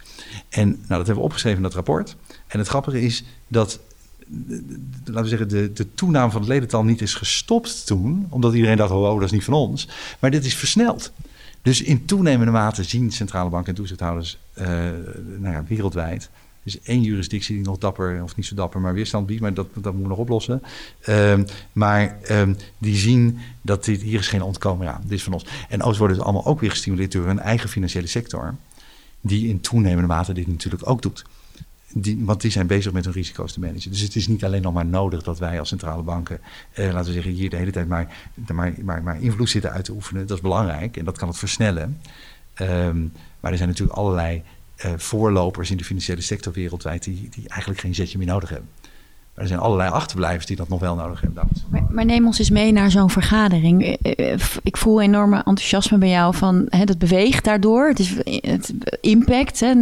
En 0.49 0.67
nou, 0.67 0.77
dat 0.87 0.97
hebben 0.97 1.15
we 1.15 1.21
opgeschreven 1.21 1.57
in 1.57 1.63
dat 1.63 1.73
rapport. 1.73 2.15
En 2.47 2.59
het 2.59 2.67
grappige 2.67 3.01
is 3.01 3.23
dat 3.47 3.79
laten 5.05 5.23
we 5.23 5.27
zeggen, 5.27 5.49
de, 5.49 5.73
de 5.73 5.93
toename 5.93 6.31
van 6.31 6.41
het 6.41 6.49
ledental 6.49 6.83
niet 6.83 7.01
is 7.01 7.13
gestopt 7.13 7.85
toen, 7.85 8.27
omdat 8.29 8.53
iedereen 8.53 8.77
dacht, 8.77 8.91
oh, 8.91 9.13
dat 9.13 9.23
is 9.23 9.31
niet 9.31 9.43
van 9.43 9.53
ons. 9.53 9.87
Maar 10.19 10.31
dit 10.31 10.45
is 10.45 10.55
versneld. 10.55 11.11
Dus 11.61 11.81
in 11.81 12.05
toenemende 12.05 12.51
mate 12.51 12.83
zien 12.83 13.11
centrale 13.11 13.49
banken 13.49 13.69
en 13.69 13.75
toezichthouders 13.75 14.37
uh, 14.57 14.67
nou 15.37 15.53
ja, 15.53 15.63
wereldwijd. 15.67 16.29
is 16.63 16.81
één 16.81 17.01
jurisdictie 17.01 17.55
die 17.55 17.65
nog 17.65 17.77
dapper, 17.77 18.23
of 18.23 18.35
niet 18.35 18.45
zo 18.45 18.55
dapper, 18.55 18.81
maar 18.81 18.93
weerstand 18.93 19.25
biedt, 19.25 19.41
maar 19.41 19.53
dat, 19.53 19.67
dat 19.73 19.83
moeten 19.83 20.01
we 20.01 20.07
nog 20.07 20.17
oplossen. 20.17 20.61
Uh, 21.09 21.39
maar 21.71 22.17
um, 22.31 22.57
die 22.77 22.95
zien 22.95 23.37
dat 23.61 23.85
dit, 23.85 24.01
hier 24.01 24.19
is 24.19 24.27
geen 24.27 24.41
ontkomen 24.41 24.93
aan. 24.93 25.01
Dit 25.01 25.17
is 25.17 25.23
van 25.23 25.33
ons. 25.33 25.45
En 25.69 25.83
ooit 25.83 25.97
worden 25.97 26.17
ze 26.17 26.23
allemaal 26.23 26.45
ook 26.45 26.59
weer 26.59 26.69
gestimuleerd 26.69 27.11
door 27.11 27.25
hun 27.25 27.39
eigen 27.39 27.69
financiële 27.69 28.07
sector 28.07 28.55
die 29.21 29.47
in 29.47 29.61
toenemende 29.61 30.07
mate 30.07 30.33
dit 30.33 30.47
natuurlijk 30.47 30.89
ook 30.89 31.01
doet. 31.01 31.25
Die, 31.93 32.25
want 32.25 32.41
die 32.41 32.51
zijn 32.51 32.67
bezig 32.67 32.91
met 32.91 33.05
hun 33.05 33.13
risico's 33.13 33.53
te 33.53 33.59
managen. 33.59 33.91
Dus 33.91 34.01
het 34.01 34.15
is 34.15 34.27
niet 34.27 34.43
alleen 34.43 34.61
nog 34.61 34.73
maar 34.73 34.85
nodig 34.85 35.23
dat 35.23 35.39
wij 35.39 35.59
als 35.59 35.69
centrale 35.69 36.03
banken, 36.03 36.39
eh, 36.71 36.85
laten 36.85 37.07
we 37.07 37.13
zeggen, 37.13 37.31
hier 37.31 37.49
de 37.49 37.55
hele 37.55 37.71
tijd 37.71 37.87
maar, 37.87 38.15
maar, 38.83 39.03
maar, 39.03 39.21
invloed 39.21 39.49
zitten 39.49 39.71
uit 39.71 39.85
te 39.85 39.91
oefenen. 39.91 40.27
Dat 40.27 40.37
is 40.37 40.43
belangrijk 40.43 40.97
en 40.97 41.05
dat 41.05 41.17
kan 41.17 41.27
het 41.27 41.37
versnellen. 41.37 42.01
Um, 42.61 43.11
maar 43.39 43.51
er 43.51 43.57
zijn 43.57 43.69
natuurlijk 43.69 43.97
allerlei 43.97 44.43
uh, 44.85 44.91
voorlopers 44.97 45.71
in 45.71 45.77
de 45.77 45.83
financiële 45.83 46.21
sector 46.21 46.53
wereldwijd 46.53 47.03
die, 47.03 47.29
die 47.29 47.49
eigenlijk 47.49 47.79
geen 47.79 47.95
zetje 47.95 48.17
meer 48.17 48.27
nodig 48.27 48.49
hebben 48.49 48.69
er 49.37 49.47
zijn 49.47 49.59
allerlei 49.59 49.89
achterblijvers 49.89 50.45
die 50.45 50.55
dat 50.55 50.69
nog 50.69 50.79
wel 50.79 50.95
nodig 50.95 51.21
hebben. 51.21 51.43
Maar, 51.69 51.85
maar 51.89 52.05
neem 52.05 52.25
ons 52.25 52.39
eens 52.39 52.49
mee 52.49 52.71
naar 52.71 52.91
zo'n 52.91 53.09
vergadering. 53.09 53.83
Eh, 53.83 54.33
eh, 54.33 54.39
ik 54.63 54.77
voel 54.77 55.01
enorme 55.01 55.35
enthousiasme 55.35 55.97
bij 55.97 56.09
jou 56.09 56.35
van 56.35 56.65
hè, 56.69 56.83
dat 56.83 56.97
beweegt 56.97 57.43
daardoor. 57.43 57.87
Het 57.87 57.99
is 57.99 58.15
het 58.41 58.73
impact. 59.01 59.59
Hè, 59.59 59.73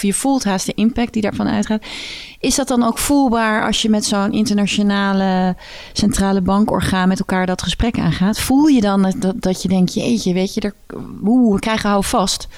je 0.00 0.14
voelt 0.14 0.44
haast 0.44 0.66
de 0.66 0.74
impact 0.74 1.12
die 1.12 1.22
daarvan 1.22 1.48
uitgaat. 1.48 1.84
Is 2.40 2.54
dat 2.54 2.68
dan 2.68 2.82
ook 2.82 2.98
voelbaar 2.98 3.66
als 3.66 3.82
je 3.82 3.88
met 3.88 4.04
zo'n 4.04 4.32
internationale 4.32 5.56
centrale 5.92 6.40
bankorgaan 6.40 7.08
met 7.08 7.18
elkaar 7.18 7.46
dat 7.46 7.62
gesprek 7.62 7.98
aangaat? 7.98 8.38
Voel 8.38 8.66
je 8.66 8.80
dan 8.80 9.14
dat, 9.18 9.42
dat 9.42 9.62
je 9.62 9.68
denkt, 9.68 9.94
jeetje, 9.94 10.32
weet 10.32 10.54
je, 10.54 10.60
er, 10.60 10.74
oeh, 11.24 11.54
we 11.54 11.60
krijgen 11.60 11.90
hou 11.90 12.04
vast. 12.04 12.48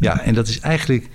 Ja, 0.00 0.20
en 0.20 0.34
dat 0.34 0.48
is 0.48 0.60
eigenlijk 0.60 1.08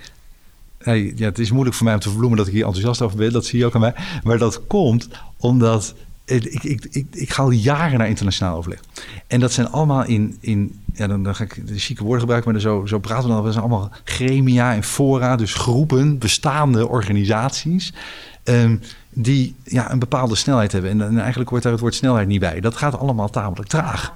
ja, 0.84 1.24
het 1.24 1.38
is 1.38 1.50
moeilijk 1.50 1.76
voor 1.76 1.84
mij 1.84 1.94
om 1.94 2.00
te 2.00 2.08
verbloemen 2.08 2.38
dat 2.38 2.46
ik 2.46 2.52
hier 2.52 2.64
enthousiast 2.64 3.02
over 3.02 3.16
ben. 3.16 3.32
Dat 3.32 3.44
zie 3.44 3.58
je 3.58 3.66
ook 3.66 3.74
aan 3.74 3.80
mij. 3.80 3.94
Maar 4.22 4.38
dat 4.38 4.66
komt 4.66 5.08
omdat 5.36 5.94
ik, 6.24 6.44
ik, 6.44 6.84
ik, 6.84 7.06
ik, 7.10 7.30
ga 7.30 7.42
al 7.42 7.50
jaren 7.50 7.98
naar 7.98 8.08
internationaal 8.08 8.56
overleg. 8.56 8.80
En 9.26 9.40
dat 9.40 9.52
zijn 9.52 9.70
allemaal 9.70 10.04
in, 10.04 10.36
in 10.40 10.80
ja, 10.94 11.06
dan, 11.06 11.22
dan 11.22 11.34
ga 11.34 11.44
ik 11.44 11.66
de 11.66 11.78
chique 11.78 12.02
woorden 12.02 12.20
gebruiken, 12.20 12.52
maar 12.52 12.60
zo, 12.60 12.86
zo 12.86 12.98
praten 12.98 13.28
we 13.28 13.34
dan. 13.34 13.44
Dat 13.44 13.52
zijn 13.52 13.64
allemaal 13.64 13.90
gremia 14.04 14.74
en 14.74 14.82
fora, 14.82 15.36
dus 15.36 15.54
groepen, 15.54 16.18
bestaande 16.18 16.88
organisaties. 16.88 17.92
Um, 18.44 18.80
die 19.12 19.54
ja, 19.64 19.92
een 19.92 19.98
bepaalde 19.98 20.34
snelheid 20.34 20.72
hebben. 20.72 20.90
En, 20.90 21.00
en, 21.00 21.18
eigenlijk 21.18 21.48
wordt 21.50 21.64
daar 21.64 21.72
het 21.72 21.82
woord 21.82 21.94
snelheid 21.94 22.28
niet 22.28 22.40
bij. 22.40 22.60
Dat 22.60 22.76
gaat 22.76 22.98
allemaal 22.98 23.30
tamelijk 23.30 23.68
traag. 23.68 24.12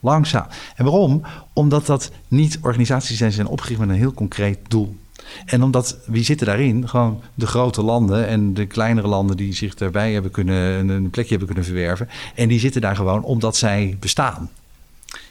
Langzaam. 0.00 0.46
En 0.76 0.84
waarom? 0.84 1.22
Omdat 1.52 1.86
dat 1.86 2.10
niet 2.28 2.58
organisaties 2.62 3.18
zijn, 3.18 3.32
zijn 3.32 3.46
opgericht 3.46 3.80
met 3.80 3.88
een 3.88 3.94
heel 3.94 4.12
concreet 4.12 4.58
doel. 4.68 4.96
En 5.46 5.62
omdat, 5.62 5.98
wie 6.06 6.24
zitten 6.24 6.46
daarin? 6.46 6.88
Gewoon 6.88 7.20
de 7.34 7.46
grote 7.46 7.82
landen 7.82 8.26
en 8.26 8.54
de 8.54 8.66
kleinere 8.66 9.08
landen 9.08 9.36
die 9.36 9.54
zich 9.54 9.74
daarbij 9.74 10.12
hebben 10.12 10.30
kunnen, 10.30 10.88
een 10.88 11.10
plekje 11.10 11.30
hebben 11.30 11.46
kunnen 11.46 11.64
verwerven. 11.64 12.08
En 12.34 12.48
die 12.48 12.58
zitten 12.58 12.80
daar 12.80 12.96
gewoon 12.96 13.22
omdat 13.22 13.56
zij 13.56 13.96
bestaan. 14.00 14.50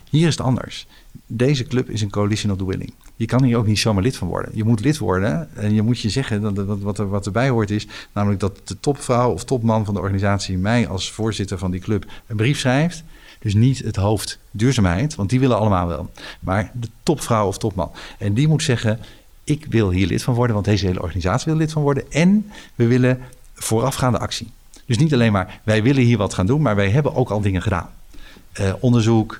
Hier 0.09 0.27
is 0.27 0.37
het 0.37 0.45
anders. 0.45 0.87
deze 1.27 1.63
club 1.63 1.89
is 1.89 2.01
een 2.01 2.09
coalition 2.09 2.51
of 2.51 2.57
the 2.57 2.65
willing. 2.65 2.93
Je 3.15 3.25
kan 3.25 3.43
hier 3.43 3.57
ook 3.57 3.67
niet 3.67 3.79
zomaar 3.79 4.03
lid 4.03 4.17
van 4.17 4.27
worden. 4.27 4.51
Je 4.53 4.63
moet 4.63 4.79
lid 4.79 4.97
worden 4.97 5.55
en 5.55 5.73
je 5.73 5.81
moet 5.81 5.99
je 5.99 6.09
zeggen, 6.09 6.41
dat, 6.41 6.79
wat, 6.79 6.99
er, 6.99 7.09
wat 7.09 7.25
erbij 7.25 7.49
hoort 7.49 7.71
is... 7.71 7.87
namelijk 8.13 8.39
dat 8.39 8.61
de 8.63 8.79
topvrouw 8.79 9.31
of 9.31 9.43
topman 9.43 9.85
van 9.85 9.93
de 9.93 9.99
organisatie... 9.99 10.57
mij 10.57 10.87
als 10.87 11.11
voorzitter 11.11 11.57
van 11.57 11.71
die 11.71 11.79
club 11.79 12.05
een 12.27 12.35
brief 12.35 12.59
schrijft... 12.59 13.03
Dus 13.39 13.53
niet 13.53 13.79
het 13.79 13.95
hoofd 13.95 14.39
duurzaamheid, 14.51 15.15
want 15.15 15.29
die 15.29 15.39
willen 15.39 15.57
allemaal 15.57 15.87
wel. 15.87 16.11
Maar 16.39 16.71
de 16.73 16.87
topvrouw 17.03 17.47
of 17.47 17.57
topman. 17.57 17.91
En 18.17 18.33
die 18.33 18.47
moet 18.47 18.63
zeggen: 18.63 18.99
Ik 19.45 19.65
wil 19.69 19.89
hier 19.89 20.07
lid 20.07 20.23
van 20.23 20.33
worden, 20.33 20.53
want 20.53 20.67
deze 20.67 20.85
hele 20.85 21.01
organisatie 21.01 21.51
wil 21.51 21.61
lid 21.61 21.71
van 21.71 21.81
worden. 21.81 22.11
En 22.11 22.51
we 22.75 22.87
willen 22.87 23.19
voorafgaande 23.53 24.19
actie. 24.19 24.47
Dus 24.85 24.97
niet 24.97 25.13
alleen 25.13 25.31
maar 25.31 25.61
wij 25.63 25.83
willen 25.83 26.03
hier 26.03 26.17
wat 26.17 26.33
gaan 26.33 26.45
doen, 26.45 26.61
maar 26.61 26.75
wij 26.75 26.89
hebben 26.89 27.15
ook 27.15 27.29
al 27.29 27.41
dingen 27.41 27.61
gedaan. 27.61 27.89
Uh, 28.61 28.73
onderzoek, 28.79 29.39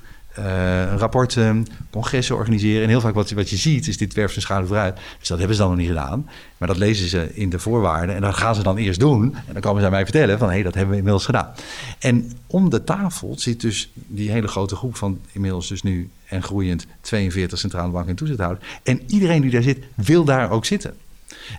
rapporten, 0.96 1.66
congressen 1.90 2.36
organiseren. 2.36 2.82
En 2.82 2.88
heel 2.88 3.00
vaak 3.00 3.14
wat, 3.14 3.30
wat 3.30 3.50
je 3.50 3.56
ziet 3.56 3.88
is 3.88 3.96
dit 3.96 4.14
werft 4.14 4.32
zijn 4.32 4.44
schaduw 4.44 4.66
vooruit. 4.66 4.98
Dus 5.18 5.28
dat 5.28 5.38
hebben 5.38 5.56
ze 5.56 5.62
dan 5.62 5.70
nog 5.70 5.80
niet 5.80 5.88
gedaan. 5.88 6.28
Maar 6.56 6.68
dat 6.68 6.76
lezen 6.76 7.08
ze 7.08 7.30
in 7.34 7.50
de 7.50 7.58
voorwaarden. 7.58 8.14
En 8.14 8.20
dat 8.20 8.34
gaan 8.34 8.54
ze 8.54 8.62
dan 8.62 8.76
eerst 8.76 9.00
doen. 9.00 9.34
En 9.46 9.52
dan 9.52 9.62
komen 9.62 9.80
ze 9.80 9.86
aan 9.86 9.92
mij 9.92 10.02
vertellen 10.02 10.38
van... 10.38 10.48
hé, 10.48 10.54
hey, 10.54 10.62
dat 10.62 10.74
hebben 10.74 10.90
we 10.90 10.96
inmiddels 10.96 11.24
gedaan. 11.24 11.52
En 11.98 12.32
om 12.46 12.70
de 12.70 12.84
tafel 12.84 13.34
zit 13.38 13.60
dus 13.60 13.90
die 13.94 14.30
hele 14.30 14.48
grote 14.48 14.76
groep 14.76 14.96
van... 14.96 15.20
inmiddels 15.32 15.68
dus 15.68 15.82
nu 15.82 16.10
en 16.28 16.42
groeiend 16.42 16.86
42 17.00 17.58
centrale 17.58 17.90
banken 17.90 18.10
en 18.10 18.16
toezichthouders. 18.16 18.66
En 18.82 19.00
iedereen 19.06 19.42
die 19.42 19.50
daar 19.50 19.62
zit, 19.62 19.84
wil 19.94 20.24
daar 20.24 20.50
ook 20.50 20.64
zitten. 20.64 20.94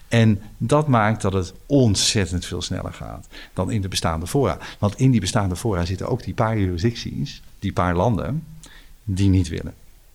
En 0.07 0.41
dat 0.57 0.87
maakt 0.87 1.21
dat 1.21 1.33
het 1.33 1.53
ontzettend 1.65 2.45
veel 2.45 2.61
sneller 2.61 2.93
gaat 2.93 3.27
dan 3.53 3.71
in 3.71 3.81
de 3.81 3.87
bestaande 3.87 4.27
fora. 4.27 4.57
Want 4.79 4.99
in 4.99 5.11
die 5.11 5.19
bestaande 5.19 5.55
fora 5.55 5.85
zitten 5.85 6.09
ook 6.09 6.23
die 6.23 6.33
paar 6.33 6.57
jurisdicties, 6.57 7.41
die 7.59 7.73
paar 7.73 7.95
landen 7.95 8.43
die 9.09 9.29
niet 9.29 9.47
willen. 9.47 9.73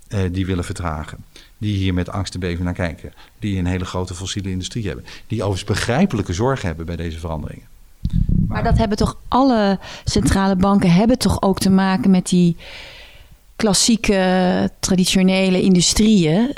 Uh, 0.09 0.20
die 0.33 0.46
willen 0.46 0.64
vertragen. 0.64 1.18
Die 1.59 1.76
hier 1.76 1.94
met 1.94 2.09
angst 2.09 2.35
en 2.35 2.40
beven 2.40 2.64
naar 2.64 2.74
kijken. 2.74 3.12
Die 3.38 3.59
een 3.59 3.66
hele 3.66 3.85
grote 3.85 4.14
fossiele 4.14 4.50
industrie 4.50 4.87
hebben. 4.87 5.05
Die 5.26 5.42
overigens 5.42 5.78
begrijpelijke 5.78 6.33
zorg 6.33 6.62
hebben 6.62 6.87
bij 6.87 6.96
deze 6.96 7.18
veranderingen. 7.18 7.66
Maar, 8.00 8.46
maar 8.46 8.62
dat 8.62 8.78
hebben 8.78 8.96
toch 8.96 9.16
alle 9.28 9.78
centrale 10.05 10.57
banken 10.57 10.92
hebben 10.92 11.18
toch 11.18 11.42
ook 11.42 11.59
te 11.59 11.70
maken 11.70 12.11
met 12.11 12.28
die 12.28 12.57
klassieke 13.57 14.70
traditionele 14.81 15.62
industrieën. 15.62 16.57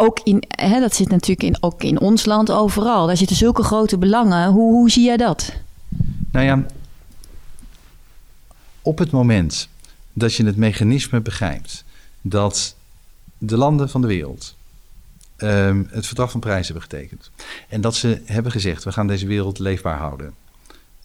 Ook 0.00 0.20
in, 0.24 0.42
hè, 0.48 0.80
dat 0.80 0.94
zit 0.94 1.08
natuurlijk 1.08 1.42
in, 1.42 1.56
ook 1.60 1.82
in 1.82 2.00
ons 2.00 2.24
land 2.24 2.50
overal. 2.50 3.06
Daar 3.06 3.16
zitten 3.16 3.36
zulke 3.36 3.62
grote 3.62 3.98
belangen. 3.98 4.50
Hoe, 4.50 4.72
hoe 4.72 4.90
zie 4.90 5.04
jij 5.04 5.16
dat? 5.16 5.52
Nou 6.32 6.46
ja, 6.46 6.66
op 8.82 8.98
het 8.98 9.10
moment 9.10 9.68
dat 10.18 10.34
je 10.34 10.44
het 10.44 10.56
mechanisme 10.56 11.20
begrijpt 11.20 11.84
dat 12.20 12.76
de 13.38 13.56
landen 13.56 13.90
van 13.90 14.00
de 14.00 14.06
wereld 14.06 14.56
um, 15.36 15.88
het 15.90 16.06
verdrag 16.06 16.30
van 16.30 16.40
prijs 16.40 16.66
hebben 16.66 16.82
getekend. 16.82 17.30
En 17.68 17.80
dat 17.80 17.94
ze 17.94 18.22
hebben 18.24 18.52
gezegd, 18.52 18.84
we 18.84 18.92
gaan 18.92 19.06
deze 19.06 19.26
wereld 19.26 19.58
leefbaar 19.58 19.98
houden. 19.98 20.34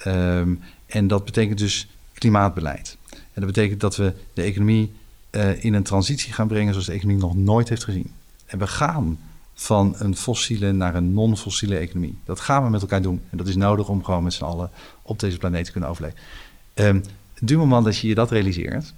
Um, 0.08 0.62
en 0.86 1.08
dat 1.08 1.26
betekent 1.26 1.58
dus 1.58 1.88
klimaatbeleid. 2.13 2.97
En 3.10 3.41
dat 3.41 3.45
betekent 3.45 3.80
dat 3.80 3.95
we 3.95 4.13
de 4.34 4.41
economie 4.41 4.91
uh, 5.32 5.63
in 5.63 5.73
een 5.73 5.84
transitie 5.84 6.34
gaan 6.34 6.47
brengen 6.47 6.71
zoals 6.71 6.88
de 6.88 6.93
economie 6.93 7.21
nog 7.21 7.36
nooit 7.36 7.69
heeft 7.69 7.84
gezien. 7.84 8.12
En 8.45 8.60
we 8.60 8.67
gaan 8.67 9.19
van 9.54 9.95
een 9.97 10.15
fossiele 10.15 10.71
naar 10.71 10.95
een 10.95 11.13
non-fossiele 11.13 11.78
economie. 11.78 12.17
Dat 12.26 12.39
gaan 12.39 12.63
we 12.63 12.69
met 12.69 12.82
elkaar 12.82 13.02
doen. 13.02 13.21
En 13.30 13.38
dat 13.38 13.47
is 13.47 13.56
nodig 13.56 13.88
om 13.88 14.04
gewoon 14.04 14.23
met 14.23 14.34
z'n 14.34 14.43
allen 14.43 14.69
op 15.02 15.19
deze 15.19 15.38
planeet 15.38 15.65
te 15.65 15.71
kunnen 15.71 15.89
overleven. 15.89 16.19
Um, 16.73 17.04
du 17.39 17.58
moment 17.58 17.86
dat 17.86 17.97
je 17.97 18.08
je 18.08 18.15
dat 18.15 18.32
realiseert, 18.32 18.93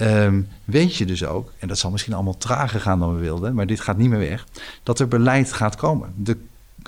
um, 0.00 0.48
weet 0.64 0.96
je 0.96 1.06
dus 1.06 1.24
ook, 1.24 1.52
en 1.58 1.68
dat 1.68 1.78
zal 1.78 1.90
misschien 1.90 2.14
allemaal 2.14 2.36
trager 2.36 2.80
gaan 2.80 2.98
dan 2.98 3.14
we 3.14 3.20
wilden, 3.20 3.54
maar 3.54 3.66
dit 3.66 3.80
gaat 3.80 3.96
niet 3.96 4.08
meer 4.08 4.18
weg, 4.18 4.46
dat 4.82 4.98
er 4.98 5.08
beleid 5.08 5.52
gaat 5.52 5.76
komen. 5.76 6.12
De, 6.16 6.36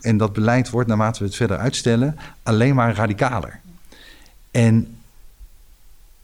en 0.01 0.16
dat 0.16 0.33
beleid 0.33 0.70
wordt, 0.70 0.88
naarmate 0.88 1.18
we 1.18 1.25
het 1.25 1.35
verder 1.35 1.57
uitstellen, 1.57 2.16
alleen 2.42 2.75
maar 2.75 2.94
radicaler. 2.94 3.61
En 4.51 4.96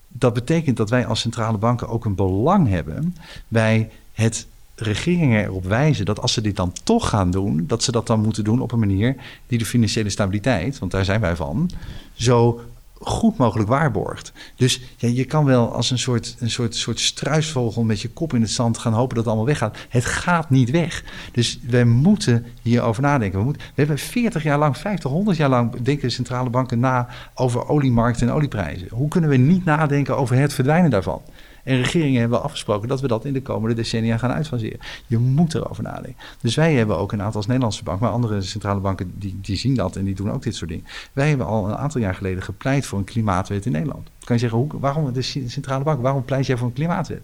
dat 0.08 0.34
betekent 0.34 0.76
dat 0.76 0.90
wij 0.90 1.06
als 1.06 1.20
centrale 1.20 1.58
banken 1.58 1.88
ook 1.88 2.04
een 2.04 2.14
belang 2.14 2.68
hebben 2.68 3.16
bij 3.48 3.90
het 4.12 4.46
regeringen 4.74 5.44
erop 5.44 5.64
wijzen 5.64 6.04
dat 6.04 6.20
als 6.20 6.32
ze 6.32 6.40
dit 6.40 6.56
dan 6.56 6.72
toch 6.84 7.08
gaan 7.08 7.30
doen, 7.30 7.64
dat 7.66 7.82
ze 7.82 7.92
dat 7.92 8.06
dan 8.06 8.20
moeten 8.20 8.44
doen 8.44 8.60
op 8.60 8.72
een 8.72 8.78
manier 8.78 9.16
die 9.46 9.58
de 9.58 9.66
financiële 9.66 10.10
stabiliteit, 10.10 10.78
want 10.78 10.92
daar 10.92 11.04
zijn 11.04 11.20
wij 11.20 11.36
van, 11.36 11.70
zo 12.12 12.60
goed 13.00 13.36
mogelijk 13.36 13.68
waarborgt. 13.68 14.32
Dus 14.56 14.80
ja, 14.96 15.08
je 15.08 15.24
kan 15.24 15.44
wel 15.44 15.72
als 15.74 15.90
een 15.90 15.98
soort, 15.98 16.36
een 16.38 16.50
soort, 16.50 16.74
soort 16.74 17.00
struisvogel 17.00 17.84
met 17.84 18.00
je 18.00 18.08
kop 18.08 18.34
in 18.34 18.40
het 18.40 18.50
zand 18.50 18.78
gaan 18.78 18.92
hopen 18.92 19.08
dat 19.08 19.24
het 19.24 19.26
allemaal 19.26 19.46
weggaat. 19.46 19.76
Het 19.88 20.04
gaat 20.04 20.50
niet 20.50 20.70
weg. 20.70 21.04
Dus 21.32 21.58
wij 21.62 21.84
moeten 21.84 22.46
hierover 22.62 23.02
nadenken. 23.02 23.38
We, 23.38 23.44
moeten, 23.44 23.62
we 23.62 23.72
hebben 23.74 23.98
40 23.98 24.42
jaar 24.42 24.58
lang, 24.58 24.76
50, 24.76 25.10
100 25.10 25.36
jaar 25.36 25.48
lang 25.48 25.82
denken 25.82 26.10
centrale 26.10 26.50
banken 26.50 26.80
na 26.80 27.08
over 27.34 27.68
oliemarkten 27.68 28.28
en 28.28 28.34
olieprijzen. 28.34 28.88
Hoe 28.90 29.08
kunnen 29.08 29.30
we 29.30 29.36
niet 29.36 29.64
nadenken 29.64 30.16
over 30.16 30.36
het 30.36 30.52
verdwijnen 30.52 30.90
daarvan? 30.90 31.22
En 31.68 31.82
regeringen 31.82 32.20
hebben 32.20 32.42
afgesproken 32.42 32.88
dat 32.88 33.00
we 33.00 33.08
dat 33.08 33.24
in 33.24 33.32
de 33.32 33.42
komende 33.42 33.74
decennia 33.74 34.16
gaan 34.16 34.30
uitfaseren. 34.30 34.78
Je 35.06 35.18
moet 35.18 35.54
erover 35.54 35.82
nadenken. 35.82 36.22
Dus 36.40 36.54
wij 36.54 36.74
hebben 36.74 36.98
ook 36.98 37.12
een 37.12 37.22
aantal 37.22 37.36
als 37.36 37.46
Nederlandse 37.46 37.82
bank, 37.82 38.00
maar 38.00 38.10
andere 38.10 38.42
centrale 38.42 38.80
banken 38.80 39.12
die, 39.14 39.38
die 39.42 39.56
zien 39.56 39.74
dat 39.74 39.96
en 39.96 40.04
die 40.04 40.14
doen 40.14 40.30
ook 40.30 40.42
dit 40.42 40.54
soort 40.54 40.70
dingen. 40.70 40.84
Wij 41.12 41.28
hebben 41.28 41.46
al 41.46 41.68
een 41.68 41.76
aantal 41.76 42.00
jaar 42.00 42.14
geleden 42.14 42.42
gepleit 42.42 42.86
voor 42.86 42.98
een 42.98 43.04
klimaatwet 43.04 43.66
in 43.66 43.72
Nederland. 43.72 44.08
kan 44.24 44.34
je 44.36 44.40
zeggen, 44.40 44.58
hoe, 44.58 44.68
waarom 44.80 45.12
de 45.12 45.22
centrale 45.22 45.84
bank, 45.84 46.02
waarom 46.02 46.24
pleit 46.24 46.46
jij 46.46 46.56
voor 46.56 46.66
een 46.66 46.72
klimaatwet? 46.72 47.22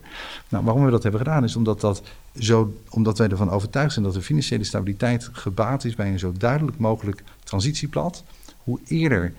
Nou, 0.48 0.64
waarom 0.64 0.84
we 0.84 0.90
dat 0.90 1.02
hebben 1.02 1.20
gedaan 1.20 1.44
is 1.44 1.56
omdat, 1.56 1.80
dat 1.80 2.02
zo, 2.38 2.74
omdat 2.90 3.18
wij 3.18 3.28
ervan 3.28 3.50
overtuigd 3.50 3.92
zijn 3.92 4.04
dat 4.04 4.14
de 4.14 4.22
financiële 4.22 4.64
stabiliteit 4.64 5.28
gebaat 5.32 5.84
is 5.84 5.94
bij 5.94 6.08
een 6.08 6.18
zo 6.18 6.32
duidelijk 6.38 6.78
mogelijk 6.78 7.22
transitieplad. 7.44 8.24
Hoe 8.56 8.80
eerder 8.86 9.32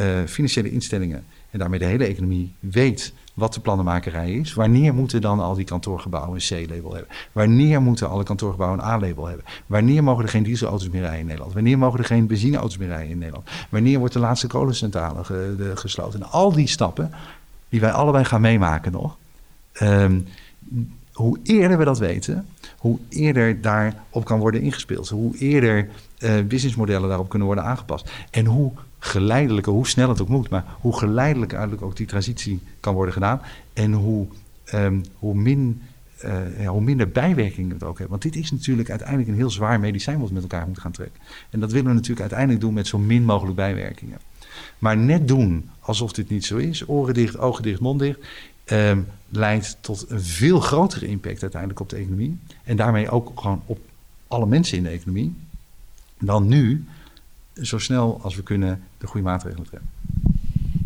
uh, 0.00 0.06
financiële 0.26 0.70
instellingen 0.70 1.24
en 1.50 1.58
daarmee 1.58 1.78
de 1.78 1.84
hele 1.84 2.04
economie 2.04 2.52
weet 2.58 3.12
wat 3.40 3.54
de 3.54 3.60
plannenmakerij 3.60 4.32
is. 4.32 4.54
Wanneer 4.54 4.94
moeten 4.94 5.20
dan 5.20 5.40
al 5.40 5.54
die 5.54 5.64
kantoorgebouwen 5.64 6.40
een 6.40 6.66
C-label 6.66 6.94
hebben? 6.94 7.14
Wanneer 7.32 7.82
moeten 7.82 8.08
alle 8.08 8.22
kantoorgebouwen 8.22 8.78
een 8.78 8.84
A-label 8.84 9.26
hebben? 9.26 9.44
Wanneer 9.66 10.04
mogen 10.04 10.24
er 10.24 10.30
geen 10.30 10.42
dieselauto's 10.42 10.88
meer 10.88 11.00
rijden 11.00 11.20
in 11.20 11.26
Nederland? 11.26 11.52
Wanneer 11.52 11.78
mogen 11.78 11.98
er 11.98 12.04
geen 12.04 12.26
benzineauto's 12.26 12.78
meer 12.78 12.88
rijden 12.88 13.10
in 13.10 13.18
Nederland? 13.18 13.48
Wanneer 13.68 13.98
wordt 13.98 14.14
de 14.14 14.20
laatste 14.20 14.46
kolencentrale 14.46 15.24
ge, 15.24 15.72
gesloten? 15.74 16.20
En 16.20 16.30
al 16.30 16.52
die 16.52 16.66
stappen, 16.66 17.10
die 17.68 17.80
wij 17.80 17.92
allebei 17.92 18.24
gaan 18.24 18.40
meemaken 18.40 18.92
nog. 18.92 19.16
Um, 19.82 20.26
hoe 21.12 21.38
eerder 21.42 21.78
we 21.78 21.84
dat 21.84 21.98
weten, 21.98 22.46
hoe 22.78 22.98
eerder 23.08 23.60
daarop 23.60 24.24
kan 24.24 24.38
worden 24.38 24.60
ingespeeld. 24.60 25.08
Hoe 25.08 25.36
eerder 25.36 25.88
uh, 26.18 26.40
businessmodellen 26.42 27.08
daarop 27.08 27.28
kunnen 27.28 27.46
worden 27.46 27.64
aangepast. 27.64 28.10
En 28.30 28.46
hoe 28.46 28.72
geleidelijker, 29.00 29.72
hoe 29.72 29.86
snel 29.86 30.08
het 30.08 30.20
ook 30.20 30.28
moet, 30.28 30.48
maar 30.48 30.64
hoe 30.80 30.98
geleidelijk 30.98 31.52
eigenlijk 31.52 31.82
ook 31.82 31.96
die 31.96 32.06
transitie 32.06 32.60
kan 32.80 32.94
worden 32.94 33.14
gedaan. 33.14 33.40
En 33.72 33.92
hoe, 33.92 34.26
um, 34.74 35.02
hoe, 35.18 35.34
min, 35.34 35.82
ja, 36.58 36.66
hoe 36.66 36.80
minder 36.80 37.08
bijwerkingen 37.08 37.70
het 37.70 37.82
ook 37.82 37.98
heeft. 37.98 38.10
Want 38.10 38.22
dit 38.22 38.36
is 38.36 38.50
natuurlijk 38.50 38.90
uiteindelijk 38.90 39.28
een 39.28 39.34
heel 39.34 39.50
zwaar 39.50 39.80
medicijn 39.80 40.18
wat 40.18 40.28
we 40.28 40.34
met 40.34 40.42
elkaar 40.42 40.64
moeten 40.64 40.82
gaan 40.82 40.92
trekken. 40.92 41.20
En 41.50 41.60
dat 41.60 41.72
willen 41.72 41.88
we 41.88 41.94
natuurlijk 41.94 42.20
uiteindelijk 42.20 42.60
doen 42.60 42.74
met 42.74 42.86
zo 42.86 42.98
min 42.98 43.24
mogelijk 43.24 43.56
bijwerkingen. 43.56 44.18
Maar 44.78 44.96
net 44.96 45.28
doen 45.28 45.70
alsof 45.80 46.12
dit 46.12 46.28
niet 46.28 46.44
zo 46.44 46.56
is, 46.56 46.88
oren 46.88 47.14
dicht, 47.14 47.38
ogen 47.38 47.62
dicht, 47.62 47.80
mond 47.80 48.00
dicht, 48.00 48.18
um, 48.66 49.06
leidt 49.28 49.76
tot 49.80 50.04
een 50.08 50.22
veel 50.22 50.60
grotere 50.60 51.06
impact 51.06 51.42
uiteindelijk 51.42 51.80
op 51.80 51.88
de 51.88 51.96
economie. 51.96 52.38
En 52.64 52.76
daarmee 52.76 53.10
ook 53.10 53.40
gewoon 53.40 53.62
op 53.66 53.78
alle 54.28 54.46
mensen 54.46 54.76
in 54.76 54.82
de 54.82 54.88
economie. 54.88 55.34
Dan 56.18 56.48
nu 56.48 56.84
zo 57.62 57.78
snel 57.78 58.20
als 58.22 58.36
we 58.36 58.42
kunnen 58.42 58.80
de 58.98 59.06
goede 59.06 59.26
maatregelen 59.26 59.66
treffen. 59.66 59.88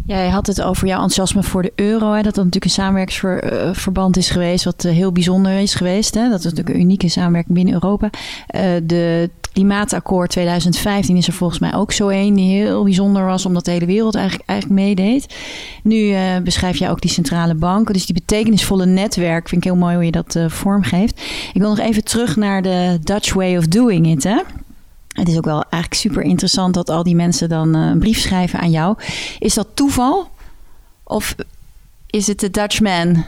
Jij 0.06 0.28
had 0.28 0.46
het 0.46 0.62
over 0.62 0.86
jouw 0.86 1.02
enthousiasme 1.02 1.42
voor 1.42 1.62
de 1.62 1.72
euro. 1.74 2.12
Hè, 2.12 2.22
dat 2.22 2.34
dat 2.34 2.44
natuurlijk 2.44 2.64
een 2.64 2.70
samenwerkingsverband 2.70 4.16
is 4.16 4.30
geweest, 4.30 4.64
wat 4.64 4.84
eh, 4.84 4.92
heel 4.92 5.12
bijzonder 5.12 5.58
is 5.58 5.74
geweest. 5.74 6.14
Hè. 6.14 6.28
Dat 6.28 6.38
is 6.38 6.44
natuurlijk 6.44 6.74
een 6.74 6.80
unieke 6.80 7.08
samenwerking 7.08 7.54
binnen 7.54 7.74
Europa. 7.74 8.10
Uh, 8.54 8.60
de 8.82 9.30
klimaatakkoord 9.52 10.30
2015 10.30 11.16
is 11.16 11.26
er 11.26 11.32
volgens 11.32 11.58
mij 11.58 11.74
ook 11.74 11.92
zo 11.92 12.08
een 12.08 12.34
die 12.34 12.54
heel 12.54 12.84
bijzonder 12.84 13.24
was, 13.24 13.46
omdat 13.46 13.64
de 13.64 13.70
hele 13.70 13.86
wereld 13.86 14.14
eigenlijk, 14.14 14.48
eigenlijk 14.48 14.80
meedeed. 14.80 15.36
Nu 15.82 15.96
uh, 15.96 16.18
beschrijf 16.42 16.76
jij 16.76 16.90
ook 16.90 17.00
die 17.00 17.10
centrale 17.10 17.54
banken, 17.54 17.92
dus 17.92 18.06
die 18.06 18.14
betekenisvolle 18.14 18.86
netwerk. 18.86 19.48
Vind 19.48 19.64
ik 19.64 19.70
heel 19.70 19.80
mooi 19.80 19.94
hoe 19.94 20.04
je 20.04 20.10
dat 20.10 20.36
vormgeeft. 20.46 21.20
Ik 21.52 21.60
wil 21.60 21.68
nog 21.68 21.78
even 21.78 22.04
terug 22.04 22.36
naar 22.36 22.62
de 22.62 22.98
Dutch 23.02 23.32
way 23.32 23.56
of 23.56 23.66
doing 23.66 24.06
it. 24.06 24.24
Hè? 24.24 24.38
Het 25.14 25.28
is 25.28 25.36
ook 25.36 25.44
wel 25.44 25.62
eigenlijk 25.62 25.94
super 25.94 26.22
interessant 26.22 26.74
dat 26.74 26.90
al 26.90 27.02
die 27.02 27.14
mensen 27.14 27.48
dan 27.48 27.76
uh, 27.76 27.86
een 27.86 27.98
brief 27.98 28.18
schrijven 28.18 28.60
aan 28.60 28.70
jou. 28.70 28.96
Is 29.38 29.54
dat 29.54 29.68
toeval? 29.74 30.30
Of 31.02 31.34
is 32.06 32.26
het 32.26 32.40
de 32.40 32.50
Dutchman? 32.50 33.24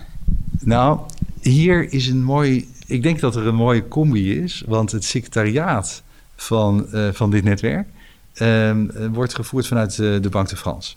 Nou, 0.60 1.00
hier 1.40 1.92
is 1.92 2.08
een 2.08 2.22
mooi. 2.22 2.68
Ik 2.86 3.02
denk 3.02 3.20
dat 3.20 3.36
er 3.36 3.46
een 3.46 3.54
mooie 3.54 3.88
combi 3.88 4.42
is. 4.42 4.62
Want 4.66 4.92
het 4.92 5.04
secretariaat 5.04 6.02
van, 6.36 6.86
uh, 6.92 7.08
van 7.12 7.30
dit 7.30 7.44
netwerk 7.44 7.88
uh, 8.34 8.76
wordt 9.12 9.34
gevoerd 9.34 9.66
vanuit 9.66 9.98
uh, 9.98 10.22
de 10.22 10.28
Banque 10.28 10.54
de 10.54 10.60
France. 10.60 10.94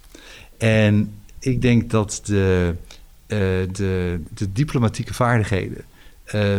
En 0.58 1.12
ik 1.38 1.62
denk 1.62 1.90
dat 1.90 2.20
de, 2.24 2.74
de, 3.26 4.20
de 4.34 4.52
diplomatieke 4.52 5.14
vaardigheden 5.14 5.84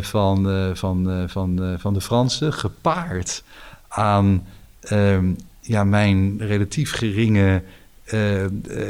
van, 0.01 0.71
van, 0.75 1.25
van, 1.29 1.75
van 1.79 1.93
de 1.93 2.01
Fransen, 2.01 2.53
gepaard 2.53 3.43
aan 3.91 4.47
ehm, 4.79 5.33
ja, 5.61 5.83
mijn 5.83 6.37
relatief 6.37 6.91
geringe 6.91 7.63
uh, 8.13 8.45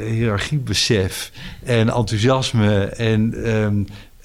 hiërarchiebesef 0.06 1.32
en 1.64 1.90
enthousiasme 1.90 2.86
en 2.86 3.50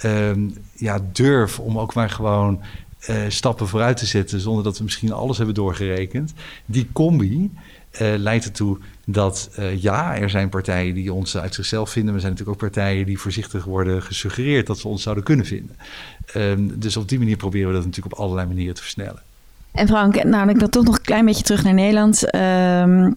um, 0.04 0.54
ja, 0.76 1.00
durf 1.12 1.58
om 1.58 1.78
ook 1.78 1.94
maar 1.94 2.10
gewoon 2.10 2.60
uh, 3.08 3.16
stappen 3.28 3.68
vooruit 3.68 3.96
te 3.96 4.06
zetten 4.06 4.40
zonder 4.40 4.64
dat 4.64 4.78
we 4.78 4.84
misschien 4.84 5.12
alles 5.12 5.36
hebben 5.36 5.54
doorgerekend. 5.54 6.34
Die 6.66 6.88
combi 6.92 7.50
leidt 7.98 8.44
ertoe 8.44 8.78
dat 9.04 9.50
ja, 9.76 10.16
er 10.16 10.30
zijn 10.30 10.48
partijen 10.48 10.94
die 10.94 11.12
ons 11.12 11.36
uit 11.36 11.54
zichzelf 11.54 11.90
vinden, 11.90 12.14
maar 12.14 12.22
er 12.22 12.28
zijn 12.28 12.32
natuurlijk 12.32 12.62
ook 12.62 12.70
partijen 12.72 13.06
die 13.06 13.18
voorzichtig 13.18 13.64
worden 13.64 14.02
gesuggereerd 14.02 14.66
dat 14.66 14.78
ze 14.78 14.88
ons 14.88 15.02
zouden 15.02 15.24
kunnen 15.24 15.46
vinden. 15.46 15.76
Dus 16.80 16.96
op 16.96 17.08
die 17.08 17.18
manier 17.18 17.36
proberen 17.36 17.68
we 17.68 17.74
dat 17.74 17.84
natuurlijk 17.84 18.14
op 18.14 18.20
allerlei 18.20 18.46
manieren 18.46 18.74
te 18.74 18.82
versnellen. 18.82 19.22
En 19.76 19.86
Frank, 19.86 20.24
nou, 20.24 20.48
ik 20.48 20.66
toch 20.66 20.84
nog 20.84 20.96
een 20.96 21.02
klein 21.02 21.24
beetje 21.24 21.42
terug 21.42 21.64
naar 21.64 21.74
Nederland. 21.74 22.34
Um, 22.34 23.16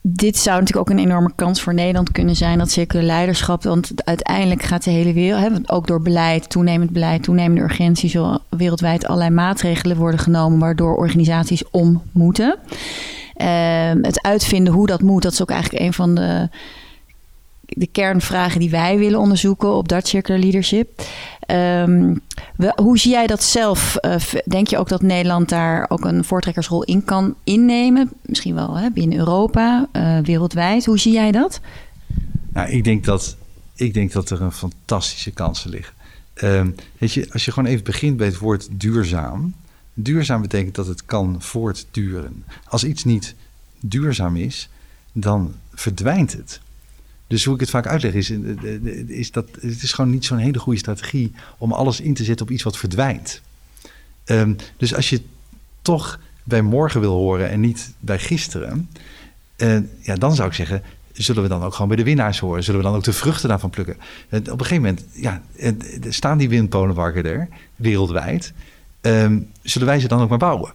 dit 0.00 0.36
zou 0.36 0.58
natuurlijk 0.60 0.90
ook 0.90 0.98
een 0.98 1.04
enorme 1.04 1.30
kans 1.34 1.62
voor 1.62 1.74
Nederland 1.74 2.12
kunnen 2.12 2.36
zijn, 2.36 2.58
dat 2.58 2.70
circulair 2.70 3.06
leiderschap. 3.06 3.62
Want 3.62 3.92
uiteindelijk 4.04 4.62
gaat 4.62 4.84
de 4.84 4.90
hele 4.90 5.12
wereld, 5.12 5.40
hè, 5.40 5.74
ook 5.74 5.86
door 5.86 6.02
beleid, 6.02 6.50
toenemend 6.50 6.90
beleid, 6.90 7.22
toenemende 7.22 7.62
urgentie, 7.62 8.08
zo 8.08 8.38
wereldwijd 8.48 9.06
allerlei 9.06 9.30
maatregelen 9.30 9.96
worden 9.96 10.20
genomen 10.20 10.58
waardoor 10.58 10.96
organisaties 10.96 11.70
om 11.70 12.02
moeten. 12.12 12.56
Uh, 13.36 13.46
het 14.02 14.22
uitvinden 14.22 14.72
hoe 14.72 14.86
dat 14.86 15.02
moet, 15.02 15.22
dat 15.22 15.32
is 15.32 15.42
ook 15.42 15.50
eigenlijk 15.50 15.84
een 15.84 15.92
van 15.92 16.14
de, 16.14 16.48
de 17.68 17.86
kernvragen 17.86 18.60
die 18.60 18.70
wij 18.70 18.98
willen 18.98 19.18
onderzoeken 19.18 19.74
op 19.74 19.88
dat 19.88 20.08
circular 20.08 20.40
leadership. 20.40 21.02
Um, 21.50 22.20
hoe 22.74 22.98
zie 22.98 23.10
jij 23.10 23.26
dat 23.26 23.42
zelf? 23.42 23.96
Uh, 24.00 24.14
denk 24.44 24.66
je 24.66 24.78
ook 24.78 24.88
dat 24.88 25.02
Nederland 25.02 25.48
daar 25.48 25.86
ook 25.88 26.04
een 26.04 26.24
voortrekkersrol 26.24 26.84
in 26.84 27.04
kan 27.04 27.34
innemen? 27.44 28.10
Misschien 28.22 28.54
wel 28.54 28.76
hè, 28.76 28.90
binnen 28.90 29.18
Europa, 29.18 29.88
uh, 29.92 30.18
wereldwijd. 30.18 30.84
Hoe 30.84 30.98
zie 30.98 31.12
jij 31.12 31.32
dat? 31.32 31.60
Nou, 32.52 32.70
ik 32.70 32.84
denk 32.84 33.04
dat, 33.04 33.36
ik 33.74 33.94
denk 33.94 34.12
dat 34.12 34.30
er 34.30 34.42
een 34.42 34.52
fantastische 34.52 35.30
kansen 35.30 35.70
liggen. 35.70 35.94
Um, 36.42 36.74
weet 36.98 37.12
je, 37.12 37.28
als 37.32 37.44
je 37.44 37.52
gewoon 37.52 37.70
even 37.70 37.84
begint 37.84 38.16
bij 38.16 38.26
het 38.26 38.38
woord 38.38 38.68
duurzaam. 38.70 39.54
Duurzaam 39.94 40.40
betekent 40.40 40.74
dat 40.74 40.86
het 40.86 41.04
kan 41.04 41.36
voortduren. 41.38 42.44
Als 42.64 42.84
iets 42.84 43.04
niet 43.04 43.34
duurzaam 43.80 44.36
is, 44.36 44.68
dan 45.12 45.54
verdwijnt 45.74 46.32
het. 46.32 46.60
Dus 47.28 47.44
hoe 47.44 47.54
ik 47.54 47.60
het 47.60 47.70
vaak 47.70 47.86
uitleg 47.86 48.12
is, 48.12 48.30
eh, 48.30 48.38
is 49.06 49.30
dat 49.30 49.48
het 49.60 49.82
is 49.82 49.92
gewoon 49.92 50.10
niet 50.10 50.24
zo'n 50.24 50.38
hele 50.38 50.58
goede 50.58 50.78
strategie 50.78 51.32
om 51.58 51.72
alles 51.72 52.00
in 52.00 52.14
te 52.14 52.24
zetten 52.24 52.46
op 52.46 52.52
iets 52.52 52.62
wat 52.62 52.76
verdwijnt. 52.76 53.40
Um, 54.24 54.56
dus 54.76 54.94
als 54.94 55.10
je 55.10 55.20
toch 55.82 56.20
bij 56.44 56.62
morgen 56.62 57.00
wil 57.00 57.12
horen 57.12 57.50
en 57.50 57.60
niet 57.60 57.92
bij 57.98 58.18
gisteren, 58.18 58.88
ja, 60.00 60.14
dan 60.14 60.34
zou 60.34 60.48
ik 60.48 60.54
zeggen, 60.54 60.82
zullen 61.12 61.42
we 61.42 61.48
dan 61.48 61.62
ook 61.62 61.72
gewoon 61.72 61.88
bij 61.88 61.96
de 61.96 62.04
winnaars 62.04 62.38
horen? 62.38 62.64
Zullen 62.64 62.80
we 62.80 62.86
dan 62.86 62.96
ook 62.96 63.04
de 63.04 63.12
vruchten 63.12 63.48
daarvan 63.48 63.70
plukken? 63.70 63.96
Op 64.30 64.60
een 64.60 64.66
gegeven 64.66 64.76
moment 64.76 65.04
ja, 65.12 65.42
staan 66.08 66.38
die 66.38 66.48
windpolenparken 66.48 67.24
er, 67.24 67.48
wereldwijd. 67.76 68.52
Um, 69.00 69.50
zullen 69.62 69.86
wij 69.86 70.00
ze 70.00 70.08
dan 70.08 70.20
ook 70.20 70.28
maar 70.28 70.38
bouwen? 70.38 70.72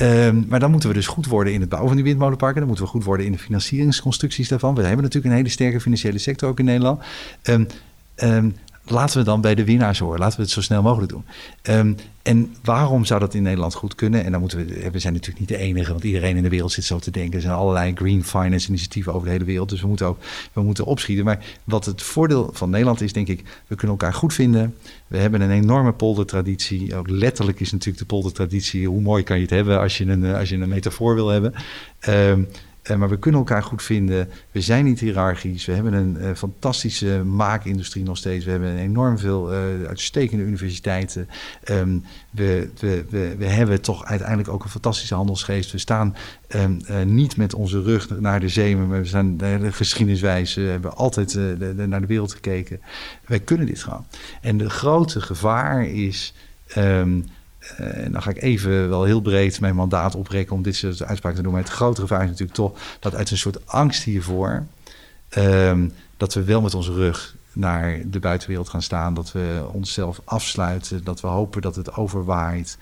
Um, 0.00 0.44
maar 0.48 0.60
dan 0.60 0.70
moeten 0.70 0.88
we 0.88 0.94
dus 0.94 1.06
goed 1.06 1.26
worden 1.26 1.52
in 1.52 1.60
het 1.60 1.68
bouwen 1.68 1.90
van 1.90 2.00
die 2.02 2.06
windmolenparken. 2.08 2.58
Dan 2.58 2.68
moeten 2.68 2.84
we 2.84 2.90
goed 2.90 3.04
worden 3.04 3.26
in 3.26 3.32
de 3.32 3.38
financieringsconstructies 3.38 4.48
daarvan. 4.48 4.74
We 4.74 4.82
hebben 4.82 5.02
natuurlijk 5.02 5.32
een 5.32 5.38
hele 5.38 5.52
sterke 5.52 5.80
financiële 5.80 6.18
sector 6.18 6.48
ook 6.48 6.58
in 6.58 6.64
Nederland. 6.64 7.02
Um, 8.16 8.56
laten 8.84 9.18
we 9.18 9.24
dan 9.24 9.40
bij 9.40 9.54
de 9.54 9.64
winnaars 9.64 9.98
horen. 9.98 10.18
Laten 10.18 10.36
we 10.36 10.42
het 10.42 10.52
zo 10.52 10.60
snel 10.60 10.82
mogelijk 10.82 11.12
doen. 11.12 11.24
Um, 11.62 11.96
en 12.22 12.54
waarom 12.62 13.04
zou 13.04 13.20
dat 13.20 13.34
in 13.34 13.42
Nederland 13.42 13.74
goed 13.74 13.94
kunnen? 13.94 14.24
En 14.24 14.30
dan 14.30 14.40
moeten 14.40 14.58
we, 14.58 14.90
we 14.90 14.98
zijn 14.98 15.12
natuurlijk 15.12 15.40
niet 15.40 15.48
de 15.48 15.56
enige, 15.56 15.90
want 15.90 16.04
iedereen 16.04 16.36
in 16.36 16.42
de 16.42 16.48
wereld 16.48 16.72
zit 16.72 16.84
zo 16.84 16.98
te 16.98 17.10
denken. 17.10 17.34
Er 17.34 17.40
zijn 17.40 17.54
allerlei 17.54 17.92
green 17.94 18.24
finance 18.24 18.68
initiatieven 18.68 19.12
over 19.12 19.26
de 19.26 19.32
hele 19.32 19.44
wereld. 19.44 19.68
Dus 19.68 19.80
we 19.80 19.86
moeten 19.86 20.06
ook 20.06 20.18
we 20.52 20.62
moeten 20.62 20.84
opschieten. 20.84 21.24
Maar 21.24 21.44
wat 21.64 21.84
het 21.84 22.02
voordeel 22.02 22.50
van 22.52 22.70
Nederland 22.70 23.00
is, 23.00 23.12
denk 23.12 23.28
ik, 23.28 23.42
we 23.66 23.74
kunnen 23.74 23.96
elkaar 23.98 24.14
goed 24.14 24.34
vinden. 24.34 24.74
We 25.06 25.18
hebben 25.18 25.40
een 25.40 25.50
enorme 25.50 25.92
poldertraditie. 25.92 26.96
Ook 26.96 27.08
letterlijk 27.08 27.60
is 27.60 27.72
natuurlijk 27.72 27.98
de 27.98 28.06
poldertraditie. 28.06 28.88
Hoe 28.88 29.00
mooi 29.00 29.22
kan 29.22 29.36
je 29.36 29.42
het 29.42 29.50
hebben 29.50 29.80
als 29.80 29.98
je 29.98 30.06
een, 30.06 30.24
als 30.24 30.48
je 30.48 30.56
een 30.56 30.68
metafoor 30.68 31.14
wil 31.14 31.28
hebben? 31.28 31.54
Um, 32.08 32.48
uh, 32.90 32.96
maar 32.96 33.08
we 33.08 33.18
kunnen 33.18 33.40
elkaar 33.40 33.62
goed 33.62 33.82
vinden. 33.82 34.28
We 34.50 34.60
zijn 34.60 34.84
niet 34.84 35.00
hiërarchisch. 35.00 35.64
We 35.64 35.72
hebben 35.72 35.92
een 35.92 36.16
uh, 36.20 36.30
fantastische 36.34 37.24
maakindustrie 37.24 38.04
nog 38.04 38.16
steeds. 38.16 38.44
We 38.44 38.50
hebben 38.50 38.76
enorm 38.76 39.18
veel 39.18 39.52
uh, 39.52 39.58
uitstekende 39.88 40.44
universiteiten. 40.44 41.28
Um, 41.70 42.04
we, 42.30 42.70
we, 42.80 43.04
we, 43.10 43.34
we, 43.38 43.46
hebben 43.46 43.80
toch 43.80 44.04
uiteindelijk 44.04 44.48
ook 44.48 44.64
een 44.64 44.70
fantastische 44.70 45.14
handelsgeest. 45.14 45.72
We 45.72 45.78
staan 45.78 46.16
um, 46.56 46.80
niet 47.04 47.36
met 47.36 47.54
onze 47.54 47.82
rug 47.82 48.20
naar 48.20 48.40
de 48.40 48.48
zee, 48.48 48.76
maar 48.76 49.00
we 49.00 49.06
zijn 49.06 49.36
de 49.36 49.72
geschiedeniswijze. 49.72 50.60
We 50.60 50.68
hebben 50.68 50.96
altijd 50.96 51.34
naar 51.88 52.00
de 52.00 52.06
wereld 52.06 52.32
gekeken. 52.32 52.80
Wij 53.26 53.40
kunnen 53.40 53.66
dit 53.66 53.82
gewoon. 53.82 54.06
En 54.40 54.56
de 54.56 54.70
grote 54.70 55.20
gevaar 55.20 55.86
is. 55.86 56.34
Uh, 56.76 57.02
en 57.76 58.12
dan 58.12 58.22
ga 58.22 58.30
ik 58.30 58.42
even 58.42 58.88
wel 58.88 59.04
heel 59.04 59.20
breed 59.20 59.60
mijn 59.60 59.74
mandaat 59.74 60.14
oprekken 60.14 60.56
om 60.56 60.62
dit 60.62 60.76
soort 60.76 61.02
uitspraken 61.02 61.36
te 61.36 61.42
doen. 61.42 61.52
Maar 61.52 61.62
het 61.62 61.70
grote 61.70 62.00
gevaar 62.00 62.22
is 62.22 62.28
natuurlijk 62.28 62.56
toch 62.56 62.78
dat 63.00 63.14
uit 63.14 63.30
een 63.30 63.38
soort 63.38 63.66
angst 63.66 64.02
hiervoor, 64.02 64.66
um, 65.38 65.92
dat 66.16 66.34
we 66.34 66.44
wel 66.44 66.60
met 66.60 66.74
onze 66.74 66.92
rug 66.92 67.34
naar 67.52 68.00
de 68.06 68.18
buitenwereld 68.18 68.68
gaan 68.68 68.82
staan. 68.82 69.14
Dat 69.14 69.32
we 69.32 69.64
onszelf 69.72 70.20
afsluiten. 70.24 71.04
Dat 71.04 71.20
we 71.20 71.26
hopen 71.26 71.62
dat 71.62 71.76
het 71.76 71.94
overwaait. 71.94 72.78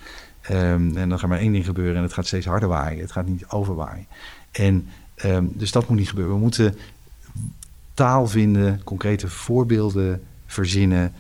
Um, 0.51 0.97
en 0.97 1.09
dan 1.09 1.19
gaat 1.19 1.29
maar 1.29 1.39
één 1.39 1.53
ding 1.53 1.65
gebeuren 1.65 1.97
en 1.97 2.03
het 2.03 2.13
gaat 2.13 2.27
steeds 2.27 2.47
harder 2.47 2.69
waaien. 2.69 3.01
Het 3.01 3.13
gaat 3.13 3.27
niet 3.27 3.47
overwaaien. 3.49 4.07
En 4.51 4.89
um, 5.25 5.53
dus 5.55 5.73
dat 5.73 5.89
moet 5.89 5.99
niet 5.99 6.09
gebeuren. 6.09 6.35
We 6.35 6.41
moeten 6.41 6.77
taal 7.95 8.27
vinden, 8.27 8.81
concrete 8.85 9.29
voorbeelden 9.29 10.23
verzinnen. 10.47 11.13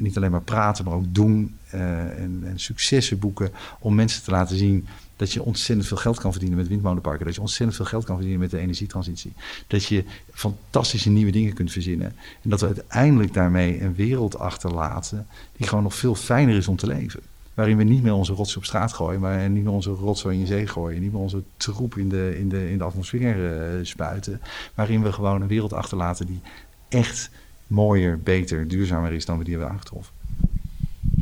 Niet 0.00 0.16
alleen 0.16 0.30
maar 0.30 0.42
praten, 0.42 0.84
maar 0.84 0.94
ook 0.94 1.14
doen 1.14 1.56
uh, 1.74 2.00
en, 2.00 2.42
en, 2.44 2.58
successen 2.58 3.18
boeken 3.18 3.50
om 3.78 3.94
mensen 3.94 4.22
te 4.22 4.30
laten 4.30 4.56
zien 4.56 4.86
dat 5.16 5.32
je 5.32 5.42
ontzettend 5.42 5.88
veel 5.88 5.96
geld 5.96 6.20
kan 6.20 6.30
verdienen 6.30 6.58
met 6.58 6.68
windmolenparken. 6.68 7.26
Dat 7.26 7.34
je 7.34 7.40
ontzettend 7.40 7.76
veel 7.76 7.86
geld 7.86 8.04
kan 8.04 8.14
verdienen 8.14 8.40
met 8.40 8.50
de 8.50 8.58
energietransitie. 8.58 9.32
Dat 9.66 9.84
je 9.84 10.04
fantastische 10.32 11.10
nieuwe 11.10 11.30
dingen 11.30 11.52
kunt 11.52 11.72
verzinnen. 11.72 12.12
En 12.42 12.50
dat 12.50 12.60
we 12.60 12.66
uiteindelijk 12.66 13.34
daarmee 13.34 13.82
een 13.82 13.94
wereld 13.94 14.38
achterlaten 14.38 15.26
die 15.56 15.66
gewoon 15.66 15.84
nog 15.84 15.94
veel 15.94 16.14
fijner 16.14 16.56
is 16.56 16.68
om 16.68 16.76
te 16.76 16.86
leven. 16.86 17.20
Waarin 17.54 17.76
we 17.76 17.84
niet 17.84 18.02
meer 18.02 18.12
onze 18.12 18.32
rots 18.32 18.56
op 18.56 18.64
straat 18.64 18.92
gooien, 18.92 19.20
maar 19.20 19.50
niet 19.50 19.64
meer 19.64 19.72
onze 19.72 19.90
rotzooi 19.90 20.38
in 20.40 20.46
zee 20.46 20.66
gooien. 20.66 21.00
Niet 21.00 21.12
meer 21.12 21.20
onze 21.20 21.42
troep 21.56 21.96
in 21.96 22.08
de, 22.08 22.38
in 22.38 22.48
de, 22.48 22.70
in 22.70 22.78
de 22.78 22.84
atmosfeer 22.84 23.36
uh, 23.36 23.84
spuiten. 23.84 24.40
Waarin 24.74 25.02
we 25.02 25.12
gewoon 25.12 25.42
een 25.42 25.48
wereld 25.48 25.72
achterlaten 25.72 26.26
die 26.26 26.40
echt 26.88 27.30
mooier, 27.70 28.20
beter, 28.20 28.68
duurzamer 28.68 29.12
is 29.12 29.24
dan 29.24 29.38
we 29.38 29.44
die 29.44 29.52
hebben 29.52 29.72
aangetroffen. 29.72 30.14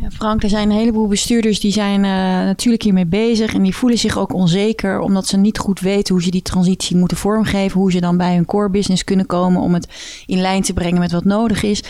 Ja, 0.00 0.10
Frank, 0.10 0.42
er 0.42 0.48
zijn 0.48 0.70
een 0.70 0.76
heleboel 0.76 1.06
bestuurders 1.06 1.60
die 1.60 1.72
zijn 1.72 2.04
uh, 2.04 2.10
natuurlijk 2.46 2.82
hiermee 2.82 3.06
bezig 3.06 3.54
en 3.54 3.62
die 3.62 3.74
voelen 3.74 3.98
zich 3.98 4.18
ook 4.18 4.32
onzeker 4.32 5.00
omdat 5.00 5.26
ze 5.26 5.36
niet 5.36 5.58
goed 5.58 5.80
weten 5.80 6.14
hoe 6.14 6.22
ze 6.22 6.30
die 6.30 6.42
transitie 6.42 6.96
moeten 6.96 7.16
vormgeven, 7.16 7.80
hoe 7.80 7.92
ze 7.92 8.00
dan 8.00 8.16
bij 8.16 8.34
hun 8.34 8.44
core 8.44 8.70
business 8.70 9.04
kunnen 9.04 9.26
komen 9.26 9.60
om 9.60 9.74
het 9.74 9.88
in 10.26 10.40
lijn 10.40 10.62
te 10.62 10.72
brengen 10.72 10.98
met 10.98 11.12
wat 11.12 11.24
nodig 11.24 11.62
is. 11.62 11.82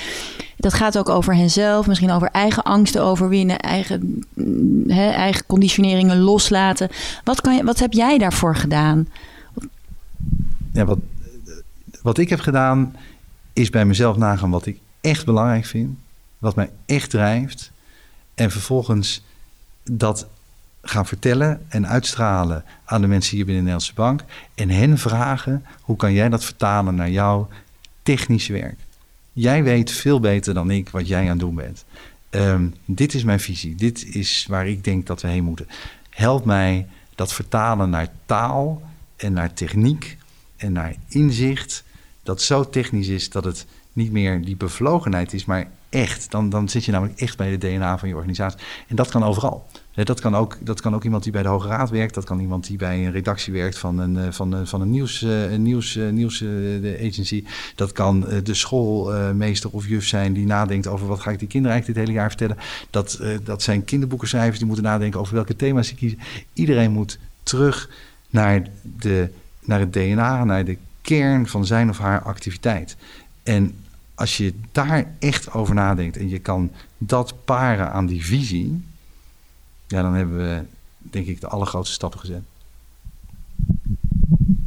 Dat 0.57 0.75
gaat 0.75 0.99
ook 0.99 1.09
over 1.09 1.35
henzelf, 1.35 1.87
misschien 1.87 2.11
over 2.11 2.29
eigen 2.29 2.63
angsten 2.63 3.03
overwinnen, 3.03 3.59
eigen, 3.59 4.25
he, 4.87 5.09
eigen 5.11 5.47
conditioneringen 5.47 6.19
loslaten. 6.19 6.89
Wat, 7.25 7.41
kan 7.41 7.57
je, 7.57 7.65
wat 7.65 7.79
heb 7.79 7.93
jij 7.93 8.19
daarvoor 8.19 8.57
gedaan? 8.57 9.09
Ja, 10.73 10.85
wat, 10.85 10.99
wat 12.03 12.19
ik 12.19 12.29
heb 12.29 12.41
gedaan 12.41 12.95
is 13.59 13.71
bij 13.71 13.85
mezelf 13.85 14.17
nagaan 14.17 14.51
wat 14.51 14.67
ik 14.67 14.79
echt 15.01 15.25
belangrijk 15.25 15.65
vind, 15.65 15.99
wat 16.39 16.55
mij 16.55 16.71
echt 16.87 17.11
drijft. 17.11 17.71
En 18.35 18.51
vervolgens 18.51 19.23
dat 19.85 20.27
gaan 20.83 21.07
vertellen 21.07 21.65
en 21.69 21.87
uitstralen 21.87 22.65
aan 22.85 23.01
de 23.01 23.07
mensen 23.07 23.37
hier 23.37 23.45
binnen 23.45 23.65
de 23.65 23.71
Nederlandse 23.71 23.95
Bank. 23.95 24.25
En 24.55 24.71
hen 24.71 24.99
vragen, 24.99 25.65
hoe 25.81 25.97
kan 25.97 26.13
jij 26.13 26.29
dat 26.29 26.45
vertalen 26.45 26.95
naar 26.95 27.11
jouw 27.11 27.49
technische 28.03 28.53
werk? 28.53 28.79
Jij 29.33 29.63
weet 29.63 29.91
veel 29.91 30.21
beter 30.21 30.55
dan 30.55 30.71
ik 30.71 30.89
wat 30.89 31.09
jij 31.09 31.23
aan 31.23 31.29
het 31.29 31.39
doen 31.39 31.55
bent. 31.55 31.85
Um, 32.31 32.75
dit 32.85 33.15
is 33.15 33.25
mijn 33.25 33.41
visie. 33.41 33.75
Dit 33.75 34.15
is 34.15 34.47
waar 34.49 34.69
ik 34.69 34.85
denk 34.85 35.07
dat 35.07 35.23
we 35.23 35.29
heen 35.29 35.45
moeten. 35.45 35.69
Help 36.11 36.45
mij 36.45 36.87
dat 37.15 37.33
vertalen 37.33 37.91
naar 37.91 38.09
taal 38.27 38.83
en 39.17 39.33
naar 39.33 39.53
techniek 39.53 40.17
en 40.57 40.73
naar 40.73 40.95
inzicht. 41.09 41.85
Dat 42.29 42.43
zo 42.43 42.69
technisch 42.69 43.09
is 43.09 43.31
dat 43.31 43.45
het 43.45 43.67
niet 43.93 44.13
meer 44.13 44.45
die 44.45 44.57
bevlogenheid 44.57 45.33
is, 45.33 45.45
maar 45.45 45.71
echt. 45.89 46.31
Dan, 46.31 46.49
dan 46.49 46.69
zit 46.69 46.85
je 46.85 46.93
namelijk 46.93 47.21
echt 47.21 47.37
bij 47.37 47.57
de 47.57 47.69
DNA 47.69 47.99
van 47.99 48.09
je 48.09 48.15
organisatie. 48.15 48.59
En 48.89 48.97
dat 48.97 49.09
kan 49.09 49.25
overal. 49.25 49.67
Dat 49.95 50.21
kan, 50.21 50.37
ook, 50.37 50.57
dat 50.61 50.81
kan 50.81 50.95
ook 50.95 51.05
iemand 51.05 51.23
die 51.23 51.33
bij 51.33 51.43
de 51.43 51.49
Hoge 51.49 51.69
Raad 51.69 51.91
werkt. 51.91 52.15
Dat 52.15 52.25
kan 52.25 52.41
iemand 52.41 52.67
die 52.67 52.77
bij 52.77 53.05
een 53.05 53.13
redactie 53.13 53.53
werkt 53.53 53.79
van 53.79 53.99
een, 53.99 54.19
eh, 54.19 54.33
van, 54.33 54.53
een, 54.53 54.67
van 54.67 54.81
een 54.81 54.91
nieuws, 54.91 55.23
eh, 55.23 55.57
nieuws, 55.57 55.97
eh, 55.97 56.09
nieuws 56.09 56.45
agency. 57.01 57.45
Dat 57.75 57.93
kan 57.93 58.21
de 58.43 58.55
schoolmeester 58.55 59.71
of 59.71 59.89
juf 59.89 60.07
zijn 60.07 60.33
die 60.33 60.47
nadenkt 60.47 60.87
over 60.87 61.07
wat 61.07 61.21
ga 61.21 61.31
ik 61.31 61.39
die 61.39 61.49
kinderen 61.49 61.77
eigenlijk 61.77 61.99
dit 61.99 62.09
hele 62.09 62.21
jaar 62.21 62.37
vertellen. 62.37 62.65
Dat, 62.91 63.21
dat 63.45 63.63
zijn 63.63 63.85
kinderboekenschrijvers 63.85 64.59
die 64.59 64.67
moeten 64.67 64.85
nadenken 64.85 65.21
over 65.21 65.35
welke 65.35 65.57
thema's 65.57 65.89
ze 65.89 65.95
kiezen. 65.95 66.19
Iedereen 66.53 66.91
moet 66.91 67.19
terug 67.43 67.91
naar, 68.31 68.63
de, 68.83 69.29
naar 69.61 69.81
het 69.81 69.93
DNA, 69.93 70.45
naar 70.45 70.65
de 70.65 70.77
kern 71.09 71.47
van 71.47 71.67
zijn 71.67 71.89
of 71.89 71.99
haar 71.99 72.23
activiteit. 72.23 72.97
En 73.43 73.75
als 74.15 74.37
je 74.37 74.55
daar 74.73 75.07
echt 75.19 75.53
over 75.53 75.75
nadenkt 75.75 76.17
en 76.17 76.29
je 76.29 76.39
kan 76.39 76.71
dat 76.99 77.35
paren 77.45 77.93
aan 77.93 78.07
die 78.07 78.25
visie, 78.25 78.85
ja, 79.87 80.03
dan 80.03 80.15
hebben 80.15 80.37
we 80.37 80.63
denk 80.99 81.27
ik 81.27 81.41
de 81.41 81.47
allergrootste 81.47 81.95
stappen 81.95 82.21
gezet. 82.21 82.43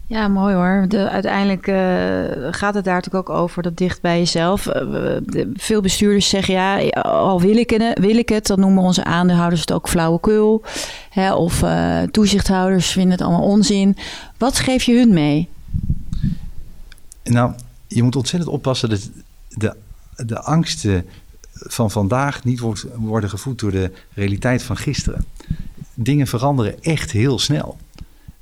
Ja, 0.07 0.27
mooi 0.27 0.55
hoor. 0.55 0.85
De, 0.87 1.09
uiteindelijk 1.09 1.67
uh, 1.67 2.47
gaat 2.53 2.73
het 2.73 2.83
daar 2.83 2.95
natuurlijk 2.95 3.29
ook 3.29 3.37
over 3.37 3.63
dat 3.63 3.77
dicht 3.77 4.01
bij 4.01 4.17
jezelf. 4.17 4.65
Uh, 4.65 5.17
veel 5.53 5.81
bestuurders 5.81 6.29
zeggen 6.29 6.53
ja, 6.53 6.87
al 7.01 7.41
wil 7.41 7.55
ik, 7.57 7.69
het, 7.69 7.99
wil 7.99 8.17
ik 8.17 8.29
het, 8.29 8.47
dan 8.47 8.59
noemen 8.59 8.83
onze 8.83 9.03
aandeelhouders 9.03 9.61
het 9.61 9.71
ook 9.71 9.89
flauwekul. 9.89 10.63
Hè, 11.09 11.33
of 11.33 11.61
uh, 11.61 12.01
toezichthouders 12.01 12.91
vinden 12.91 13.11
het 13.11 13.21
allemaal 13.21 13.47
onzin. 13.47 13.97
Wat 14.37 14.59
geef 14.59 14.83
je 14.83 14.97
hun 14.97 15.13
mee? 15.13 15.49
Nou, 17.32 17.53
je 17.88 18.03
moet 18.03 18.15
ontzettend 18.15 18.51
oppassen 18.51 18.89
dat 18.89 19.09
de, 19.47 19.75
de 20.15 20.39
angsten 20.39 21.05
van 21.53 21.91
vandaag 21.91 22.43
niet 22.43 22.59
wordt, 22.59 22.86
worden 22.95 23.29
gevoed 23.29 23.59
door 23.59 23.71
de 23.71 23.91
realiteit 24.13 24.63
van 24.63 24.77
gisteren. 24.77 25.25
Dingen 25.93 26.27
veranderen 26.27 26.84
echt 26.84 27.11
heel 27.11 27.39
snel. 27.39 27.77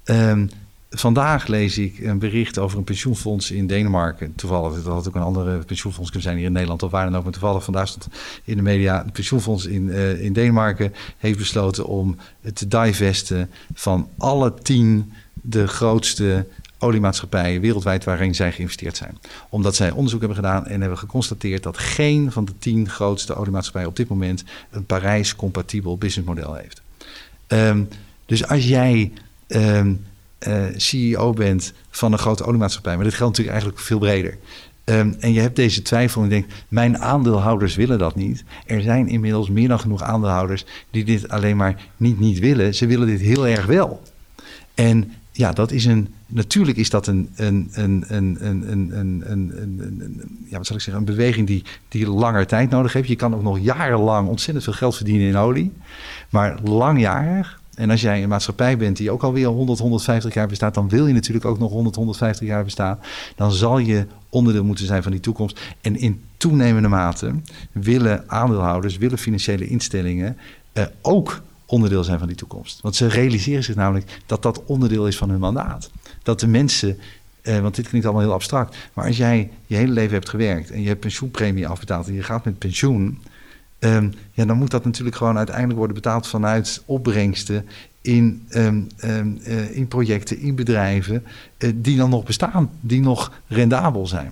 Um, 0.06 0.50
vandaag 0.90 1.48
lees 1.48 1.78
ik 1.78 2.00
een 2.00 2.20
bericht 2.20 2.58
over 2.58 2.78
een 2.78 2.84
pensioenfonds 2.84 3.52
in 3.52 3.68
Denemarken. 3.68 4.36
Toevallig, 4.36 4.74
dat 4.74 4.94
had 4.94 5.08
ook 5.08 5.16
een 5.16 5.22
andere 5.22 5.58
pensioenfonds 5.58 6.12
kunnen 6.12 6.28
zijn 6.28 6.38
hier 6.38 6.48
in 6.48 6.54
Nederland 6.54 6.84
of 6.84 6.92
waar 6.92 7.06
dan 7.06 7.16
ook. 7.16 7.24
Maar 7.24 7.32
toevallig 7.32 7.64
vandaag 7.64 7.88
stond 7.88 8.08
in 8.44 8.56
de 8.56 8.62
media... 8.62 9.04
een 9.04 9.12
pensioenfonds 9.12 9.66
in, 9.66 9.88
uh, 9.88 10.24
in 10.24 10.34
Denemarken 10.34 10.94
heeft 11.18 11.38
besloten 11.38 11.86
om 11.86 12.16
te 12.54 12.68
divesten... 12.68 13.50
van 13.74 14.10
alle 14.18 14.54
tien 14.54 15.14
de 15.34 15.68
grootste 15.68 16.46
oliemaatschappijen 16.80 17.62
wereldwijd 17.62 18.04
waarin 18.04 18.36
zij 18.36 18.52
geïnvesteerd 18.52 18.98
zijn. 18.98 19.18
Omdat 19.50 19.76
zij 19.76 19.92
onderzoek 19.92 20.20
hebben 20.20 20.38
gedaan 20.38 20.68
en 20.68 20.82
hebben 20.82 20.98
geconstateerd 20.98 21.64
dat 21.64 21.78
geen 21.78 22.32
van 22.32 22.46
de 22.46 22.54
tien 22.60 22.90
grootste 22.90 23.36
oliemaatschappijen 23.36 23.90
op 23.90 23.96
dit 23.96 24.08
moment 24.08 24.44
een 24.70 24.86
Parijs-compatibel 24.86 25.98
businessmodel 25.98 26.54
heeft. 26.54 26.82
Um, 27.48 27.88
dus 28.26 28.48
als 28.48 28.68
jij 28.68 29.12
um, 29.48 30.06
uh, 30.48 30.64
CEO 30.76 31.34
bent 31.34 31.74
van 31.90 32.12
een 32.12 32.20
grote 32.20 32.44
oliemaatschappij, 32.44 32.96
maar 32.96 33.04
dit 33.04 33.14
geldt 33.14 33.38
natuurlijk 33.38 33.58
eigenlijk 33.58 33.88
veel 33.88 34.00
breder. 34.00 34.38
Um, 34.86 35.16
en 35.20 35.34
je 35.34 35.40
hebt 35.40 35.56
deze 35.56 35.82
twijfel 35.82 36.22
en 36.22 36.30
je 36.30 36.34
denkt, 36.34 36.54
mijn 36.68 37.00
aandeelhouders 37.00 37.76
willen 37.76 37.98
dat 37.98 38.16
niet. 38.16 38.44
Er 38.66 38.82
zijn 38.82 39.08
inmiddels 39.08 39.50
meer 39.50 39.68
dan 39.68 39.80
genoeg 39.80 40.02
aandeelhouders 40.02 40.66
die 40.92 41.04
dit 41.04 41.30
alleen 41.30 41.58
maar 41.58 41.82
niet 41.98 42.20
niet 42.20 42.40
willen. 42.40 42.76
Ze 42.76 42.86
willen 42.86 43.08
dit 43.08 43.20
heel 43.20 43.48
erg 43.48 43.66
wel. 43.66 44.02
En 44.74 45.14
ja, 45.40 45.52
dat 45.52 45.72
is 45.72 45.86
een. 45.86 46.08
Natuurlijk 46.26 46.78
is 46.78 46.90
dat 46.90 47.08
een. 47.08 47.30
een, 47.36 47.70
een, 47.72 48.06
een, 48.08 48.38
een, 48.42 48.70
een, 49.00 49.24
een, 49.32 50.22
ja, 50.46 50.58
wat 50.58 50.66
zal 50.66 50.76
ik 50.76 50.82
zeggen? 50.82 50.96
Een 50.96 51.16
beweging 51.16 51.48
die, 51.48 51.64
die 51.88 52.10
langer 52.10 52.48
tijd 52.48 52.70
nodig 52.70 52.94
heeft. 52.94 53.08
Je 53.08 53.16
kan 53.16 53.36
ook 53.36 53.42
nog 53.42 53.60
jarenlang 53.60 54.28
ontzettend 54.28 54.64
veel 54.64 54.74
geld 54.74 54.96
verdienen 54.96 55.28
in 55.28 55.36
olie. 55.36 55.72
Maar 56.30 56.60
langjarig. 56.64 57.60
En 57.76 57.90
als 57.90 58.02
jij 58.02 58.24
een 58.24 58.30
maatschappij 58.30 58.78
bent 58.78 58.98
die 58.98 59.12
ook 59.12 59.24
alweer 59.24 59.48
100, 59.48 59.80
150 59.80 60.34
jaar 60.34 60.48
bestaat, 60.48 60.74
dan 60.74 60.90
wil 60.90 61.08
je 61.08 61.14
natuurlijk 61.14 61.46
ook 61.46 61.60
nog 61.60 61.72
100, 61.72 61.96
150 61.96 62.48
jaar 62.48 62.64
bestaan. 62.64 63.00
Dan 63.36 63.52
zal 63.52 63.78
je 63.78 64.06
onderdeel 64.30 64.64
moeten 64.64 64.86
zijn 64.86 65.04
van 65.04 65.12
die 65.12 65.22
toekomst. 65.22 65.60
En 65.82 65.96
in 66.00 66.24
toenemende 66.38 66.88
mate 66.88 67.34
willen 67.72 68.24
aandeelhouders, 68.28 68.98
willen 68.98 69.18
financiële 69.18 69.68
instellingen 69.68 70.38
eh, 70.74 70.84
ook 71.02 71.42
onderdeel 71.70 72.04
zijn 72.04 72.20
van 72.20 72.28
die 72.28 72.38
toekomst. 72.38 72.82
Want 72.82 72.96
ze 72.96 73.08
realiseren 73.08 73.64
zich 73.64 73.76
namelijk 73.76 74.22
dat 74.26 74.42
dat 74.42 74.64
onderdeel 74.66 75.08
is 75.08 75.18
van 75.18 75.30
hun 75.30 75.40
mandaat. 75.40 75.90
Dat 76.24 76.40
de 76.40 76.48
mensen, 76.48 76.98
eh, 77.42 77.60
want 77.60 77.76
dit 77.76 77.88
klinkt 77.88 78.08
allemaal 78.08 78.26
heel 78.26 78.34
abstract, 78.34 78.78
maar 78.94 79.06
als 79.06 79.18
jij 79.18 79.50
je 79.68 79.76
hele 79.76 79.92
leven 79.92 80.14
hebt 80.14 80.30
gewerkt 80.30 80.72
en 80.72 80.82
je 80.82 80.88
hebt 80.88 81.00
pensioenpremie 81.00 81.68
afbetaald 81.68 82.08
en 82.08 82.14
je 82.14 82.24
gaat 82.24 82.46
met 82.46 82.58
pensioen, 82.58 83.20
um, 83.80 84.14
ja, 84.32 84.46
dan 84.46 84.58
moet 84.58 84.72
dat 84.72 84.86
natuurlijk 84.86 85.16
gewoon 85.16 85.38
uiteindelijk 85.38 85.78
worden 85.78 85.96
betaald 85.96 86.28
vanuit 86.28 86.84
opbrengsten 86.86 87.66
in, 88.02 88.46
um, 88.50 88.88
um, 89.04 89.40
uh, 89.48 89.76
in 89.76 89.88
projecten, 89.88 90.40
in 90.40 90.56
bedrijven 90.56 91.24
uh, 91.58 91.72
die 91.76 91.98
dan 91.98 92.10
nog 92.10 92.24
bestaan, 92.24 92.70
die 92.80 93.02
nog 93.02 93.32
rendabel 93.48 94.08
zijn. 94.08 94.32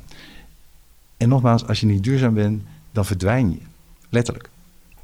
En 1.17 1.29
nogmaals, 1.29 1.67
als 1.67 1.79
je 1.79 1.85
niet 1.85 2.03
duurzaam 2.03 2.33
bent, 2.33 2.63
dan 2.91 3.05
verdwijn 3.05 3.51
je. 3.51 3.59
Letterlijk. 4.09 4.49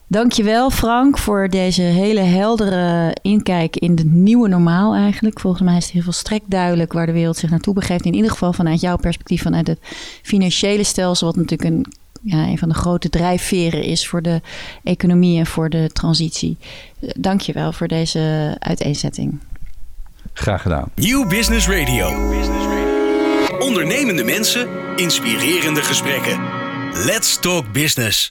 Dankjewel 0.07 0.69
Frank 0.69 1.17
voor 1.17 1.49
deze 1.49 1.81
hele 1.81 2.19
heldere 2.19 3.15
inkijk 3.21 3.75
in 3.75 3.91
het 3.91 4.11
nieuwe 4.11 4.47
normaal 4.47 4.93
eigenlijk. 4.93 5.39
Volgens 5.39 5.63
mij 5.63 5.77
is 5.77 5.83
het 5.83 5.93
heel 5.93 6.01
veel 6.01 6.11
strek 6.11 6.41
duidelijk 6.45 6.93
waar 6.93 7.05
de 7.05 7.11
wereld 7.11 7.37
zich 7.37 7.49
naartoe 7.49 7.73
begeeft. 7.73 8.05
In 8.05 8.13
ieder 8.13 8.31
geval 8.31 8.53
vanuit 8.53 8.81
jouw 8.81 8.97
perspectief, 8.97 9.41
vanuit 9.41 9.67
het 9.67 9.79
financiële 10.21 10.83
stelsel, 10.83 11.27
wat 11.27 11.35
natuurlijk 11.35 11.69
een, 11.69 11.85
ja, 12.21 12.47
een 12.47 12.57
van 12.57 12.69
de 12.69 12.75
grote 12.75 13.09
drijfveren 13.09 13.83
is 13.83 14.07
voor 14.07 14.21
de 14.21 14.41
economie 14.83 15.39
en 15.39 15.45
voor 15.45 15.69
de 15.69 15.89
transitie. 15.93 16.57
Dankjewel 16.99 17.71
voor 17.71 17.87
deze 17.87 18.55
uiteenzetting. 18.59 19.39
Graag 20.33 20.61
gedaan. 20.61 20.89
Nieuw 20.95 21.27
Business 21.27 21.67
Radio. 21.67 22.07
Ondernemende 23.59 24.23
mensen, 24.23 24.67
inspirerende 24.95 25.81
gesprekken. 25.81 26.39
Let's 26.93 27.39
talk 27.39 27.71
business. 27.71 28.21